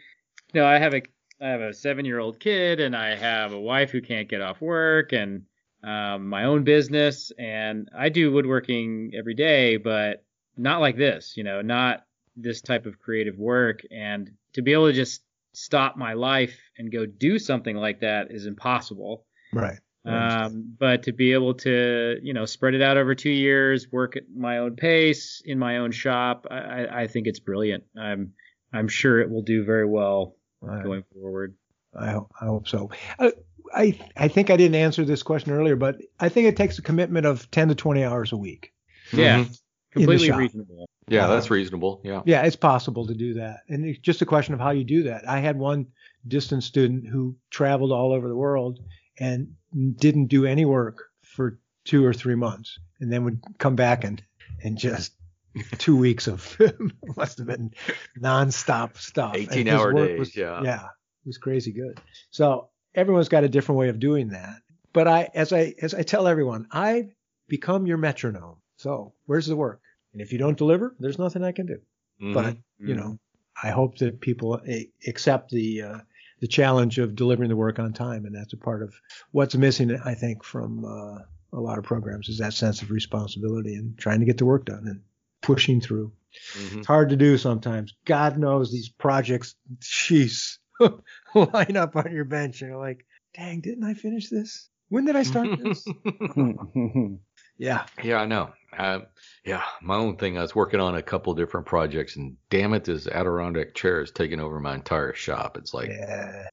[0.55, 1.03] know, I have a,
[1.41, 4.41] I have a seven year old kid and I have a wife who can't get
[4.41, 5.43] off work and
[5.85, 10.25] um, my own business and I do woodworking every day, but
[10.57, 12.05] not like this, you know, not
[12.37, 13.81] this type of creative work.
[13.91, 18.31] And to be able to just stop my life and go do something like that
[18.31, 19.27] is impossible.
[19.53, 19.79] Right.
[20.05, 24.17] Um, but to be able to, you know, spread it out over two years, work
[24.17, 27.85] at my own pace in my own shop, I, I- I think it's brilliant.
[27.99, 28.33] I'm,
[28.73, 30.37] I'm sure it will do very well
[30.69, 31.55] I, going forward.
[31.99, 32.91] I, hope, I hope so.
[33.19, 33.31] Uh,
[33.75, 36.83] I I think I didn't answer this question earlier, but I think it takes a
[36.83, 38.73] commitment of 10 to 20 hours a week.
[39.13, 39.61] Yeah, Mhm.
[39.93, 40.89] completely reasonable.
[41.09, 42.01] Yeah, Uh, that's reasonable.
[42.05, 42.23] Yeah.
[42.27, 43.61] Yeah, it's possible to do that.
[43.69, 45.29] And it's just a question of how you do that.
[45.29, 45.87] I had one
[46.27, 48.81] distance student who traveled all over the world
[49.19, 49.55] and
[49.97, 54.23] didn't do any work for two or three months and then would come back and,
[54.63, 55.13] and just
[55.79, 56.57] two weeks of
[57.17, 57.73] must have been
[58.19, 59.35] nonstop stuff.
[59.37, 60.63] 18 his hour days, was- yeah.
[60.63, 60.85] Yeah.
[60.85, 62.01] It was crazy good.
[62.31, 64.61] So everyone's got a different way of doing that.
[64.93, 67.09] But I, as I, as I tell everyone, I
[67.49, 68.57] become your metronome.
[68.77, 69.81] So where's the work?
[70.13, 71.79] And if you don't deliver, there's nothing I can do
[72.23, 72.33] Mhm.
[72.33, 73.19] but you know
[73.63, 74.59] i hope that people
[75.07, 75.99] accept the uh,
[76.41, 78.95] the challenge of delivering the work on time and that's a part of
[79.33, 81.19] what's missing i think from uh,
[81.53, 84.65] a lot of programs is that sense of responsibility and trying to get the work
[84.65, 85.01] done and
[85.43, 86.13] pushing through
[86.59, 86.79] Mhm.
[86.79, 90.59] it's hard to do sometimes god knows these projects jeez
[91.35, 95.17] line up on your bench and you're like dang didn't i finish this when did
[95.17, 95.87] i start this
[97.59, 98.51] yeah Yeah, I know.
[98.77, 99.01] Uh,
[99.47, 100.37] yeah, my own thing.
[100.37, 104.11] I was working on a couple different projects, and damn it, this Adirondack chair is
[104.11, 105.57] taking over my entire shop.
[105.57, 106.49] It's like, yeah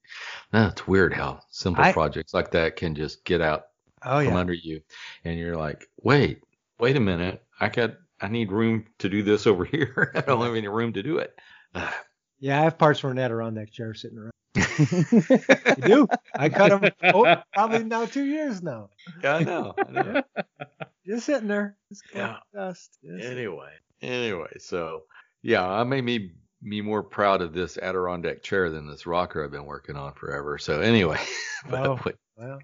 [0.52, 3.66] that's weird how simple I- projects like that can just get out
[4.06, 4.80] oh from yeah under you,
[5.26, 6.42] and you're like, wait,
[6.80, 10.12] wait a minute, I got, I need room to do this over here.
[10.16, 11.38] I don't have any room to do it.
[12.40, 16.08] yeah i have parts for an adirondack chair sitting around I do.
[16.36, 18.90] I cut them oh, probably now two years now.
[19.24, 19.74] yeah, I know.
[19.88, 20.24] I know.
[21.08, 21.76] Just sitting there.
[21.90, 22.38] Just Yeah.
[22.54, 22.98] dust.
[23.04, 23.72] Just- anyway,
[24.04, 25.04] anyway, so
[25.42, 26.32] yeah, I made me
[26.62, 30.58] me more proud of this Adirondack chair than this rocker I've been working on forever.
[30.60, 31.20] So anyway,
[31.70, 32.00] but Oh.
[32.06, 32.60] with, Well,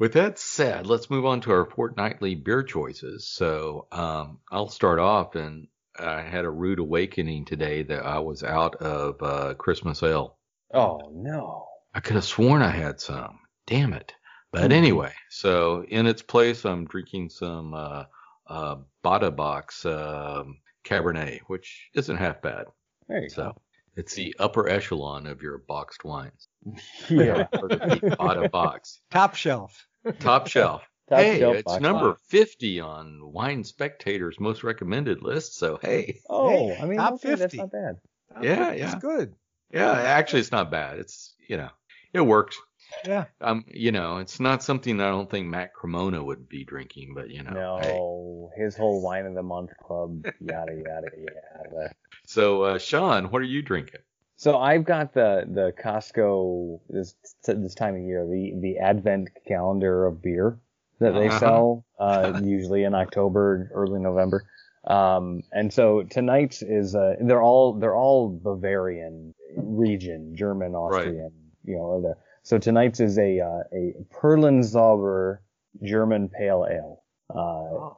[0.00, 3.28] with that said, let's move on to our fortnightly beer choices.
[3.28, 5.68] So um, I'll start off, and
[5.98, 10.38] I had a rude awakening today that I was out of uh, Christmas ale.
[10.74, 11.66] oh no.
[11.94, 13.40] I could have sworn I had some.
[13.66, 14.14] Damn it.
[14.52, 14.74] But Mhm.
[14.74, 18.04] anyway, so in its place, I'm drinking some uh,
[18.46, 22.66] uh, Bota Box um Cabernet, which isn't half bad.
[23.06, 23.54] There you So
[23.96, 26.48] it's the upper echelon of your boxed wines.
[26.64, 26.74] Go.
[27.08, 27.46] Yeah.
[27.52, 29.00] Heard of the Bota Box.
[29.10, 29.86] top shelf.
[30.20, 30.82] Top shelf.
[31.10, 32.16] Top hey, shelf it's box number wine.
[32.28, 35.56] 50 on Wine Spectator's most recommended list.
[35.56, 37.56] So, hey, Oh, Hey, I mean, top okay, that's 50.
[37.58, 37.96] not bad.
[38.40, 38.98] Yeah, It's yeah.
[39.00, 39.34] good.
[39.72, 41.00] yeah, actually, it's not bad.
[41.00, 41.70] It's, you know,
[42.12, 42.56] it works.
[43.04, 43.24] Yeah.
[43.40, 47.28] Um, you know, it's not something I don't think Matt Cremona would be drinking, but
[47.30, 47.88] you know, hey.
[47.92, 51.92] No, his whole wine of the month club, yada yada yada.
[52.26, 54.00] So, uh, Sean, what are you drinking?
[54.40, 57.14] So I've got the the Costco this
[57.46, 60.58] this time of year the the Advent calendar of beer
[60.98, 61.38] that they Uh-huh.
[61.38, 64.42] sell uh, usually in October, early November.
[64.84, 71.32] Um, and so tonight's is uh, they're all they're all Bavarian region, German, Austrian,
[71.64, 72.00] you know.
[72.00, 72.16] There.
[72.42, 75.40] So tonight's is a uh, a Perlenzauber
[75.82, 77.02] German pale ale.
[77.28, 77.90] Uh,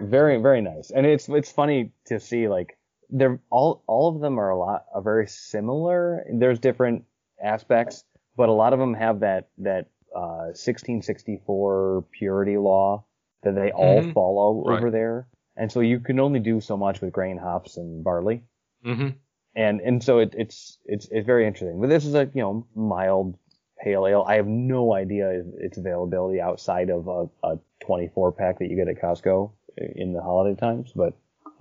[0.00, 2.78] very very nice and it's it's funny to see like
[3.12, 7.04] they're all all of them are a lot are very similar there's different
[7.42, 8.04] aspects
[8.36, 13.04] but a lot of them have that that uh 1664 purity law
[13.42, 14.12] that they all Mhm.
[14.14, 14.78] follow Right.
[14.78, 15.26] over there
[15.56, 18.42] and so you can only do so much with grain hops and barley
[18.84, 19.08] Mm-hmm.
[19.54, 22.66] and and so it, it's it's it's very interesting but this is a you know
[22.74, 23.36] mild
[23.78, 28.68] pale ale i have no idea its availability outside of a, a 24 pack that
[28.70, 31.14] you get at costco in the holiday times but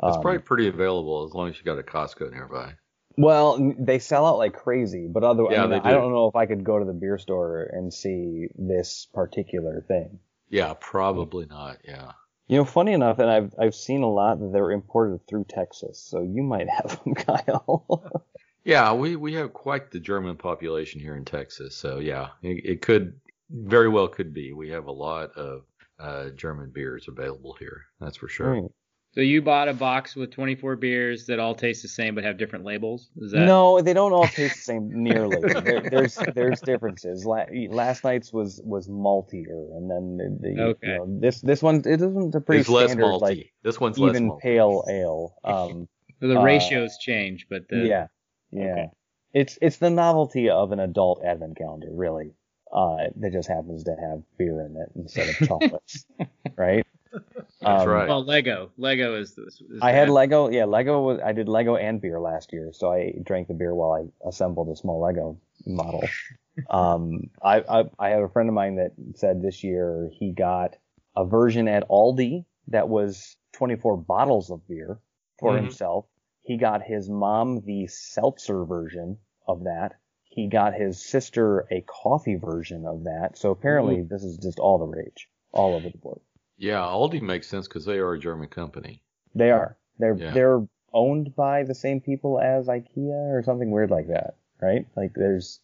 [0.04, 2.74] It's um, probably pretty available as long as you got a Costco nearby.
[3.18, 5.98] well they sell out like crazy but other Yeah, I, mean, they I do.
[6.00, 10.20] don't know if i could go to the beer store and see this particular thing
[10.50, 11.80] Yeah, probably not.
[11.84, 12.12] Yeah.
[12.48, 16.00] you know funny enough and i've i've seen a lot that they're imported through texas
[16.00, 17.86] so you might have them kyle
[18.64, 21.76] Yeah, we, we have quite the German population here in Texas.
[21.76, 23.20] So, yeah, it, it could
[23.50, 24.52] very well could be.
[24.54, 25.64] We have a lot of
[25.98, 27.86] uh, German beers available here.
[28.02, 28.52] That's for sure.
[28.62, 28.72] Right.
[29.12, 32.38] So you bought a box with 24 beers that all taste the same but have
[32.38, 33.10] different labels?
[33.18, 35.42] Is that No, they don't all taste the same nearly.
[35.64, 37.26] There, there's there's differences.
[37.26, 40.88] La- last night's was was maltier, and then the, the Okay.
[40.88, 43.22] you know, this this one it isn't a pretty It's less standard malty.
[43.22, 44.40] like this one's even malty.
[44.42, 45.36] pale ale.
[45.44, 45.88] Um,
[46.22, 48.08] So the Uh, ratios change, but the yeah,
[48.52, 48.62] yeah.
[48.74, 48.90] Okay.
[49.34, 52.34] It's it's the novelty of an adult advent calendar, really.
[52.72, 56.06] Uh, that just happens to have beer in it instead of chocolates,
[56.56, 56.86] right?
[57.12, 58.08] That's Um, right.
[58.08, 58.72] well, Lego.
[58.78, 59.38] Lego is.
[59.38, 60.10] is I had.
[60.10, 60.50] Lego.
[60.50, 61.20] Yeah, Lego was.
[61.24, 64.70] I did Lego and beer last year, so I drank the beer while I assembled
[64.70, 66.08] a small Lego model.
[66.70, 70.76] um, I, I I have a friend of mine that said this year he got
[71.16, 75.00] a version at Aldi that was 24 bottles of beer
[75.40, 75.64] for Mhm.
[75.64, 76.06] himself.
[76.42, 79.18] He got his mom the seltzer version
[79.48, 79.96] of that.
[80.32, 83.36] he got his sister a coffee version of that.
[83.36, 86.22] So apparently this is just all the rage all over the board.
[86.60, 89.02] Yeah, Aldi makes sense because they are a German company.
[89.34, 89.78] They are.
[89.98, 90.32] They're Yeah.
[90.32, 94.86] they're owned by the same people as IKEA or something weird like that, right?
[94.96, 95.60] Like there's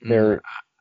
[0.00, 0.40] There- Mm,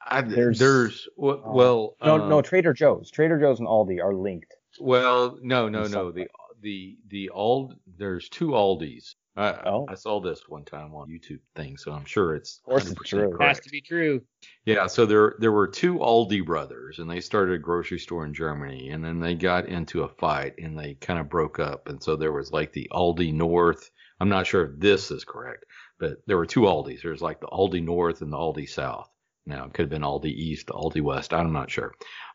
[0.10, 3.10] I, there's- there's, w- uh, well no um, no Trader Joe's.
[3.12, 4.56] Trader Joe's and Aldi are linked.
[4.80, 6.12] Well, no, no, no.
[6.12, 6.28] The
[6.62, 9.16] the the Ald there's two Aldis.
[9.38, 9.86] I, Oh.
[9.88, 13.00] I saw this one time on YouTube thing, so I'm sure it's Of course it's
[13.00, 13.38] 100% true.
[13.40, 14.22] Has to be true.
[14.66, 18.34] Yeah, so there there were two Aldi brothers, and they started a grocery store in
[18.34, 22.02] Germany, and then they got into a fight, and they kind of broke up, and
[22.02, 23.92] so there was like the Aldi North.
[24.20, 25.66] I'm not sure if this is correct,
[26.00, 27.04] but there were two Aldis.
[27.04, 29.10] There's like the Aldi North and the Aldi South.
[29.46, 31.34] Now it could have been Aldi East, Aldi West.
[31.34, 31.94] I'm not sure,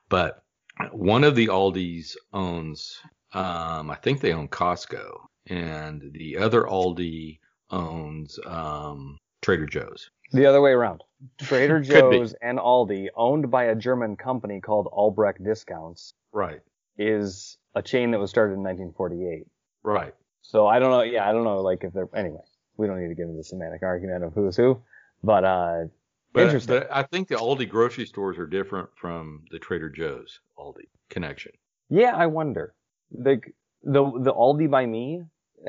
[0.09, 0.45] but
[0.93, 3.01] one of the Aldis owns,
[3.33, 5.11] um, I think they own Costco,
[5.47, 7.39] and the other Aldi
[7.71, 10.11] owns um, Trader Joe's.
[10.33, 11.03] The other way around.
[11.39, 16.61] Trader Joe's and Aldi, owned by a German company called Albrecht Discounts, Right,
[16.99, 19.47] is a chain that was started in 1948.
[19.83, 20.15] right.
[20.45, 21.03] So I don't know.
[21.03, 21.61] Yeah, I don't know.
[21.61, 22.41] Like if they're anyway,
[22.77, 24.83] we don't need to get into the semantic argument of who's who,
[25.23, 25.85] but uh,
[26.33, 26.79] But, Interesting.
[26.81, 31.53] but I think the Aldi grocery stores are different from the Trader Joe's Aldi connection.
[31.91, 32.75] yeah, I wonder.
[33.13, 33.41] The
[33.85, 35.23] the the Aldi by me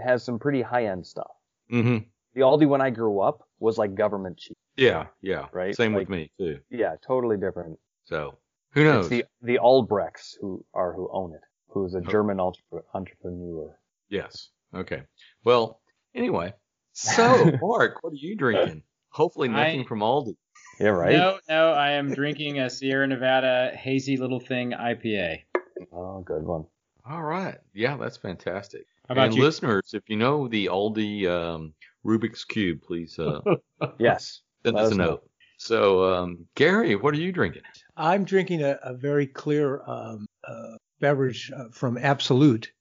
[0.03, 1.31] has some pretty high end stuff.
[1.71, 2.05] Mm-hmm.
[2.35, 4.57] The Aldi when I grew up was like government cheap.
[4.75, 5.47] Yeah, yeah.
[5.51, 6.59] Right, Same like- with me too.
[6.69, 7.77] Yeah, totally different.
[8.05, 8.37] So
[8.71, 9.05] who knows?
[9.05, 13.77] It's the the Albrechts who are who own it, who's a German entre- entrepreneur.
[14.09, 14.49] Yes.
[14.73, 15.03] Okay.
[15.43, 15.79] Well,
[16.15, 16.53] anyway.
[16.93, 18.83] So, Mark, what are you drinking?
[19.09, 20.35] Hopefully nothing I- from Aldi.
[20.79, 21.15] Yeah, right.
[21.15, 25.43] No, no, I am drinking a Sierra Nevada hazy little thing IPA.
[25.91, 26.65] Oh, good one.
[27.07, 27.57] All right.
[27.75, 28.85] Yeah, that's fantastic.
[29.07, 29.43] How about and you?
[29.43, 31.73] listeners, if you know the Aldi um,
[32.05, 33.39] Rubik's Cube, please uh,
[33.99, 34.41] Yes.
[34.65, 35.05] send us a us know.
[35.05, 35.29] note.
[35.57, 37.61] So, um, Gary, what are you drinking?
[37.95, 42.71] I'm drinking a, a very clear um, uh, beverage uh, from Absolut,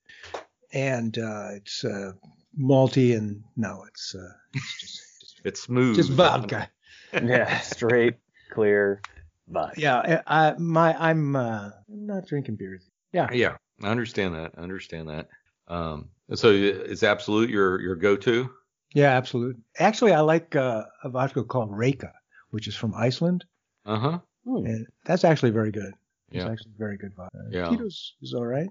[0.73, 2.13] and uh, it's uh,
[2.59, 5.97] malty and no, it's, uh, it's just, It's smooth.
[5.97, 6.69] just vodka.
[7.23, 8.15] Yeah, straight,
[8.51, 9.03] clear,
[9.47, 12.89] but Yeah, I, I my I'm uh, I'm not drinking beers.
[13.13, 14.53] Yeah, Yeah, I understand that.
[14.57, 15.29] I understand that.
[15.69, 18.51] Um, so is Absolut your your go-to?
[18.95, 19.57] yeah, Absolut.
[19.79, 22.13] Actually, I like uh, a vodka called Reyka,
[22.51, 23.45] which is from Iceland,
[23.87, 24.19] Uh huh.
[24.45, 25.93] hmm, and that's actually very good.
[26.31, 26.51] It's Yeah.
[26.51, 27.39] actually very good vodka.
[27.51, 27.69] Yeah.
[27.69, 28.69] Tito's is all right.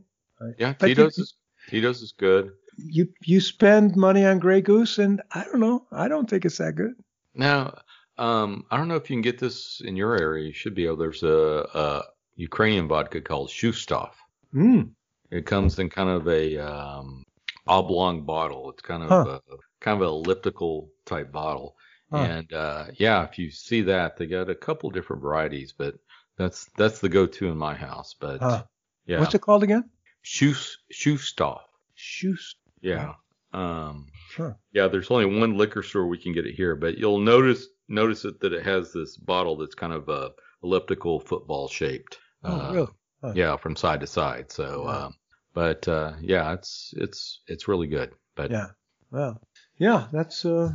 [0.58, 1.34] Yeah, But you- Tito's is
[1.70, 2.52] Tito's is good.
[2.78, 5.86] You you spend money on Grey Goose, and I don't know.
[5.92, 6.94] I don't think it's that good.
[7.36, 7.78] Now,
[8.18, 10.48] um, I don't know if you can get this in your area.
[10.48, 10.98] You should be able.
[10.98, 12.04] There's a, a
[12.38, 14.12] Ukrainian vodka called Shustov.
[14.56, 14.92] Mm.
[15.32, 17.24] It comes in kind of a um,
[17.68, 18.70] oblong bottle.
[18.72, 19.40] It's kind of Huh.
[19.50, 21.76] a, kind of an elliptical type bottle.
[22.12, 22.18] Huh.
[22.24, 25.96] And uh, yeah, if you see that, they got a couple different varieties, but
[26.38, 28.14] that's that's the go-to in my house.
[28.20, 28.64] But Huh.
[29.06, 29.90] yeah, What's it called again?
[30.24, 31.62] Shus Shustov.
[31.96, 32.56] Shoes.
[32.82, 33.14] Yeah.
[33.54, 34.54] Um, Huh.
[34.74, 38.26] yeah, there's only one liquor store we can get it here, but you'll notice notice
[38.26, 40.30] it that it has this bottle that's kind of uh,
[40.64, 42.18] elliptical football shaped.
[42.44, 42.92] Oh, uh, really?
[43.22, 43.32] Huh.
[43.36, 44.52] Yeah, from side to side.
[44.52, 45.06] So, Yeah.
[45.06, 45.16] um,
[45.54, 48.12] but uh, yeah, it's it's it's really good.
[48.36, 48.68] But Yeah.
[49.12, 49.42] Well,
[49.78, 50.74] yeah, that's uh.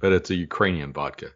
[0.00, 1.30] but it's a Ukrainian vodka.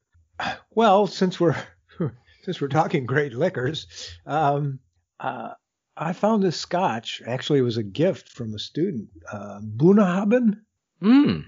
[0.71, 1.57] Well, since we're
[2.45, 3.87] since we're talking great liquors,
[4.27, 4.79] um,
[5.21, 5.51] uh,
[5.97, 7.21] I found this Scotch.
[7.27, 9.09] Actually, it was a gift from a student.
[9.31, 10.61] Uh, Bunnahabhain.
[11.01, 11.41] Hmm.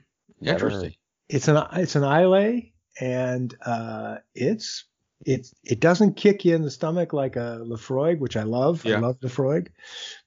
[0.43, 0.95] Interesting.
[1.29, 4.85] It's an it's an Islay, and uh, it's
[5.27, 8.85] it it doesn't kick you in the stomach like a Laphroaig, which I love.
[8.85, 8.97] Yeah.
[8.97, 9.69] I love Laphroaig,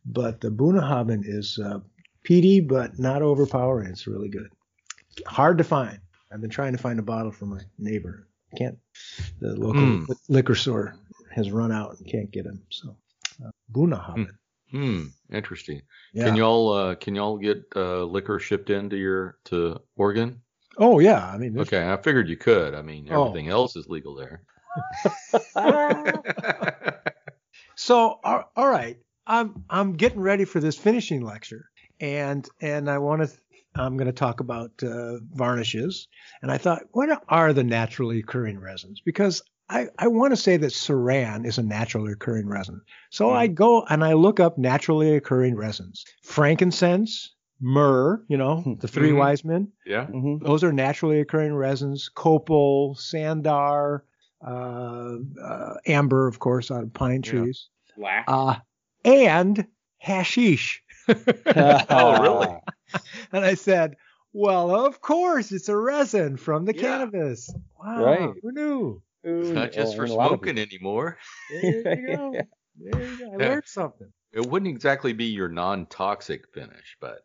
[0.05, 1.79] but the Bunnahabhain is uh,
[2.23, 3.89] peaty but not overpowering.
[3.89, 4.49] It's really good.
[5.27, 5.99] Hard to find.
[6.31, 8.27] I've been trying to find a bottle for my neighbor.
[8.57, 8.77] Can't.
[9.39, 10.03] The local Hmm.
[10.29, 10.95] liquor store
[11.31, 12.61] has run out and can't get them.
[12.69, 12.95] So
[13.43, 14.29] uh, Bunnahabhain.
[14.71, 15.05] Hmm.
[15.31, 15.81] Interesting.
[16.13, 16.25] Yeah.
[16.25, 20.39] Can y'all uh, can y'all get uh, liquor shipped into your to Oregon?
[20.77, 21.27] oh yeah.
[21.31, 21.59] I mean.
[21.59, 22.73] Okay, I figured you could.
[22.73, 23.27] I mean, Oh.
[23.27, 24.43] everything else is legal there.
[27.75, 31.69] So all all right, I'm I'm getting ready for this finishing lecture,
[31.99, 33.31] and and I want to
[33.75, 36.07] I'm going to talk about uh, varnishes,
[36.41, 39.01] and I thought, what are the naturally occurring resins?
[39.03, 42.81] Because I, I want to say that Saran is a naturally occurring resin.
[43.09, 43.35] So Hmm.
[43.37, 46.05] I go and I look up naturally occurring resins.
[46.21, 49.17] Frankincense, myrrh, you know, the 3 Mhm.
[49.17, 49.71] wise men.
[49.85, 50.05] yeah.
[50.05, 52.09] hmm Those are naturally occurring resins.
[52.13, 54.03] Copal, sandar,
[54.45, 58.25] uh, uh, amber, of course, out of pine trees, Black.
[58.27, 58.55] uh,
[59.05, 59.67] and
[59.97, 60.81] hashish.
[61.07, 62.57] Oh, really?
[63.31, 63.95] and I said,
[64.31, 66.81] well, of course, it's a resin from the Yeah.
[66.81, 67.53] cannabis.
[67.79, 68.33] Wow, Right.
[68.41, 69.01] who knew?
[69.23, 71.17] It's not just Oh, for and a lot of smoking anymore.
[71.49, 72.41] There you go.
[72.79, 73.31] There you go.
[73.33, 73.49] I Yeah.
[73.49, 74.11] learned something.
[74.33, 77.19] It wouldn't exactly be your non-toxic finish, but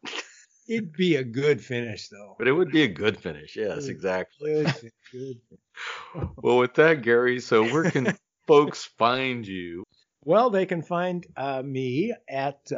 [0.68, 2.34] It'd be a good finish, though.
[2.38, 3.56] but it would be a good finish.
[3.56, 3.90] Yes, Good.
[3.90, 4.52] exactly.
[4.64, 5.40] Good, good.
[6.36, 8.16] Well, with that, Gary, so where can
[8.46, 9.84] folks find you?
[10.24, 12.76] Well, they can find uh, me at uh,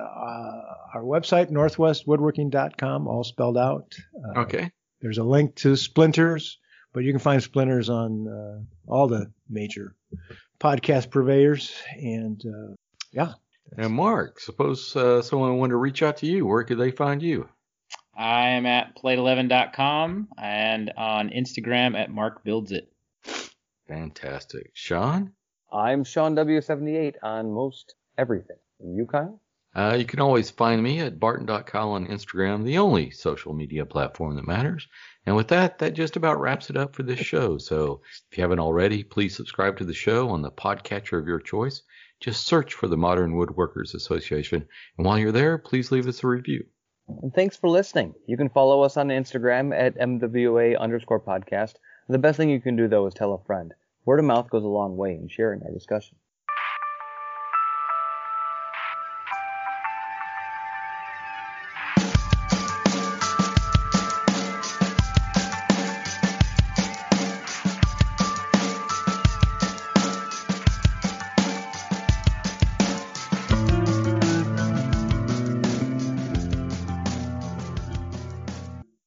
[0.94, 3.94] our website, northwestwoodworking.com, all spelled out.
[4.36, 4.70] Uh, Okay.
[5.00, 6.58] There's a link to Splinters,
[6.92, 9.94] but you can find Splinters on uh, all the major
[10.60, 11.72] podcast purveyors.
[11.96, 12.74] And uh,
[13.10, 13.32] yeah,
[13.78, 16.44] And Mark, suppose uh, someone wanted to reach out to you.
[16.46, 17.48] Where could they find you?
[18.16, 22.92] I am at plate11.com and on Instagram at Mark Builds It.
[23.88, 24.70] Fantastic.
[24.74, 25.32] Sean?
[25.72, 28.56] I'm Sean W78 on most everything.
[28.80, 29.40] And you, Kyle?
[29.74, 34.34] Uh, you can always find me at barton.kyle on Instagram, the only social media platform
[34.34, 34.88] that matters.
[35.26, 37.58] And with that, that just about wraps it up for this show.
[37.58, 41.38] So if you haven't already, please subscribe to the show on the podcatcher of your
[41.38, 41.82] choice.
[42.18, 44.66] Just search for the Modern Woodworkers Association.
[44.98, 46.66] And while you're there, please leave us a review.
[47.22, 48.14] And thanks for listening.
[48.26, 51.74] You can follow us on Instagram at MWA underscore podcast.
[52.08, 53.74] The best thing you can do, though, is tell a friend.
[54.04, 56.16] Word of mouth goes a long way in sharing our discussion.